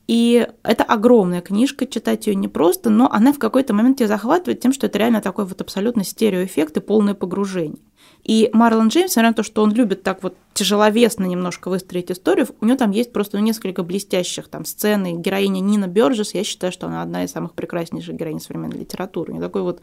И 0.06 0.46
это 0.62 0.84
огромная 0.84 1.40
книжка, 1.40 1.86
читать 1.86 2.26
ее 2.26 2.34
непросто, 2.34 2.90
но 2.90 3.10
она 3.10 3.32
в 3.32 3.38
какой-то 3.38 3.72
момент 3.72 3.96
тебя 3.96 4.08
захватывает 4.08 4.60
тем, 4.60 4.74
что 4.74 4.86
это 4.86 4.98
реально 4.98 5.22
такой 5.22 5.46
вот 5.46 5.62
абсолютно 5.62 6.04
стереоэффект 6.04 6.76
и 6.76 6.80
полное 6.80 7.14
погружение. 7.14 7.80
И 8.26 8.50
Марлон 8.52 8.88
Джеймс, 8.88 9.12
несмотря 9.12 9.28
на 9.30 9.34
то, 9.34 9.44
что 9.44 9.62
он 9.62 9.72
любит 9.72 10.02
так 10.02 10.24
вот 10.24 10.36
тяжеловесно 10.52 11.26
немножко 11.26 11.68
выстроить 11.68 12.10
историю, 12.10 12.48
у 12.60 12.66
него 12.66 12.76
там 12.76 12.90
есть 12.90 13.12
просто 13.12 13.38
несколько 13.38 13.84
блестящих 13.84 14.48
там 14.48 14.64
сцен. 14.64 15.06
И 15.06 15.12
героиня 15.12 15.60
Нина 15.60 15.86
Бёрджес, 15.86 16.34
я 16.34 16.42
считаю, 16.42 16.72
что 16.72 16.88
она 16.88 17.02
одна 17.02 17.22
из 17.22 17.30
самых 17.30 17.52
прекраснейших 17.52 18.16
героинь 18.16 18.40
современной 18.40 18.78
литературы. 18.78 19.30
У 19.30 19.36
нее 19.36 19.44
такой 19.44 19.62
вот 19.62 19.80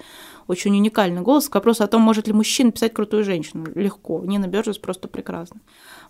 очень 0.47 0.75
уникальный 0.75 1.21
голос. 1.21 1.47
К 1.47 1.55
вопросу 1.55 1.85
о 1.85 1.87
том, 1.87 2.01
может 2.01 2.27
ли 2.27 2.33
мужчина 2.33 2.73
писать 2.73 2.93
крутую 2.93 3.23
женщину. 3.23 3.65
Легко. 3.75 4.21
Нина 4.25 4.49
Бёрджес 4.49 4.77
просто 4.77 5.07
прекрасна. 5.07 5.61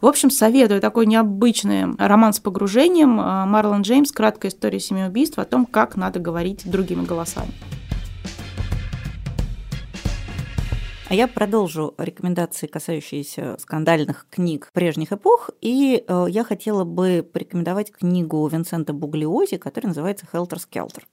В 0.02 0.08
общем, 0.08 0.32
советую 0.32 0.82
такой 0.82 1.06
необычный 1.06 1.96
роман 2.00 2.34
с 2.34 2.40
погружением. 2.40 3.12
Марлон 3.12 3.84
Джеймс 3.84 4.12
«Краткая 4.12 4.52
история 4.52 4.80
семи 4.80 5.04
убийств» 5.04 5.38
о 5.38 5.46
том, 5.46 5.68
как 5.68 5.96
надо 5.98 6.20
говорить 6.20 6.64
другими 6.66 7.06
голосами. 7.06 7.52
А 11.14 11.16
я 11.16 11.28
продолжу 11.28 11.94
рекомендации, 12.00 12.66
касающиеся 12.66 13.58
скандальных 13.60 14.26
книг 14.32 14.72
прежних 14.74 15.12
эпох, 15.12 15.52
и 15.62 16.04
э, 16.08 16.26
я 16.28 16.44
хотела 16.44 16.86
бы 16.86 17.24
порекомендовать 17.32 17.92
книгу 17.92 18.48
Винсента 18.48 18.94
Буглиози, 18.94 19.58
которая 19.58 19.90
называется 19.90 20.26
«Хелтер 20.26 20.60
Скелтер». 20.60 21.08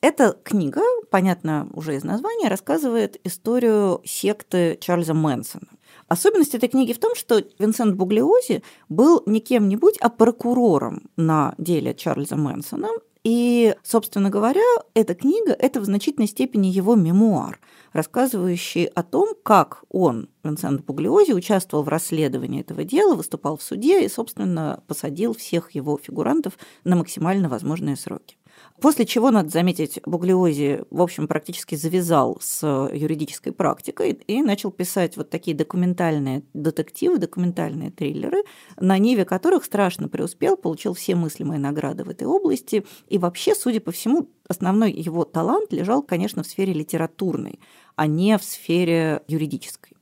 Эта 0.00 0.36
книга, 0.42 0.80
понятно 1.08 1.68
уже 1.72 1.94
из 1.94 2.02
названия, 2.02 2.48
рассказывает 2.48 3.24
историю 3.24 4.00
секты 4.04 4.76
Чарльза 4.80 5.14
Мэнсона. 5.14 5.68
Особенность 6.08 6.56
этой 6.56 6.68
книги 6.68 6.92
в 6.92 6.98
том, 6.98 7.14
что 7.14 7.40
Винсент 7.60 7.94
Буглиози 7.94 8.64
был 8.88 9.22
не 9.24 9.38
кем-нибудь, 9.38 9.98
а 10.00 10.08
прокурором 10.08 11.04
на 11.16 11.54
деле 11.58 11.94
Чарльза 11.94 12.34
Мэнсона. 12.34 12.88
И, 13.24 13.74
собственно 13.82 14.30
говоря, 14.30 14.60
эта 14.92 15.14
книга– 15.14 15.52
это 15.58 15.80
в 15.80 15.84
значительной 15.84 16.28
степени 16.28 16.66
его 16.68 16.94
мемуар– 16.94 17.58
рассказывающий 17.94 18.84
о 18.86 19.02
том, 19.02 19.34
как 19.42 19.84
он, 19.88 20.28
Винсент 20.42 20.84
Пуглиози, 20.84 21.32
участвовал 21.32 21.84
в 21.84 21.88
расследовании 21.88 22.60
этого 22.60 22.84
дела, 22.84 23.14
выступал 23.14 23.56
в 23.56 23.62
суде 23.62 24.04
и, 24.04 24.08
собственно, 24.08 24.82
посадил 24.88 25.32
всех 25.32 25.70
его 25.70 25.96
фигурантов 25.96 26.58
на 26.82 26.96
максимально 26.96 27.48
возможные 27.48 27.96
сроки. 27.96 28.36
После 28.80 29.06
чего, 29.06 29.30
надо 29.30 29.48
заметить, 29.50 30.00
Буглиози, 30.04 30.80
в 30.90 31.00
общем, 31.00 31.28
практически 31.28 31.76
завязал 31.76 32.38
с 32.40 32.66
юридической 32.92 33.52
практикой 33.52 34.10
и 34.26 34.42
начал 34.42 34.72
писать 34.72 35.16
вот 35.16 35.30
такие 35.30 35.56
документальные 35.56 36.42
детективы, 36.54 37.18
документальные 37.18 37.92
триллеры, 37.92 38.42
на 38.76 38.98
ниве 38.98 39.24
которых 39.24 39.64
страшно 39.64 40.08
преуспел, 40.08 40.56
получил 40.56 40.92
все 40.94 41.14
мыслимые 41.14 41.60
награды 41.60 42.04
в 42.04 42.10
этой 42.10 42.26
области. 42.26 42.84
И 43.08 43.16
вообще, 43.16 43.54
судя 43.54 43.80
по 43.80 43.92
всему, 43.92 44.28
основной 44.48 44.92
его 44.92 45.24
талант 45.24 45.72
лежал, 45.72 46.02
конечно, 46.02 46.42
в 46.42 46.46
сфере 46.46 46.72
литературной, 46.72 47.60
а 47.94 48.08
не 48.08 48.36
в 48.36 48.42
сфере 48.42 49.22
юридической. 49.28 49.93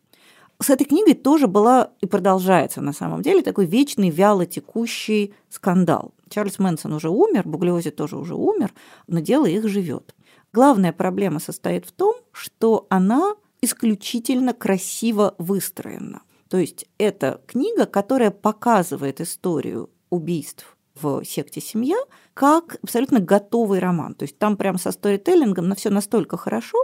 С 0.62 0.70
этой 0.70 0.84
книгой 0.84 1.14
тоже 1.14 1.46
была 1.46 1.90
и 2.00 2.06
продолжается 2.06 2.80
на 2.80 2.92
самом 2.92 3.22
деле 3.22 3.42
такой 3.42 3.66
вечный 3.66 4.10
вяло 4.10 4.46
текущий 4.46 5.34
скандал. 5.48 6.12
Чарльз 6.28 6.58
Мэнсон 6.58 6.92
уже 6.92 7.08
умер, 7.10 7.42
Буглиози 7.46 7.90
тоже 7.90 8.16
уже 8.16 8.34
умер, 8.34 8.72
но 9.06 9.20
дело 9.20 9.46
их 9.46 9.68
живет. 9.68 10.14
Главная 10.52 10.92
проблема 10.92 11.40
состоит 11.40 11.86
в 11.86 11.92
том, 11.92 12.14
что 12.32 12.86
она 12.90 13.34
исключительно 13.60 14.52
красиво 14.52 15.34
выстроена. 15.38 16.22
То 16.48 16.58
есть 16.58 16.86
это 16.98 17.40
книга, 17.46 17.86
которая 17.86 18.30
показывает 18.30 19.20
историю 19.20 19.88
убийств 20.10 20.76
в 20.94 21.24
секте 21.24 21.60
«Семья» 21.60 21.96
как 22.34 22.76
абсолютно 22.82 23.20
готовый 23.20 23.78
роман. 23.78 24.14
То 24.14 24.24
есть 24.24 24.38
там 24.38 24.56
прям 24.56 24.78
со 24.78 24.92
сторителлингом 24.92 25.68
на 25.68 25.74
все 25.74 25.88
настолько 25.88 26.36
хорошо, 26.36 26.78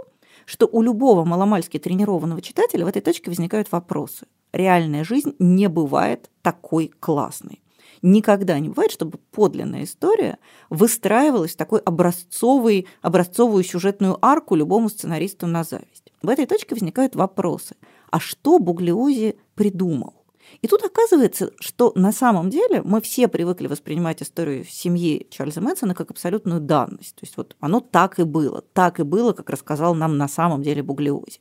что 0.45 0.67
у 0.67 0.81
любого 0.81 1.25
маломальски 1.25 1.77
тренированного 1.77 2.41
читателя 2.41 2.85
в 2.85 2.87
этой 2.87 3.01
точке 3.01 3.29
возникают 3.29 3.71
вопросы. 3.71 4.27
Реальная 4.51 5.03
жизнь 5.03 5.35
не 5.39 5.67
бывает 5.69 6.29
такой 6.41 6.91
классной. 6.99 7.61
Никогда 8.01 8.57
не 8.59 8.69
бывает, 8.69 8.91
чтобы 8.91 9.17
подлинная 9.31 9.83
история 9.83 10.37
выстраивалась 10.69 11.51
в 11.51 11.57
такой 11.57 11.79
образцовый, 11.79 12.87
образцовую 13.01 13.63
сюжетную 13.63 14.17
арку 14.21 14.55
любому 14.55 14.89
сценаристу 14.89 15.47
на 15.47 15.63
зависть. 15.63 16.13
В 16.21 16.29
этой 16.29 16.45
точке 16.45 16.75
возникают 16.75 17.15
вопросы. 17.15 17.75
А 18.09 18.19
что 18.19 18.59
Буглиози 18.59 19.35
придумал? 19.55 20.18
И 20.61 20.67
тут 20.67 20.83
оказывается, 20.83 21.51
что 21.59 21.91
на 21.95 22.11
самом 22.11 22.49
деле 22.49 22.81
мы 22.83 23.01
все 23.01 23.27
привыкли 23.27 23.67
воспринимать 23.67 24.21
историю 24.21 24.65
семьи 24.65 25.27
Чарльза 25.29 25.61
Мэнсона 25.61 25.95
как 25.95 26.11
абсолютную 26.11 26.59
данность. 26.59 27.15
То 27.15 27.25
есть 27.25 27.37
вот 27.37 27.55
оно 27.59 27.79
так 27.79 28.19
и 28.19 28.23
было, 28.23 28.61
так 28.73 28.99
и 28.99 29.03
было, 29.03 29.33
как 29.33 29.49
рассказал 29.49 29.95
нам 29.95 30.17
на 30.17 30.27
самом 30.27 30.61
деле 30.61 30.83
Буглиози. 30.83 31.39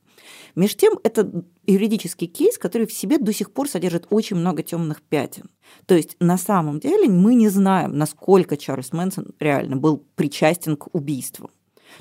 Меж 0.55 0.77
тем, 0.77 0.99
это 1.03 1.45
юридический 1.67 2.27
кейс, 2.27 2.59
который 2.59 2.87
в 2.87 2.93
себе 2.93 3.19
до 3.19 3.33
сих 3.33 3.53
пор 3.53 3.69
содержит 3.69 4.07
очень 4.11 4.37
много 4.37 4.63
темных 4.63 5.03
пятен. 5.03 5.51
То 5.87 5.95
есть 5.95 6.17
на 6.21 6.39
самом 6.39 6.81
деле 6.81 7.09
мы 7.09 7.35
не 7.35 7.49
знаем, 7.49 7.97
насколько 7.97 8.57
Чарльз 8.57 8.93
Мэнсон 8.93 9.35
реально 9.41 9.77
был 9.77 10.05
причастен 10.15 10.77
к 10.77 10.95
убийствам. 10.95 11.51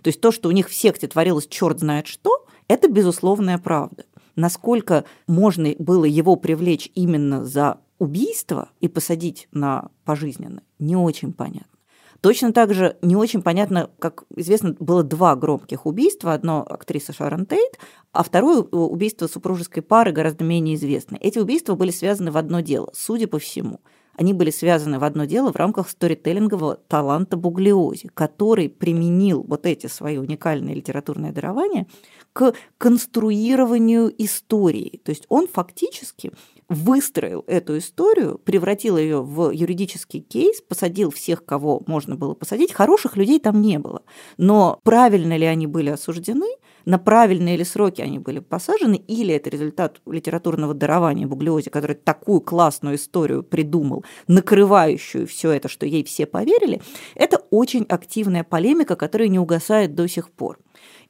То 0.01 0.09
есть 0.09 0.21
то, 0.21 0.31
что 0.31 0.49
у 0.49 0.51
них 0.51 0.69
в 0.69 0.73
секте 0.73 1.07
творилось 1.07 1.47
черт 1.47 1.79
знает 1.79 2.07
что, 2.07 2.45
это 2.67 2.89
безусловная 2.89 3.57
правда 3.57 4.03
насколько 4.37 5.03
можно 5.27 5.73
было 5.77 6.05
его 6.05 6.37
привлечь 6.37 6.89
именно 6.95 7.43
за 7.43 7.79
убийство 7.99 8.69
и 8.79 8.87
посадить 8.87 9.49
на 9.51 9.89
пожизненно, 10.05 10.61
не 10.79 10.95
очень 10.95 11.33
понятно. 11.33 11.77
Точно 12.21 12.51
так 12.51 12.73
же 12.73 12.97
не 13.01 13.15
очень 13.15 13.41
понятно, 13.41 13.91
как 13.99 14.23
известно, 14.35 14.75
было 14.79 15.03
два 15.03 15.35
громких 15.35 15.85
убийства. 15.85 16.33
Одно 16.33 16.65
актриса 16.67 17.13
Шарон 17.13 17.45
Тейт, 17.45 17.77
а 18.11 18.23
второе 18.23 18.61
убийство 18.61 19.27
супружеской 19.27 19.83
пары 19.83 20.11
гораздо 20.11 20.43
менее 20.43 20.75
известное. 20.75 21.19
Эти 21.19 21.37
убийства 21.37 21.75
были 21.75 21.91
связаны 21.91 22.31
в 22.31 22.37
одно 22.37 22.61
дело, 22.61 22.89
судя 22.93 23.27
по 23.27 23.37
всему. 23.37 23.81
Они 24.17 24.33
были 24.33 24.49
связаны 24.49 24.97
в 24.97 25.03
одно 25.03 25.25
дело 25.25 25.53
в 25.53 25.55
рамках 25.55 25.89
сторителлингового 25.89 26.75
таланта 26.75 27.37
Буглиози, 27.37 28.09
который 28.13 28.67
применил 28.67 29.43
вот 29.47 29.67
эти 29.67 29.85
свои 29.85 30.17
уникальные 30.17 30.73
литературные 30.75 31.31
дарования 31.31 31.85
к 32.33 32.53
конструированию 32.79 34.11
истории. 34.17 34.99
То 35.03 35.11
есть 35.11 35.25
он 35.29 35.47
фактически 35.47 36.31
выстроил 36.69 37.43
эту 37.47 37.77
историю, 37.77 38.39
превратил 38.43 38.97
ее 38.97 39.21
в 39.21 39.51
юридический 39.51 40.19
кейс, 40.19 40.61
посадил 40.61 41.11
всех, 41.11 41.45
кого 41.45 41.81
можно 41.87 42.15
было 42.15 42.33
посадить. 42.33 42.73
Хороших 42.73 43.15
людей 43.15 43.39
там 43.39 43.61
не 43.61 43.79
было. 43.79 44.03
Но 44.37 44.79
правильно 44.83 45.37
ли 45.37 45.45
они 45.45 45.67
были 45.67 45.89
осуждены, 45.89 46.47
на 46.85 46.97
правильные 46.97 47.57
ли 47.57 47.65
сроки 47.65 48.01
они 48.01 48.17
были 48.19 48.39
посажены, 48.39 48.95
или 48.95 49.33
это 49.33 49.49
результат 49.49 50.01
литературного 50.05 50.73
дарования 50.73 51.27
Буглиози, 51.27 51.69
который 51.69 51.95
такую 51.95 52.39
классную 52.39 52.95
историю 52.95 53.43
придумал, 53.43 54.05
накрывающую 54.27 55.27
все 55.27 55.51
это, 55.51 55.67
что 55.67 55.85
ей 55.85 56.03
все 56.05 56.25
поверили, 56.25 56.81
это 57.15 57.43
очень 57.49 57.83
активная 57.89 58.45
полемика, 58.45 58.95
которая 58.95 59.27
не 59.27 59.37
угасает 59.37 59.95
до 59.95 60.07
сих 60.07 60.29
пор. 60.31 60.59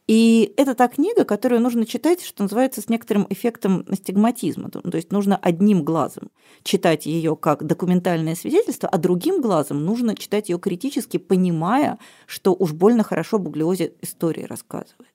И 0.08 0.54
это 0.56 0.74
та 0.74 0.88
книга, 0.88 1.26
которую 1.26 1.60
нужно 1.62 1.86
читать, 1.86 2.24
что 2.24 2.44
называется, 2.44 2.82
с 2.82 2.88
некоторым 2.88 3.28
эффектом 3.30 3.86
стигматизма. 3.94 4.70
То 4.70 4.82
есть 4.94 5.12
нужно 5.12 5.36
одним 5.36 5.84
глазом 5.84 6.32
читать 6.64 7.06
ее 7.06 7.36
как 7.36 7.66
документальное 7.66 8.36
свидетельство, 8.36 8.88
а 8.88 8.98
другим 8.98 9.42
глазом 9.42 9.86
нужно 9.86 10.16
читать 10.16 10.48
ее 10.48 10.60
критически, 10.60 11.18
понимая, 11.18 12.00
что 12.26 12.56
уж 12.58 12.72
больно 12.72 13.04
хорошо 13.04 13.38
Буглиози 13.38 13.94
истории 14.02 14.44
рассказывает. 14.44 15.12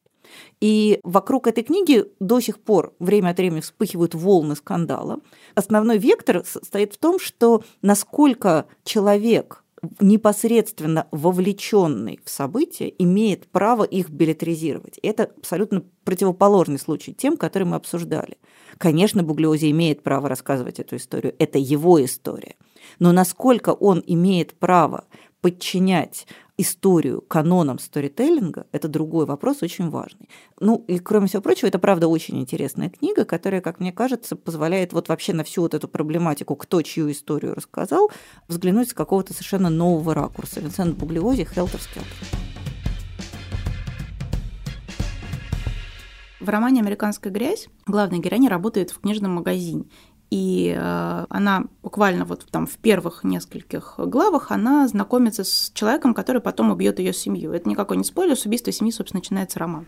И 0.61 1.01
вокруг 1.03 1.47
этой 1.47 1.65
книги 1.65 2.05
до 2.21 2.41
сих 2.41 2.59
пор 2.61 2.95
время 2.99 3.31
от 3.31 3.39
времени 3.39 3.61
вспыхивают 3.61 4.15
волны 4.15 4.57
скандала. 4.57 5.21
Основной 5.55 5.99
вектор 5.99 6.45
состоит 6.45 6.95
в 6.95 6.99
том, 6.99 7.19
что 7.19 7.65
насколько 7.83 8.67
человек 8.85 9.62
непосредственно 10.01 11.09
вовлеченный 11.11 12.21
в 12.25 12.31
события 12.31 12.93
имеет 12.99 13.49
право 13.49 13.83
их 13.83 14.11
билетризировать. 14.11 14.99
Это 15.03 15.25
абсолютно 15.37 15.83
противоположный 16.05 16.79
случай 16.79 17.13
тем, 17.13 17.37
которые 17.37 17.69
мы 17.69 17.77
обсуждали. 17.77 18.39
Конечно, 18.79 19.23
Буглиози 19.23 19.71
имеет 19.71 20.03
право 20.03 20.29
рассказывать 20.29 20.79
эту 20.79 20.97
историю, 20.97 21.35
это 21.39 21.59
его 21.59 22.03
история. 22.05 22.55
Но 22.99 23.13
насколько 23.13 23.71
он 23.71 24.03
имеет 24.07 24.55
право 24.55 25.05
подчинять 25.41 26.27
историю 26.57 27.23
канонам 27.23 27.79
сторителлинга, 27.79 28.67
это 28.73 28.89
другой 28.89 29.27
вопрос, 29.27 29.63
очень 29.63 29.91
важный. 29.91 30.29
Ну, 30.61 30.85
и 30.87 30.99
кроме 30.99 31.27
всего 31.27 31.43
прочего, 31.43 31.69
это, 31.69 31.79
правда, 31.79 32.09
очень 32.09 32.39
интересная 32.39 32.91
книга, 32.91 33.25
которая, 33.25 33.61
как 33.61 33.81
мне 33.81 33.93
кажется, 33.93 34.37
позволяет 34.37 34.93
вот 34.93 35.09
вообще 35.09 35.33
на 35.33 35.45
всю 35.45 35.63
вот 35.63 35.75
эту 35.75 35.89
проблематику, 35.89 36.57
кто 36.57 36.83
чью 36.83 37.11
историю 37.11 37.55
рассказал, 37.55 38.11
взглянуть 38.49 38.91
с 38.91 38.95
какого-то 38.95 39.33
совершенно 39.33 39.71
нового 39.71 40.15
ракурса. 40.15 40.61
Винсент 40.61 40.97
Буглиози, 40.97 41.45
Хелтер. 41.45 41.81
В 46.43 46.49
романе 46.49 46.81
«Американская 46.81 47.33
грязь» 47.33 47.69
главная 47.87 48.19
героиня 48.19 48.51
работает 48.51 48.91
в 48.91 48.99
книжном 48.99 49.31
магазине 49.31 49.85
и 50.33 50.75
э, 50.75 51.27
она 51.29 51.65
буквально 51.83 52.25
вот 52.25 52.47
там 52.51 52.67
в 52.67 52.79
первых 52.79 53.23
нескольких 53.23 53.97
главах 53.99 54.51
она 54.51 54.89
знакомится 54.89 55.45
с 55.45 55.71
человеком, 55.75 56.15
который 56.15 56.41
потом 56.41 56.71
убьет 56.71 56.99
ее 56.99 57.13
семью. 57.13 57.53
Это 57.53 57.69
никакой 57.69 57.99
не 57.99 58.05
спойлер, 58.05 58.35
с 58.35 58.47
убийства 58.47 58.73
семьи, 58.73 58.91
собственно, 58.91 59.21
начинается 59.21 59.59
роман. 59.59 59.87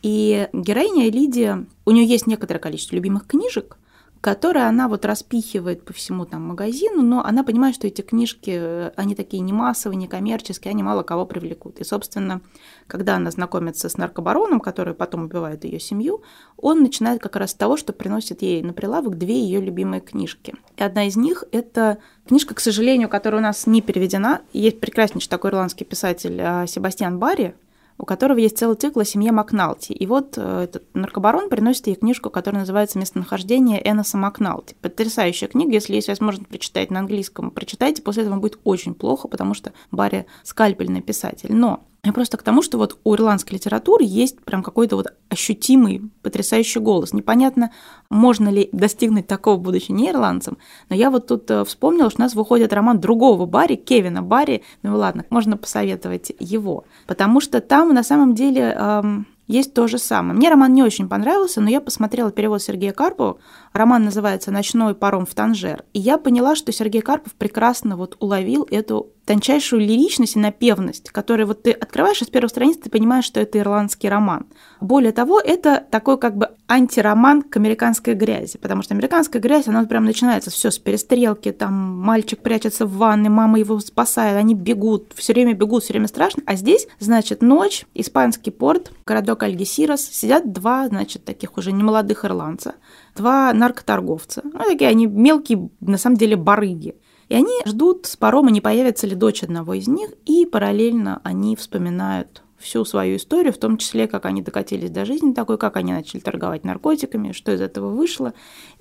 И 0.00 0.48
героиня 0.54 1.10
Лидия, 1.10 1.66
у 1.84 1.90
нее 1.90 2.06
есть 2.06 2.26
некоторое 2.26 2.60
количество 2.60 2.96
любимых 2.96 3.26
книжек, 3.26 3.76
которые 4.24 4.64
она 4.64 4.88
вот 4.88 5.04
распихивает 5.04 5.84
по 5.84 5.92
всему 5.92 6.24
там 6.24 6.44
магазину, 6.44 7.02
но 7.02 7.22
она 7.22 7.44
понимает, 7.44 7.74
что 7.74 7.88
эти 7.88 8.00
книжки, 8.00 8.56
э, 8.58 8.90
они 8.96 9.14
такие 9.14 9.42
не 9.42 9.52
массовые, 9.52 9.98
не 9.98 10.08
коммерческие, 10.08 10.70
они 10.70 10.82
мало 10.82 11.02
кого 11.02 11.26
привлекут. 11.26 11.78
И, 11.78 11.84
собственно, 11.84 12.40
когда 12.86 13.16
она 13.16 13.30
знакомится 13.30 13.90
с 13.90 13.98
наркобароном, 13.98 14.60
который 14.60 14.94
потом 14.94 15.24
убивает 15.24 15.64
ее 15.64 15.78
семью, 15.78 16.22
он 16.56 16.80
начинает 16.80 17.20
как 17.20 17.36
раз 17.36 17.50
с 17.50 17.54
того, 17.54 17.76
что 17.76 17.92
приносит 17.92 18.40
ей 18.40 18.62
на 18.62 18.72
прилавок 18.72 19.18
две 19.18 19.38
ее 19.38 19.60
любимые 19.60 20.00
книжки. 20.00 20.54
И 20.78 20.82
одна 20.82 21.06
из 21.06 21.16
них– 21.16 21.44
это 21.52 21.98
книжка, 22.26 22.54
к 22.54 22.60
сожалению, 22.60 23.10
которая 23.10 23.42
у 23.42 23.44
нас 23.44 23.66
не 23.66 23.82
переведена. 23.82 24.40
Есть 24.54 24.80
прекраснейший 24.80 25.28
такой 25.28 25.50
ирландский 25.50 25.84
писатель 25.84 26.40
а, 26.40 26.66
Себастьян 26.66 27.18
Барри, 27.18 27.56
у 27.98 28.04
которого 28.04 28.38
есть 28.38 28.58
целый 28.58 28.76
цикл 28.76 29.00
о 29.00 29.04
семье 29.04 29.32
Макналти. 29.32 29.92
И 29.92 30.06
вот 30.06 30.34
э, 30.36 30.64
этот 30.64 30.84
наркобарон 30.94 31.48
приносит 31.48 31.86
ей 31.86 31.96
книжку, 31.96 32.30
которая 32.30 32.60
называется 32.60 32.98
«Местонахождение 32.98 33.80
Эноса 33.82 34.16
Макналти». 34.16 34.74
Потрясающая 34.80 35.48
книга, 35.48 35.72
если 35.72 35.94
есть 35.94 36.08
возможность 36.08 36.48
прочитать 36.48 36.90
на 36.90 37.00
английском, 37.00 37.50
прочитайте, 37.50 38.02
после 38.02 38.24
этого 38.24 38.36
будет 38.36 38.58
очень 38.64 38.94
плохо, 38.94 39.28
потому 39.28 39.54
что 39.54 39.72
Барри 39.90 40.26
скальпельный 40.42 41.02
писатель. 41.02 41.54
Но 41.54 41.84
я 42.04 42.12
просто 42.12 42.36
к 42.36 42.42
тому, 42.42 42.62
что 42.62 42.78
вот 42.78 42.98
у 43.04 43.14
ирландской 43.14 43.54
литературы 43.54 44.04
есть 44.04 44.40
прям 44.42 44.62
какой-то 44.62 44.96
вот 44.96 45.08
ощутимый, 45.28 46.02
потрясающий 46.22 46.80
голос. 46.80 47.12
Непонятно, 47.12 47.70
можно 48.10 48.48
ли 48.48 48.68
достигнуть 48.72 49.26
такого, 49.26 49.56
будучи 49.56 49.90
не 49.90 50.10
ирландцем, 50.10 50.58
но 50.88 50.96
я 50.96 51.10
вот 51.10 51.26
тут 51.26 51.50
э, 51.50 51.64
вспомнила, 51.64 52.10
что 52.10 52.20
у 52.20 52.24
нас 52.24 52.34
выходит 52.34 52.72
роман 52.72 53.00
другого 53.00 53.46
Барри, 53.46 53.76
Кевина 53.76 54.22
Барри, 54.22 54.62
ну 54.82 54.96
ладно, 54.96 55.24
можно 55.30 55.56
посоветовать 55.56 56.32
его, 56.38 56.84
потому 57.06 57.40
что 57.40 57.60
там 57.60 57.94
на 57.94 58.02
самом 58.02 58.34
деле 58.34 58.76
эм, 58.78 59.26
есть 59.46 59.74
то 59.74 59.86
же 59.86 59.98
самое. 59.98 60.34
Мне 60.34 60.48
роман 60.48 60.72
не 60.72 60.82
очень 60.82 61.08
понравился, 61.08 61.60
но 61.60 61.68
я 61.68 61.80
посмотрела 61.80 62.30
перевод 62.30 62.62
Сергея 62.62 62.92
Карпова. 62.92 63.38
Роман 63.72 64.04
называется 64.04 64.50
«Ночной 64.50 64.94
паром 64.94 65.26
в 65.26 65.34
Танжер». 65.34 65.84
И 65.92 66.00
я 66.00 66.16
поняла, 66.16 66.54
что 66.54 66.72
Сергей 66.72 67.02
Карпов 67.02 67.34
прекрасно 67.34 67.96
вот 67.96 68.16
уловил 68.20 68.66
эту 68.70 69.12
тончайшую 69.26 69.80
лиричность 69.80 70.36
и 70.36 70.38
напевность, 70.38 71.10
которые 71.10 71.46
вот 71.46 71.62
ты 71.62 71.72
открываешь 71.72 72.20
из 72.22 72.28
первой 72.28 72.48
страницы, 72.48 72.80
ты 72.80 72.90
понимаешь, 72.90 73.24
что 73.24 73.40
это 73.40 73.58
ирландский 73.58 74.08
роман. 74.08 74.46
Более 74.80 75.12
того, 75.12 75.40
это 75.40 75.84
такой 75.90 76.18
как 76.18 76.36
бы 76.36 76.50
антироман 76.68 77.42
к 77.42 77.56
американской 77.56 78.14
грязи, 78.14 78.58
потому 78.58 78.82
что 78.82 78.94
американская 78.94 79.40
грязь, 79.40 79.68
она 79.68 79.84
прям 79.84 80.04
начинается 80.04 80.50
все 80.50 80.70
с 80.70 80.78
перестрелки, 80.78 81.52
там 81.52 81.74
мальчик 81.74 82.40
прячется 82.40 82.86
в 82.86 82.96
ванной, 82.96 83.30
мама 83.30 83.58
его 83.58 83.78
спасает, 83.80 84.36
они 84.36 84.54
бегут, 84.54 85.12
все 85.14 85.32
время 85.32 85.54
бегут, 85.54 85.84
все 85.84 85.92
время 85.94 86.08
страшно, 86.08 86.42
а 86.46 86.56
здесь, 86.56 86.86
значит, 86.98 87.42
ночь, 87.42 87.86
испанский 87.94 88.50
порт, 88.50 88.92
городок 89.06 89.42
Альгесирос, 89.42 90.02
сидят 90.02 90.52
два, 90.52 90.88
значит, 90.88 91.24
таких 91.24 91.56
уже 91.56 91.72
немолодых 91.72 92.24
ирландца, 92.24 92.74
два 93.16 93.52
наркоторговца, 93.52 94.42
ну, 94.44 94.58
такие 94.64 94.90
они 94.90 95.06
мелкие, 95.06 95.70
на 95.80 95.98
самом 95.98 96.16
деле, 96.16 96.36
барыги, 96.36 96.96
и 97.28 97.34
они 97.34 97.52
ждут 97.64 98.06
с 98.06 98.16
парома, 98.16 98.50
не 98.50 98.60
появится 98.60 99.06
ли 99.06 99.14
дочь 99.14 99.42
одного 99.42 99.74
из 99.74 99.88
них, 99.88 100.10
и 100.26 100.46
параллельно 100.46 101.20
они 101.24 101.56
вспоминают 101.56 102.42
всю 102.58 102.84
свою 102.84 103.16
историю, 103.16 103.52
в 103.52 103.58
том 103.58 103.76
числе, 103.76 104.08
как 104.08 104.24
они 104.24 104.42
докатились 104.42 104.90
до 104.90 105.04
жизни 105.04 105.32
такой, 105.32 105.58
как 105.58 105.76
они 105.76 105.92
начали 105.92 106.20
торговать 106.20 106.64
наркотиками, 106.64 107.32
что 107.32 107.52
из 107.52 107.60
этого 107.60 107.90
вышло. 107.90 108.32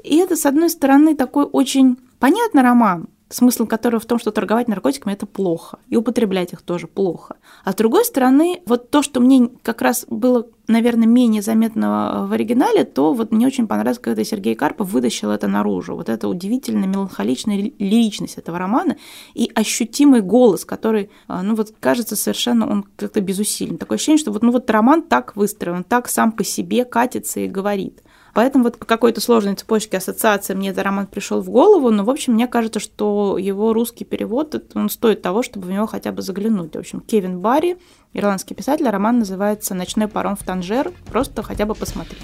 И 0.02 0.18
это, 0.18 0.36
с 0.36 0.46
одной 0.46 0.70
стороны, 0.70 1.16
такой 1.16 1.44
очень 1.44 1.98
понятный 2.20 2.64
роман, 2.64 3.10
смысл 3.34 3.66
которого 3.66 4.00
в 4.00 4.06
том, 4.06 4.20
что 4.20 4.32
торговать 4.32 4.68
наркотиками– 4.68 5.14
это 5.14 5.26
плохо, 5.26 5.80
и 5.90 5.96
употреблять 5.96 6.54
их 6.54 6.62
тоже 6.62 6.88
плохо. 6.88 7.36
А 7.64 7.72
с 7.72 7.76
другой 7.76 8.06
стороны, 8.06 8.62
вот 8.66 8.90
то, 8.90 9.02
что 9.02 9.20
мне 9.20 9.50
как 9.64 9.82
раз 9.82 10.06
было, 10.10 10.48
наверное, 10.68 11.08
менее 11.08 11.42
заметно 11.42 12.26
в 12.30 12.34
оригинале, 12.34 12.84
то 12.84 13.14
вот 13.14 13.32
мне 13.32 13.48
очень 13.48 13.68
понравилось, 13.68 14.00
когда 14.00 14.24
Сергей 14.24 14.56
Карпов 14.56 14.92
вытащил 14.92 15.32
это 15.32 15.48
наружу. 15.48 15.96
Вот 15.96 16.10
эта 16.10 16.28
удивительная 16.28 16.88
меланхоличная 16.88 17.72
лиричность 17.80 18.38
этого 18.38 18.60
романа 18.60 18.98
и 19.34 19.52
ощутимый 19.56 20.22
голос, 20.22 20.66
который, 20.66 21.10
а, 21.28 21.42
ну 21.42 21.56
вот 21.56 21.74
кажется, 21.80 22.16
совершенно 22.16 22.70
он 22.70 22.86
как-то 22.96 23.22
безусилен. 23.22 23.78
Такое 23.78 23.98
ощущение, 23.98 24.20
что 24.20 24.32
вот, 24.32 24.44
ну 24.44 24.52
вот 24.52 24.70
роман 24.70 25.02
так 25.02 25.36
выстроен, 25.36 25.84
так 25.84 26.08
сам 26.08 26.32
по 26.32 26.44
себе 26.44 26.86
катится 26.86 27.40
и 27.40 27.48
говорит. 27.48 28.02
Поэтому 28.34 28.64
вот 28.64 28.80
по 28.80 28.86
какой-то 28.86 29.22
сложной 29.22 29.54
цепочке 29.56 29.98
ассоциации 29.98 30.56
мне 30.56 30.70
этот 30.70 30.84
роман 30.84 31.06
пришел 31.06 31.42
в 31.42 31.50
голову, 31.50 31.92
но, 31.92 32.04
в 32.04 32.10
общем, 32.10 32.34
мне 32.34 32.48
кажется, 32.48 32.80
что 32.80 33.38
его 33.38 33.74
русский 33.74 34.06
перевод, 34.06 34.60
он 34.74 34.90
стоит 34.90 35.22
того, 35.22 35.44
чтобы 35.44 35.68
в 35.68 35.72
него 35.72 35.86
хотя 35.86 36.12
бы 36.12 36.24
заглянуть. 36.24 36.76
В 36.76 36.80
общем, 36.80 37.00
Кевин 37.00 37.40
Барри, 37.40 37.78
ирландский 38.12 38.56
писатель, 38.56 38.90
роман 38.90 39.20
называется 39.20 39.76
«Ночной 39.76 40.08
паром 40.08 40.36
в 40.36 40.44
Танжер», 40.44 40.92
просто 41.06 41.44
хотя 41.44 41.66
бы 41.66 41.76
посмотреть. 41.76 42.22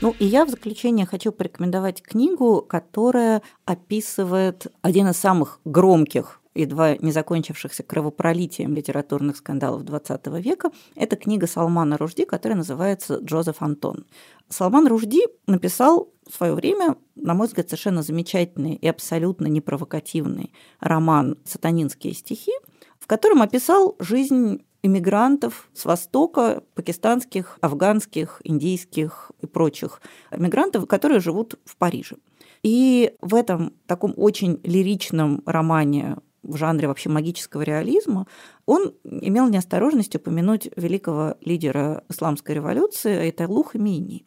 Ну 0.00 0.14
и 0.18 0.26
я 0.26 0.44
в 0.44 0.50
заключение 0.50 1.06
хочу 1.06 1.32
порекомендовать 1.32 2.02
книгу, 2.02 2.60
которая 2.60 3.42
описывает 3.64 4.66
один 4.82 5.08
из 5.08 5.16
самых 5.16 5.60
громких 5.64 6.40
едва 6.54 6.96
не 6.96 7.12
закончившихся 7.12 7.82
кровопролитием 7.82 8.74
литературных 8.74 9.36
скандалов 9.36 9.82
XX 9.82 10.40
века, 10.40 10.70
это 10.94 11.16
книга 11.16 11.46
Салмана 11.46 11.96
Ружди, 11.96 12.24
которая 12.24 12.56
называется 12.56 13.16
«Джозеф 13.16 13.60
Антон». 13.60 14.06
Салман 14.48 14.86
Ружди 14.86 15.26
написал 15.46 16.12
в 16.28 16.34
свое 16.34 16.54
время, 16.54 16.96
на 17.16 17.34
мой 17.34 17.46
взгляд, 17.46 17.68
совершенно 17.68 18.02
замечательный 18.02 18.74
и 18.74 18.86
абсолютно 18.86 19.46
непровокативный 19.46 20.52
роман 20.80 21.36
«Сатанинские 21.44 22.14
стихи», 22.14 22.52
в 22.98 23.06
котором 23.06 23.42
описал 23.42 23.96
жизнь 23.98 24.64
иммигрантов 24.82 25.68
с 25.72 25.86
Востока, 25.86 26.62
пакистанских, 26.74 27.58
афганских, 27.62 28.40
индийских 28.44 29.32
и 29.40 29.46
прочих 29.46 30.00
иммигрантов, 30.30 30.86
которые 30.86 31.20
живут 31.20 31.58
в 31.64 31.76
Париже. 31.76 32.16
И 32.62 33.14
в 33.20 33.34
этом 33.34 33.72
таком 33.86 34.12
очень 34.16 34.60
лиричном 34.62 35.42
романе 35.46 36.16
в 36.44 36.56
жанре 36.56 36.88
вообще 36.88 37.08
магического 37.08 37.62
реализма, 37.62 38.26
он 38.66 38.94
имел 39.04 39.48
неосторожность 39.48 40.14
упомянуть 40.16 40.68
великого 40.76 41.36
лидера 41.40 42.04
исламской 42.08 42.54
революции 42.54 43.16
Айталу 43.16 43.62
Хамини, 43.64 44.26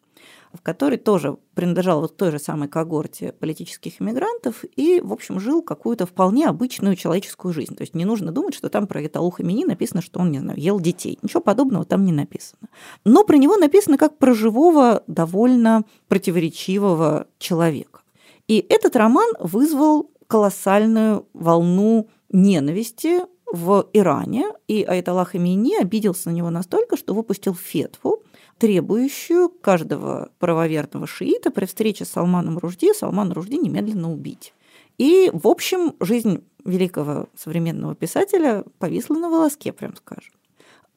в 0.53 0.61
который 0.61 0.97
тоже 0.97 1.38
принадлежал 1.53 2.01
вот 2.01 2.18
той 2.18 2.32
же 2.32 2.39
самой 2.39 2.68
когорте 2.68 3.32
политических 3.34 4.01
иммигрантов 4.01 4.63
и, 4.76 4.99
в 5.01 5.13
общем, 5.13 5.39
жил 5.39 5.61
какую-то 5.61 6.05
вполне 6.05 6.47
обычную 6.47 6.95
человеческую 6.95 7.53
жизнь. 7.53 7.76
То 7.76 7.82
есть 7.82 7.93
не 7.93 8.05
нужно 8.05 8.32
думать, 8.32 8.53
что 8.53 8.70
там 8.70 8.88
про 8.88 8.99
Айталу 8.99 9.30
Хамини 9.30 9.65
написано, 9.65 10.01
что 10.01 10.20
он, 10.20 10.32
не 10.32 10.39
знаю, 10.39 10.59
ел 10.59 10.80
детей. 10.80 11.20
Ничего 11.22 11.41
подобного 11.41 11.86
там 11.86 12.05
не 12.05 12.11
написано. 12.11 12.70
Но 13.05 13.24
про 13.24 13.38
него 13.38 13.55
написано 13.57 13.97
как 13.97 14.18
про 14.18 14.34
живого, 14.34 15.03
довольно 15.07 15.84
противоречивого 16.07 17.28
человека. 17.38 18.01
И 18.47 18.65
этот 18.70 18.95
роман 18.95 19.30
вызвал 19.39 20.09
колоссальную 20.28 21.28
волну 21.34 22.09
ненависти 22.30 23.21
в 23.51 23.88
Иране, 23.93 24.45
и 24.67 24.84
Айталах 24.84 25.32
Хамини 25.32 25.75
обиделся 25.78 26.30
на 26.30 26.34
него 26.34 26.49
настолько, 26.49 26.97
что 26.97 27.13
выпустил 27.13 27.55
фетву, 27.55 28.23
требующую 28.57 29.49
каждого 29.49 30.30
правоверного 30.39 31.07
шиита 31.07 31.51
при 31.51 31.65
встрече 31.65 32.05
с 32.05 32.09
Салманом 32.09 32.57
Ружди 32.57 32.93
Салман 32.93 33.32
Ружди 33.32 33.57
немедленно 33.57 34.11
убить. 34.11 34.53
И, 34.97 35.30
в 35.32 35.47
общем, 35.47 35.93
жизнь 35.99 36.43
великого 36.65 37.28
современного 37.36 37.95
писателя 37.95 38.65
повисла 38.80 39.15
на 39.15 39.30
волоске, 39.30 39.71
прям 39.71 39.95
скажем. 39.95 40.34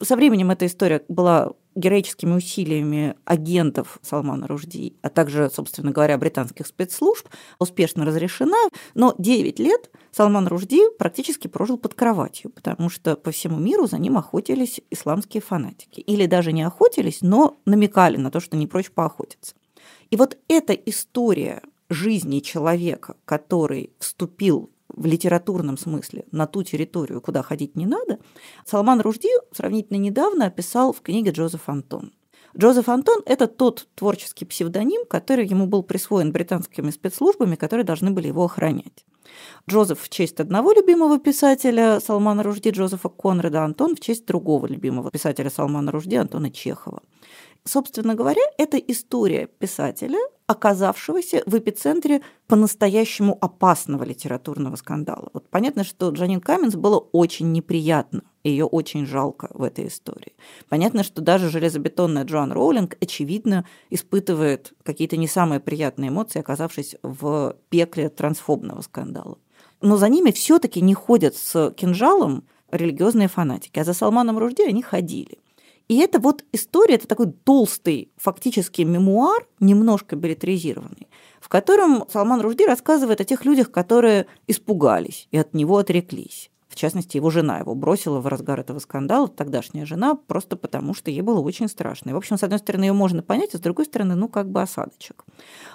Со 0.03 0.17
временем 0.17 0.51
эта 0.51 0.67
история 0.67 1.05
была 1.09 1.53
героическими 1.75 2.35
усилиями 2.35 3.15
агентов 3.25 3.99
Салмана 4.03 4.47
Ружди, 4.47 4.97
а 5.03 5.09
также, 5.09 5.51
собственно 5.51 5.93
говоря, 5.93 6.19
британских 6.19 6.67
спецслужб, 6.67 7.29
успешно 7.59 8.05
разрешена. 8.05 8.69
Но 8.95 9.15
9 9.19 9.59
лет 9.59 9.91
Салман 10.11 10.49
Ружди 10.49 10.83
практически 10.99 11.49
прожил 11.49 11.79
под 11.79 11.95
кроватью, 11.95 12.51
потому 12.51 12.91
что 12.91 13.17
по 13.17 13.31
всему 13.31 13.59
миру 13.59 13.87
за 13.87 13.99
ним 13.99 14.19
охотились 14.19 14.81
исламские 14.91 15.43
фанатики. 15.43 16.01
Или 16.01 16.27
даже 16.27 16.53
не 16.53 16.63
охотились, 16.63 17.19
но 17.23 17.57
намекали 17.65 18.17
на 18.17 18.31
то, 18.31 18.41
что 18.41 18.57
не 18.57 18.67
прочь 18.67 18.91
поохотиться. 18.91 19.55
И 20.11 20.17
вот 20.17 20.37
эта 20.49 20.73
история 20.73 21.63
жизни 21.89 22.41
человека, 22.41 23.17
который 23.25 23.91
вступил 23.99 24.71
в 24.95 25.07
литературном 25.07 25.77
смысле 25.77 26.25
на 26.33 26.47
ту 26.47 26.63
территорию, 26.63 27.21
куда 27.21 27.43
ходить 27.43 27.77
не 27.77 27.87
надо, 27.87 28.19
Салман 28.67 29.01
Ружди 29.01 29.31
сравнительно 29.53 29.99
недавно 29.99 30.47
описал 30.47 30.93
в 30.93 31.01
книге 31.01 31.31
Джозеф 31.31 31.69
Антон. 31.69 32.13
Джозеф 32.59 32.89
Антон– 32.89 33.23
это 33.27 33.47
тот 33.47 33.87
творческий 33.95 34.45
псевдоним, 34.45 35.07
который 35.07 35.47
ему 35.47 35.67
был 35.67 35.83
присвоен 35.85 36.33
британскими 36.33 36.91
спецслужбами, 36.91 37.55
которые 37.55 37.85
должны 37.85 38.11
были 38.11 38.27
его 38.27 38.45
охранять. 38.45 39.05
Джозеф 39.69 40.01
в 40.01 40.09
честь 40.09 40.41
одного 40.41 40.73
любимого 40.73 41.19
писателя 41.21 42.01
Салмана 42.01 42.43
Ружди, 42.43 42.71
Джозефа 42.71 43.09
Конрада, 43.09 43.63
Антон 43.63 43.95
в 43.95 44.01
честь 44.01 44.27
другого 44.27 44.67
любимого 44.67 45.11
писателя 45.11 45.51
Салмана 45.51 45.93
Ружди, 45.93 46.17
Антона 46.17 46.51
Чехова. 46.51 47.03
Собственно 47.65 48.15
говоря, 48.15 48.43
это 48.59 48.79
история 48.79 49.47
писателя, 49.47 50.19
оказавшегося 50.51 51.45
в 51.47 51.57
эпицентре 51.57 52.23
по-настоящему 52.49 53.39
опасного 53.41 54.03
литературного 54.03 54.75
скандала. 54.75 55.31
Вот 55.33 55.49
понятно, 55.49 55.85
что 55.85 56.11
Джанин 56.11 56.41
Каменс 56.41 56.75
было 56.75 56.99
очень 56.99 57.53
неприятно, 57.53 58.23
ее 58.43 58.65
очень 58.65 59.07
жалко 59.07 59.49
в 59.55 59.63
этой 59.63 59.87
истории. 59.87 60.33
Понятно, 60.69 61.05
что 61.05 61.23
даже 61.23 61.51
железобетонная 61.51 62.25
Джоан 62.25 62.51
Роулинг, 62.51 62.97
очевидно, 63.01 63.65
испытывает 63.91 64.73
какие-то 64.83 65.17
не 65.17 65.29
самые 65.29 65.61
приятные 65.61 66.09
эмоции, 66.09 66.41
оказавшись 66.41 66.97
в 67.05 67.55
пекле 67.69 68.09
трансфобного 68.09 68.81
скандала. 68.81 69.39
Но 69.81 69.97
за 69.97 70.09
ними 70.09 70.33
все-таки 70.33 70.81
не 70.81 70.95
ходят 70.95 71.37
с 71.37 71.71
кинжалом 71.77 72.43
религиозные 72.73 73.29
фанатики, 73.29 73.79
а 73.79 73.85
за 73.85 73.95
Салманом 73.95 74.37
Ружди 74.37 74.65
они 74.65 74.83
ходили– 74.83 75.39
и 75.91 75.97
это 75.97 76.21
вот 76.21 76.45
история, 76.53 76.95
это 76.95 77.09
такой 77.09 77.33
толстый 77.33 78.13
фактически 78.17 78.83
мемуар, 78.83 79.49
немножко 79.59 80.15
билетризированный, 80.15 81.09
в 81.41 81.49
котором 81.49 82.05
Салман 82.09 82.41
Ружди 82.41 82.65
рассказывает 82.65 83.21
о 83.21 83.25
тех 83.25 83.45
людях, 83.45 83.73
которые 83.73 84.27
испугались 84.47 85.27
и 85.33 85.37
от 85.37 85.53
него 85.53 85.79
отреклись. 85.79 86.50
В 86.71 86.77
частности, 86.77 87.17
его 87.17 87.31
жена 87.31 87.59
его 87.59 87.75
бросила 87.75 88.21
в 88.21 88.29
разгар 88.29 88.61
этого 88.61 88.79
скандала, 88.79 89.27
тогдашняя 89.27 89.85
жена, 89.85 90.15
просто 90.15 90.57
потому 90.57 90.95
что 90.95 91.11
ей 91.11 91.21
было 91.21 91.41
очень 91.41 91.69
страшно. 91.69 92.11
И, 92.11 92.13
в 92.13 92.17
общем, 92.17 92.39
с 92.39 92.45
одной 92.45 92.61
стороны, 92.61 92.85
ее 92.85 92.93
можно 92.93 93.25
понять, 93.25 93.55
а 93.55 93.59
с 93.59 93.61
другой 93.61 93.87
стороны, 93.87 94.15
ну, 94.15 94.29
как 94.29 94.49
бы 94.49 94.63
осадочек. 94.63 95.25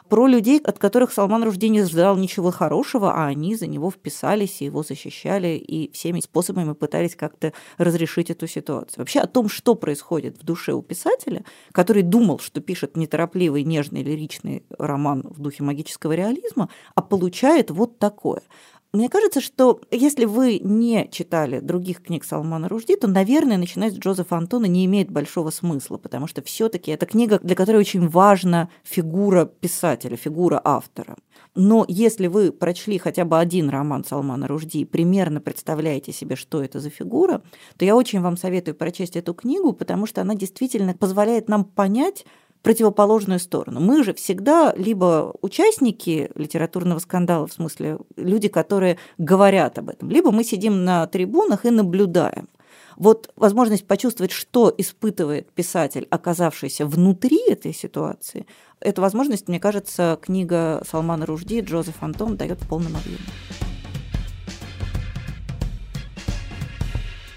Про 0.08 0.28
людей, 0.28 0.58
от 0.58 0.80
которых 0.80 1.12
Салман 1.12 1.43
Ружди 1.43 1.68
не 1.68 1.84
ждал 1.84 2.16
ничего 2.16 2.50
хорошего, 2.50 3.12
а 3.14 3.26
они 3.26 3.58
за 3.58 3.68
него 3.68 3.91
вписались 3.91 4.62
и 4.62 4.66
его 4.66 4.84
защищали, 4.84 5.58
и 5.58 5.91
всеми 5.91 6.22
способами 6.22 6.72
пытались 6.72 7.18
как-то 7.18 7.52
разрешить 7.78 8.30
эту 8.30 8.48
ситуацию. 8.48 9.00
Вообще 9.00 9.20
о 9.20 9.28
том, 9.28 9.50
что 9.50 9.76
происходит 9.76 10.38
в 10.38 10.46
душе 10.46 10.72
у 10.72 10.82
писателя, 10.82 11.43
который 11.74 12.04
думал, 12.04 12.39
что 12.39 12.62
пишет 12.62 12.96
неторопливый, 12.96 13.64
нежный, 13.64 14.02
лиричный 14.02 14.64
роман 14.80 15.24
в 15.26 15.41
духе 15.41 15.62
магического 15.64 16.14
реализма, 16.14 16.70
а 16.96 17.02
получает 17.02 17.70
вот 17.70 18.00
такое– 18.00 18.41
Мне 18.96 19.10
кажется, 19.10 19.41
что 19.41 19.82
если 19.91 20.24
вы 20.24 20.60
не 20.60 21.10
читали 21.12 21.60
других 21.60 22.02
книг 22.02 22.24
Салмана 22.24 22.70
Ружди, 22.70 22.96
то, 22.96 23.08
наверное, 23.08 23.58
начинать 23.58 23.93
с 23.93 23.98
Джозефа 23.98 24.38
Антона 24.38 24.68
не 24.68 24.86
имеет 24.86 25.12
большого 25.12 25.50
смысла, 25.50 25.98
потому 25.98 26.28
что 26.28 26.41
все 26.41 26.70
таки 26.70 26.91
это 26.91 27.06
книга, 27.06 27.39
для 27.43 27.56
которой 27.56 27.78
очень 27.78 28.08
важна 28.08 28.70
фигура 28.84 29.46
писателя, 29.46 30.16
фигура 30.16 30.62
автора. 30.64 31.18
Но 31.56 31.86
если 31.89 32.28
вы 32.28 32.54
прочли 32.54 32.98
хотя 32.98 33.26
бы 33.26 33.38
один 33.38 33.70
роман 33.70 34.06
Салмана 34.06 34.48
Ружди 34.48 34.80
и 34.80 34.86
примерно 34.86 35.41
представляете 35.41 36.14
себе, 36.14 36.38
что 36.38 36.64
это 36.64 36.80
за 36.80 36.89
фигура, 36.89 37.41
то 37.78 37.84
я 37.84 37.98
очень 37.98 38.22
вам 38.22 38.38
советую 38.38 38.76
прочесть 38.76 39.18
эту 39.18 39.34
книгу, 39.34 39.74
потому 39.74 40.06
что 40.06 40.22
она 40.22 40.36
действительно 40.36 40.93
позволяет 40.93 41.50
нам 41.50 41.66
понять, 41.66 42.26
противоположную 42.66 43.39
сторону. 43.39 43.80
Мы 43.80 44.03
же 44.03 44.16
всегда 44.16 44.74
либо 44.76 45.36
участники 45.43 46.32
литературного 46.34 46.97
скандала, 46.97 47.45
в 47.45 47.53
смысле 47.53 47.99
люди, 48.18 48.47
которые 48.47 48.97
говорят 49.20 49.78
об 49.78 49.89
этом, 49.89 50.09
либо 50.09 50.32
мы 50.32 50.43
сидим 50.43 50.84
на 50.84 51.05
трибунах 51.05 51.66
и 51.66 51.70
наблюдаем. 51.70 52.49
Вот 52.97 53.32
возможность 53.36 53.86
почувствовать, 53.86 54.32
что 54.32 54.74
испытывает 54.76 55.51
писатель, 55.51 56.07
оказавшийся 56.09 56.88
внутри 56.88 57.39
этой 57.47 57.72
ситуации, 57.72 58.47
эту 58.80 59.03
возможность, 59.03 59.47
мне 59.47 59.59
кажется, 59.59 60.18
книга 60.20 60.82
Салмана 60.89 61.28
Ружди 61.28 61.59
«Джозеф 61.59 62.01
Антон» 62.01 62.36
дает 62.36 62.59
в 62.59 62.68
полном 62.68 62.95
объеме. 62.95 63.20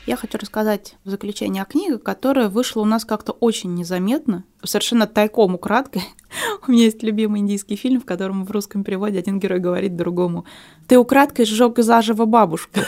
Я 0.09 0.17
хочу 0.17 0.39
рассказать 0.39 0.97
в 1.05 1.11
заключение 1.11 1.63
о 1.63 1.67
книге, 1.67 1.99
которая 1.99 2.49
вышла 2.49 2.81
у 2.81 2.87
нас 2.87 3.05
как-то 3.05 3.33
очень 3.33 3.75
незаметно, 3.75 4.45
совершенно 4.65 5.07
тайком, 5.07 5.55
украдкой. 5.55 6.03
У 6.67 6.73
меня 6.73 6.85
есть 6.85 7.03
любимый 7.03 7.41
индийский 7.41 7.77
фильм, 7.77 8.01
в 8.01 8.07
котором 8.07 8.47
в 8.47 8.51
русском 8.51 8.85
переводе 8.85 9.19
один 9.19 9.39
герой 9.39 9.59
говорит 9.59 9.97
другому 9.97 10.47
«Ты 10.87 10.97
украдкой 10.99 11.45
сжег 11.45 11.79
заживо 11.81 12.25
бабушку». 12.25 12.81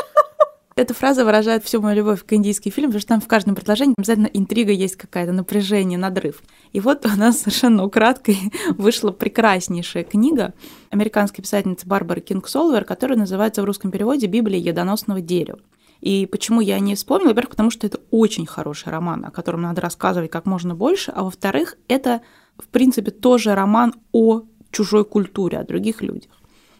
Эта 0.74 0.94
фраза 0.94 1.26
выражает 1.26 1.64
всю 1.64 1.82
мою 1.82 1.96
любовь 1.96 2.24
к 2.24 2.32
индийским 2.32 2.72
фильмам, 2.72 2.92
потому 2.92 3.00
что 3.00 3.08
там 3.08 3.20
в 3.20 3.28
каждом 3.28 3.54
предложении 3.54 3.94
обязательно 3.98 4.30
интрига 4.32 4.72
есть 4.72 4.96
какая-то, 4.96 5.32
напряжение, 5.32 5.98
надрыв. 5.98 6.42
И 6.72 6.80
вот 6.80 7.04
у 7.04 7.10
нас 7.10 7.38
совершенно 7.40 7.84
украдкой 7.84 8.38
вышла 8.70 9.10
прекраснейшая 9.10 10.04
книга 10.04 10.54
американской 10.88 11.42
писательницы 11.42 11.86
Барбары 11.86 12.22
Кингсолвер, 12.22 12.84
которая 12.84 13.18
называется 13.18 13.60
в 13.60 13.66
русском 13.66 13.90
переводе 13.90 14.28
«Библия 14.28 14.58
ядоносного 14.58 15.20
дерева». 15.20 15.58
И 16.00 16.26
почему 16.26 16.60
я 16.60 16.78
не 16.78 16.94
вспомнила? 16.94 17.30
Во-первых, 17.30 17.50
потому 17.50 17.70
что 17.70 17.86
это 17.86 18.00
очень 18.10 18.46
хороший 18.46 18.90
роман, 18.90 19.24
о 19.24 19.30
котором 19.30 19.62
надо 19.62 19.80
рассказывать 19.80 20.30
как 20.30 20.46
можно 20.46 20.74
больше, 20.74 21.12
а 21.14 21.24
во-вторых, 21.24 21.76
это, 21.88 22.20
в 22.56 22.68
принципе, 22.68 23.10
тоже 23.10 23.54
роман 23.54 23.94
о 24.12 24.42
чужой 24.70 25.04
культуре, 25.04 25.58
о 25.58 25.64
других 25.64 26.02
людях. 26.02 26.30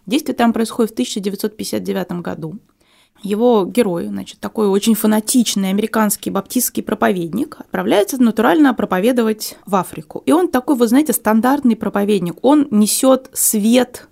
Действие 0.06 0.34
там 0.34 0.52
происходит 0.52 0.90
в 0.90 0.94
1959 0.94 2.12
году. 2.22 2.58
Его 3.22 3.64
герой, 3.64 4.06
значит, 4.06 4.38
такой 4.38 4.68
очень 4.68 4.94
фанатичный 4.94 5.70
американский 5.70 6.30
баптистский 6.30 6.84
проповедник, 6.84 7.56
отправляется 7.58 8.22
натурально 8.22 8.72
проповедовать 8.74 9.56
в 9.66 9.74
Африку. 9.74 10.22
И 10.24 10.30
он 10.30 10.48
такой, 10.48 10.76
вы 10.76 10.86
знаете, 10.86 11.12
стандартный 11.12 11.74
проповедник. 11.74 12.36
Он 12.42 12.68
несет 12.70 13.28
свет 13.32 14.07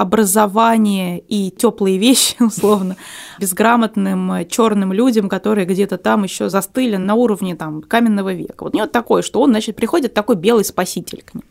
образование 0.00 1.18
и 1.18 1.50
теплые 1.50 1.98
вещи, 1.98 2.34
условно, 2.42 2.96
безграмотным 3.38 4.46
черным 4.48 4.94
людям, 4.94 5.28
которые 5.28 5.66
где-то 5.66 5.98
там 5.98 6.24
еще 6.24 6.48
застыли 6.48 6.96
на 6.96 7.14
уровне 7.14 7.54
там, 7.54 7.82
каменного 7.82 8.32
века. 8.32 8.64
Вот 8.64 8.74
у 8.74 8.78
него 8.78 8.86
такое, 8.86 9.20
что 9.20 9.42
он, 9.42 9.50
значит, 9.50 9.76
приходит 9.76 10.14
такой 10.14 10.36
белый 10.36 10.64
спаситель 10.64 11.22
к 11.22 11.34
ним. 11.34 11.44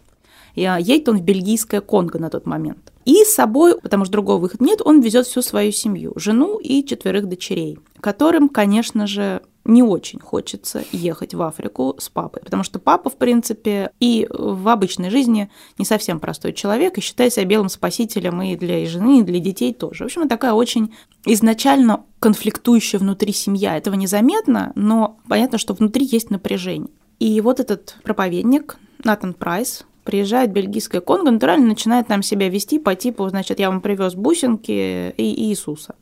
А, 0.68 0.80
едет 0.80 1.10
он 1.10 1.20
в 1.20 1.22
бельгийское 1.22 1.80
Конго 1.80 2.18
на 2.18 2.32
тот 2.32 2.48
момент. 2.48 2.92
И 3.06 3.24
с 3.24 3.36
собой, 3.36 3.80
потому 3.80 4.06
что 4.06 4.14
другого 4.14 4.40
выхода 4.40 4.64
нет, 4.64 4.82
он 4.84 5.00
везет 5.00 5.28
всю 5.28 5.44
свою 5.44 5.72
семью, 5.72 6.14
жену 6.16 6.58
и 6.58 6.84
четверых 6.84 7.28
дочерей, 7.28 7.78
которым, 8.02 8.50
конечно 8.50 9.06
же, 9.06 9.42
не 9.66 9.84
очень 9.84 10.20
хочется 10.20 10.84
ехать 10.92 11.34
в 11.34 11.42
Африку 11.42 11.96
с 12.00 12.10
папой, 12.10 12.42
потому 12.44 12.64
что 12.64 12.80
папа, 12.80 13.10
в 13.10 13.18
принципе, 13.18 13.92
и 14.00 14.28
в 14.30 14.68
обычной 14.68 15.10
жизни 15.10 15.50
не 15.78 15.86
совсем 15.86 16.20
простой 16.20 16.54
человек 16.54 16.98
и 16.98 17.02
считает 17.02 17.34
себя 17.34 17.46
белым 17.46 17.70
спасителем 17.70 18.42
и 18.42 18.56
для 18.56 18.86
жены, 18.86 19.20
и 19.20 19.24
для 19.24 19.40
детей 19.40 19.74
тоже. 19.74 20.04
В 20.04 20.08
общем, 20.08 20.28
такая 20.28 20.54
очень 20.54 20.94
изначально 21.26 22.04
конфликтующая 22.20 23.00
внутри 23.00 23.34
семья. 23.34 23.78
Этого 23.78 23.96
незаметно, 23.96 24.72
но 24.76 25.20
понятно, 25.28 25.58
что 25.58 25.74
внутри 25.74 26.06
есть 26.06 26.30
напряжение. 26.30 26.90
И 27.20 27.40
вот 27.42 27.60
этот 27.60 27.98
проповедник, 28.04 28.78
Натан 29.04 29.34
Прайс, 29.34 29.86
приезжает 30.04 30.52
бельгийское 30.52 31.02
Конго, 31.02 31.30
натурально 31.30 31.68
начинает 31.68 32.08
там 32.08 32.24
себя 32.24 32.50
вести 32.50 32.80
по 32.80 32.96
типу, 32.96 33.28
значит, 33.30 33.60
я 33.60 33.70
вам 33.70 33.82
привез 33.82 34.16
бусинки 34.16 35.14
и 35.16 35.50
Иисуса. 35.50 35.96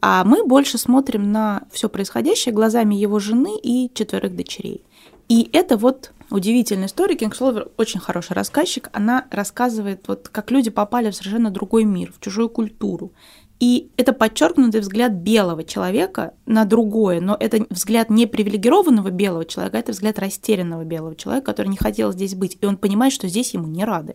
А 0.00 0.24
мы 0.24 0.44
больше 0.44 0.78
смотрим 0.78 1.32
на 1.32 1.62
все 1.70 1.88
происходящее 1.88 2.54
глазами 2.54 2.94
его 2.94 3.18
жены 3.18 3.58
и 3.60 3.90
четверых 3.92 4.36
дочерей. 4.36 4.84
И 5.28 5.50
это 5.52 5.76
вот 5.76 6.12
удивительная 6.30 6.86
история. 6.86 7.16
Кинг 7.16 7.34
Солвер 7.34 7.68
очень 7.76 8.00
хороший 8.00 8.32
рассказчик. 8.32 8.88
Она 8.92 9.26
рассказывает, 9.30 10.04
вот 10.08 10.28
как 10.28 10.50
люди 10.50 10.70
попали 10.70 11.10
в 11.10 11.16
совершенно 11.16 11.50
другой 11.50 11.84
мир, 11.84 12.12
в 12.12 12.20
чужую 12.20 12.48
культуру. 12.48 13.12
И 13.60 13.90
это 13.96 14.12
подчеркнутый 14.12 14.80
взгляд 14.80 15.12
белого 15.12 15.64
человека 15.64 16.34
на 16.46 16.64
другое, 16.64 17.20
но 17.20 17.36
это 17.38 17.66
взгляд 17.70 18.08
не 18.08 18.26
привилегированного 18.26 19.10
белого 19.10 19.44
человека, 19.44 19.78
а 19.78 19.80
это 19.80 19.92
взгляд 19.92 20.20
растерянного 20.20 20.84
белого 20.84 21.16
человека, 21.16 21.46
который 21.46 21.68
не 21.68 21.76
хотел 21.76 22.12
здесь 22.12 22.36
быть. 22.36 22.56
И 22.60 22.66
он 22.66 22.76
понимает, 22.76 23.12
что 23.12 23.26
здесь 23.26 23.54
ему 23.54 23.66
не 23.66 23.84
рады, 23.84 24.14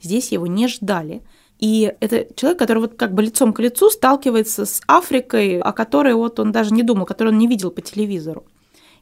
здесь 0.00 0.32
его 0.32 0.46
не 0.46 0.68
ждали. 0.68 1.22
И 1.58 1.92
это 2.00 2.26
человек, 2.34 2.58
который 2.58 2.78
вот 2.78 2.94
как 2.94 3.12
бы 3.14 3.22
лицом 3.22 3.52
к 3.52 3.60
лицу 3.60 3.90
сталкивается 3.90 4.64
с 4.64 4.80
Африкой, 4.86 5.58
о 5.60 5.72
которой 5.72 6.14
вот 6.14 6.38
он 6.38 6.52
даже 6.52 6.72
не 6.72 6.82
думал, 6.82 7.04
которую 7.04 7.34
он 7.34 7.38
не 7.38 7.48
видел 7.48 7.70
по 7.70 7.80
телевизору. 7.80 8.44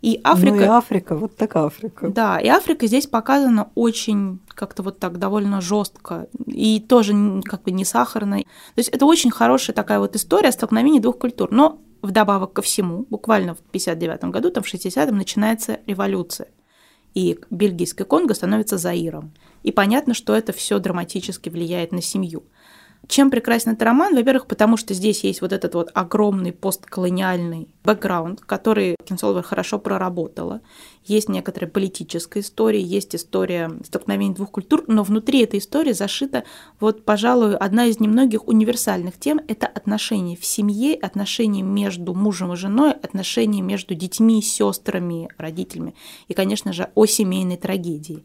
И 0.02 0.20
Африка... 0.24 0.56
Ну 0.56 0.62
и 0.62 0.64
Африка, 0.64 1.16
вот 1.16 1.36
так 1.36 1.56
Африка. 1.56 2.08
Да, 2.08 2.38
и 2.38 2.48
Африка 2.48 2.86
здесь 2.86 3.06
показана 3.06 3.70
очень 3.74 4.40
как-то 4.48 4.82
вот 4.82 4.98
так 4.98 5.18
довольно 5.18 5.60
жестко 5.60 6.28
и 6.46 6.80
тоже 6.80 7.42
как 7.44 7.62
бы 7.62 7.70
не 7.70 7.84
сахарной. 7.84 8.44
То 8.44 8.78
есть 8.78 8.90
это 8.90 9.06
очень 9.06 9.30
хорошая 9.30 9.74
такая 9.74 9.98
вот 9.98 10.14
история 10.16 10.52
столкновения 10.52 11.00
двух 11.00 11.18
культур. 11.18 11.50
Но 11.50 11.80
вдобавок 12.02 12.52
ко 12.52 12.62
всему, 12.62 13.06
буквально 13.10 13.54
в 13.54 13.58
59 13.58 14.24
году, 14.24 14.50
там 14.50 14.62
в 14.62 14.72
60-м 14.72 15.16
начинается 15.16 15.80
революция. 15.86 16.48
И 17.16 17.38
бельгийское 17.48 18.04
Конго 18.04 18.34
становится 18.34 18.76
Заиром. 18.76 19.32
И 19.62 19.72
понятно, 19.72 20.12
что 20.12 20.36
это 20.36 20.52
все 20.52 20.78
драматически 20.78 21.48
влияет 21.48 21.90
на 21.90 22.02
семью. 22.02 22.44
Чем 23.08 23.30
прекрасен 23.30 23.72
этот 23.72 23.84
роман? 23.84 24.14
Во-первых, 24.14 24.46
потому 24.46 24.76
что 24.76 24.92
здесь 24.92 25.22
есть 25.22 25.40
вот 25.40 25.52
этот 25.52 25.74
вот 25.74 25.90
огромный 25.94 26.52
постколониальный 26.52 27.68
бэкграунд, 27.84 28.40
который 28.40 28.96
Кинсолвер 29.04 29.42
хорошо 29.42 29.78
проработала. 29.78 30.60
Есть 31.04 31.28
некоторая 31.28 31.70
политическая 31.70 32.40
история, 32.40 32.80
есть 32.80 33.14
история 33.14 33.70
столкновения 33.84 34.34
двух 34.34 34.50
культур, 34.50 34.84
но 34.88 35.04
внутри 35.04 35.42
этой 35.42 35.60
истории 35.60 35.92
зашита 35.92 36.42
вот, 36.80 37.04
пожалуй, 37.04 37.56
одна 37.56 37.86
из 37.86 38.00
немногих 38.00 38.48
универсальных 38.48 39.18
тем– 39.18 39.40
это 39.48 39.68
отношения 39.68 40.36
в 40.36 40.44
семье, 40.44 40.96
отношения 40.96 41.62
между 41.62 42.12
мужем 42.12 42.52
и 42.54 42.56
женой, 42.56 42.90
отношения 42.90 43.62
между 43.62 43.94
детьми, 43.94 44.42
сестрами, 44.42 45.28
родителями 45.38 45.94
и, 46.26 46.34
конечно 46.34 46.72
же, 46.72 46.90
о 46.96 47.06
семейной 47.06 47.56
трагедии. 47.56 48.24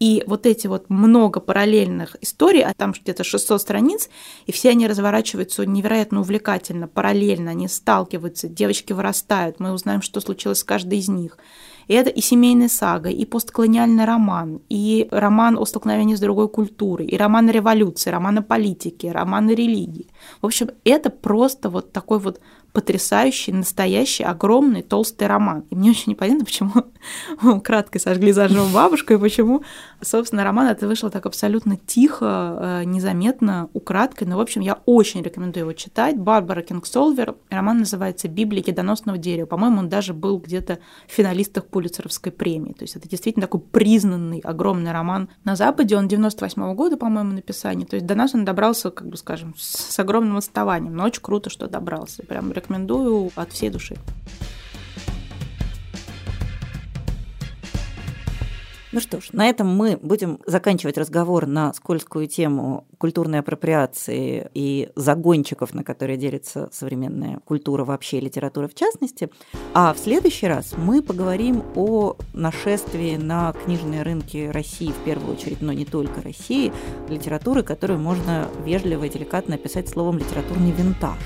И 0.00 0.24
вот 0.26 0.46
эти 0.46 0.66
вот 0.66 0.88
много 0.88 1.40
параллельных 1.40 2.16
историй, 2.22 2.64
а 2.64 2.72
там 2.74 2.92
где-то 2.92 3.22
600 3.22 3.60
страниц, 3.60 4.08
и 4.46 4.52
все 4.52 4.70
они 4.70 4.88
разворачиваются 4.88 5.66
невероятно 5.66 6.20
увлекательно, 6.20 6.88
параллельно, 6.88 7.50
они 7.50 7.68
сталкиваются, 7.68 8.48
девочки 8.48 8.94
вырастают, 8.94 9.60
мы 9.60 9.72
узнаем, 9.72 10.00
что 10.00 10.20
случилось 10.20 10.60
с 10.60 10.64
каждой 10.64 11.00
из 11.00 11.10
них. 11.10 11.36
И 11.86 11.92
это 11.92 12.08
и 12.08 12.20
семейная 12.20 12.68
сага, 12.68 13.10
и 13.10 13.24
постколониальный 13.26 14.04
роман, 14.04 14.62
и 14.68 15.08
роман 15.10 15.58
о 15.58 15.66
столкновении 15.66 16.14
с 16.14 16.20
другой 16.20 16.48
культурой, 16.48 17.06
и 17.06 17.16
роман 17.16 17.48
о 17.48 17.52
революции, 17.52 18.10
роман 18.10 18.38
о 18.38 18.42
политике, 18.42 19.12
роман 19.12 19.48
о 19.48 19.54
религии. 19.54 20.06
В 20.40 20.46
общем, 20.46 20.70
это 20.84 21.10
просто 21.10 21.68
вот 21.68 21.92
такой 21.92 22.20
вот 22.20 22.40
потрясающий, 22.72 23.52
настоящий, 23.52 24.22
огромный, 24.22 24.82
толстый 24.82 25.26
роман. 25.26 25.64
И 25.70 25.74
мне 25.74 25.90
очень 25.90 26.12
непонятно, 26.12 26.44
почему 26.44 26.70
кратко 27.64 27.98
сожгли 27.98 28.32
заживо 28.32 28.66
бабушку, 28.72 29.14
и 29.14 29.18
почему, 29.18 29.62
собственно, 30.00 30.44
роман 30.44 30.68
это 30.68 30.86
вышло 30.86 31.10
так 31.10 31.26
абсолютно 31.26 31.76
тихо, 31.76 32.80
э, 32.82 32.84
незаметно, 32.84 33.68
украдкой. 33.72 34.26
Но, 34.26 34.36
в 34.36 34.40
общем, 34.40 34.60
я 34.60 34.78
очень 34.86 35.22
рекомендую 35.22 35.62
его 35.62 35.72
читать. 35.72 36.18
Барбара 36.18 36.62
Кингсолвер. 36.62 37.34
Роман 37.50 37.80
называется 37.80 38.28
«Библия 38.28 38.62
едоносного 38.66 39.18
дерева». 39.18 39.46
По-моему, 39.46 39.80
он 39.80 39.88
даже 39.88 40.14
был 40.14 40.38
где-то 40.38 40.78
в 41.08 41.12
финалистах 41.12 41.66
Пулицеровской 41.66 42.32
премии. 42.32 42.72
То 42.72 42.82
есть 42.82 42.96
это 42.96 43.08
действительно 43.08 43.46
такой 43.46 43.60
признанный, 43.60 44.40
огромный 44.40 44.92
роман 44.92 45.28
на 45.44 45.56
Западе. 45.56 45.96
Он 45.96 46.08
98 46.08 46.62
-го 46.62 46.74
года, 46.74 46.96
по-моему, 46.96 47.32
написания. 47.32 47.86
То 47.86 47.96
есть 47.96 48.06
до 48.06 48.14
нас 48.14 48.34
он 48.34 48.44
добрался, 48.44 48.90
как 48.90 49.08
бы 49.08 49.16
скажем, 49.16 49.54
с 49.56 49.98
огромным 49.98 50.36
отставанием. 50.36 50.94
Но 50.94 51.04
очень 51.04 51.22
круто, 51.22 51.50
что 51.50 51.66
добрался. 51.66 52.22
Прям 52.22 52.52
рекомендую 52.52 53.30
от 53.34 53.52
всей 53.52 53.70
души. 53.70 53.96
Ну 58.92 58.98
что 58.98 59.20
ж, 59.20 59.28
на 59.32 59.48
этом 59.48 59.68
мы 59.68 59.96
будем 60.02 60.40
заканчивать 60.46 60.98
разговор 60.98 61.46
на 61.46 61.72
скользкую 61.72 62.26
тему 62.26 62.88
культурной 62.98 63.38
апроприации 63.38 64.50
и 64.52 64.90
загончиков, 64.96 65.74
на 65.74 65.84
которые 65.84 66.16
делится 66.16 66.68
современная 66.72 67.38
культура 67.44 67.84
вообще 67.84 68.18
и 68.18 68.20
литература 68.20 68.66
в 68.66 68.74
частности. 68.74 69.30
А 69.74 69.94
в 69.94 69.98
следующий 69.98 70.48
раз 70.48 70.74
мы 70.76 71.02
поговорим 71.02 71.62
о 71.76 72.16
нашествии 72.32 73.14
на 73.14 73.52
книжные 73.52 74.02
рынки 74.02 74.50
России, 74.52 74.90
в 74.90 75.04
первую 75.04 75.36
очередь, 75.36 75.62
но 75.62 75.72
не 75.72 75.84
только 75.84 76.20
России, 76.20 76.72
литературы, 77.08 77.62
которую 77.62 78.00
можно 78.00 78.48
вежливо 78.64 79.04
и 79.04 79.08
деликатно 79.08 79.54
описать 79.54 79.88
словом 79.88 80.18
«литературный 80.18 80.72
винтаж». 80.72 81.18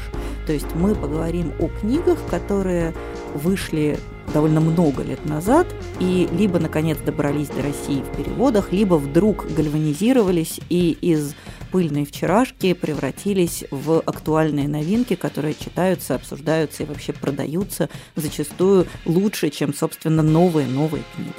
То 0.47 0.53
есть 0.53 0.75
мы 0.75 0.95
поговорим 0.95 1.53
о 1.59 1.69
книгах, 1.69 2.19
которые 2.31 2.93
вышли 3.35 3.99
довольно 4.33 4.61
много 4.61 5.03
лет 5.03 5.25
назад 5.27 5.66
и 6.01 6.29
либо, 6.33 6.59
наконец, 6.59 6.99
добрались 6.99 7.49
до 7.49 7.62
России 7.62 8.03
в 8.03 8.16
переводах, 8.16 8.72
либо 8.72 8.95
вдруг 8.95 9.47
гальванизировались 9.53 10.61
и 10.68 10.93
из 11.01 11.35
пыльной 11.70 12.05
вчерашки 12.05 12.72
превратились 12.72 13.64
в 13.70 13.99
актуальные 13.99 14.68
новинки, 14.68 15.16
которые 15.16 15.55
читаются, 15.55 16.14
обсуждаются 16.14 16.85
и 16.85 16.87
вообще 16.87 17.12
продаются 17.12 17.89
зачастую 18.14 18.87
лучше, 19.07 19.51
чем, 19.51 19.75
собственно, 19.75 20.22
новые-новые 20.22 21.03
книги. 21.14 21.33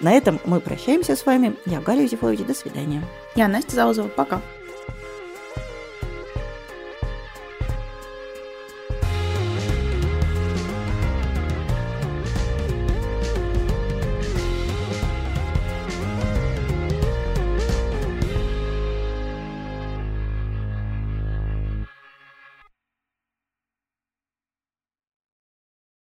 На 0.00 0.12
этом 0.12 0.40
мы 0.44 0.60
прощаемся 0.60 1.16
с 1.16 1.24
вами. 1.26 1.54
Я 1.64 1.80
Галя 1.80 2.02
Юзефович. 2.02 2.40
До 2.40 2.54
свидания. 2.54 3.04
Я 3.36 3.46
Настя 3.48 3.76
Заузова. 3.76 4.08
Пока. 4.08 4.40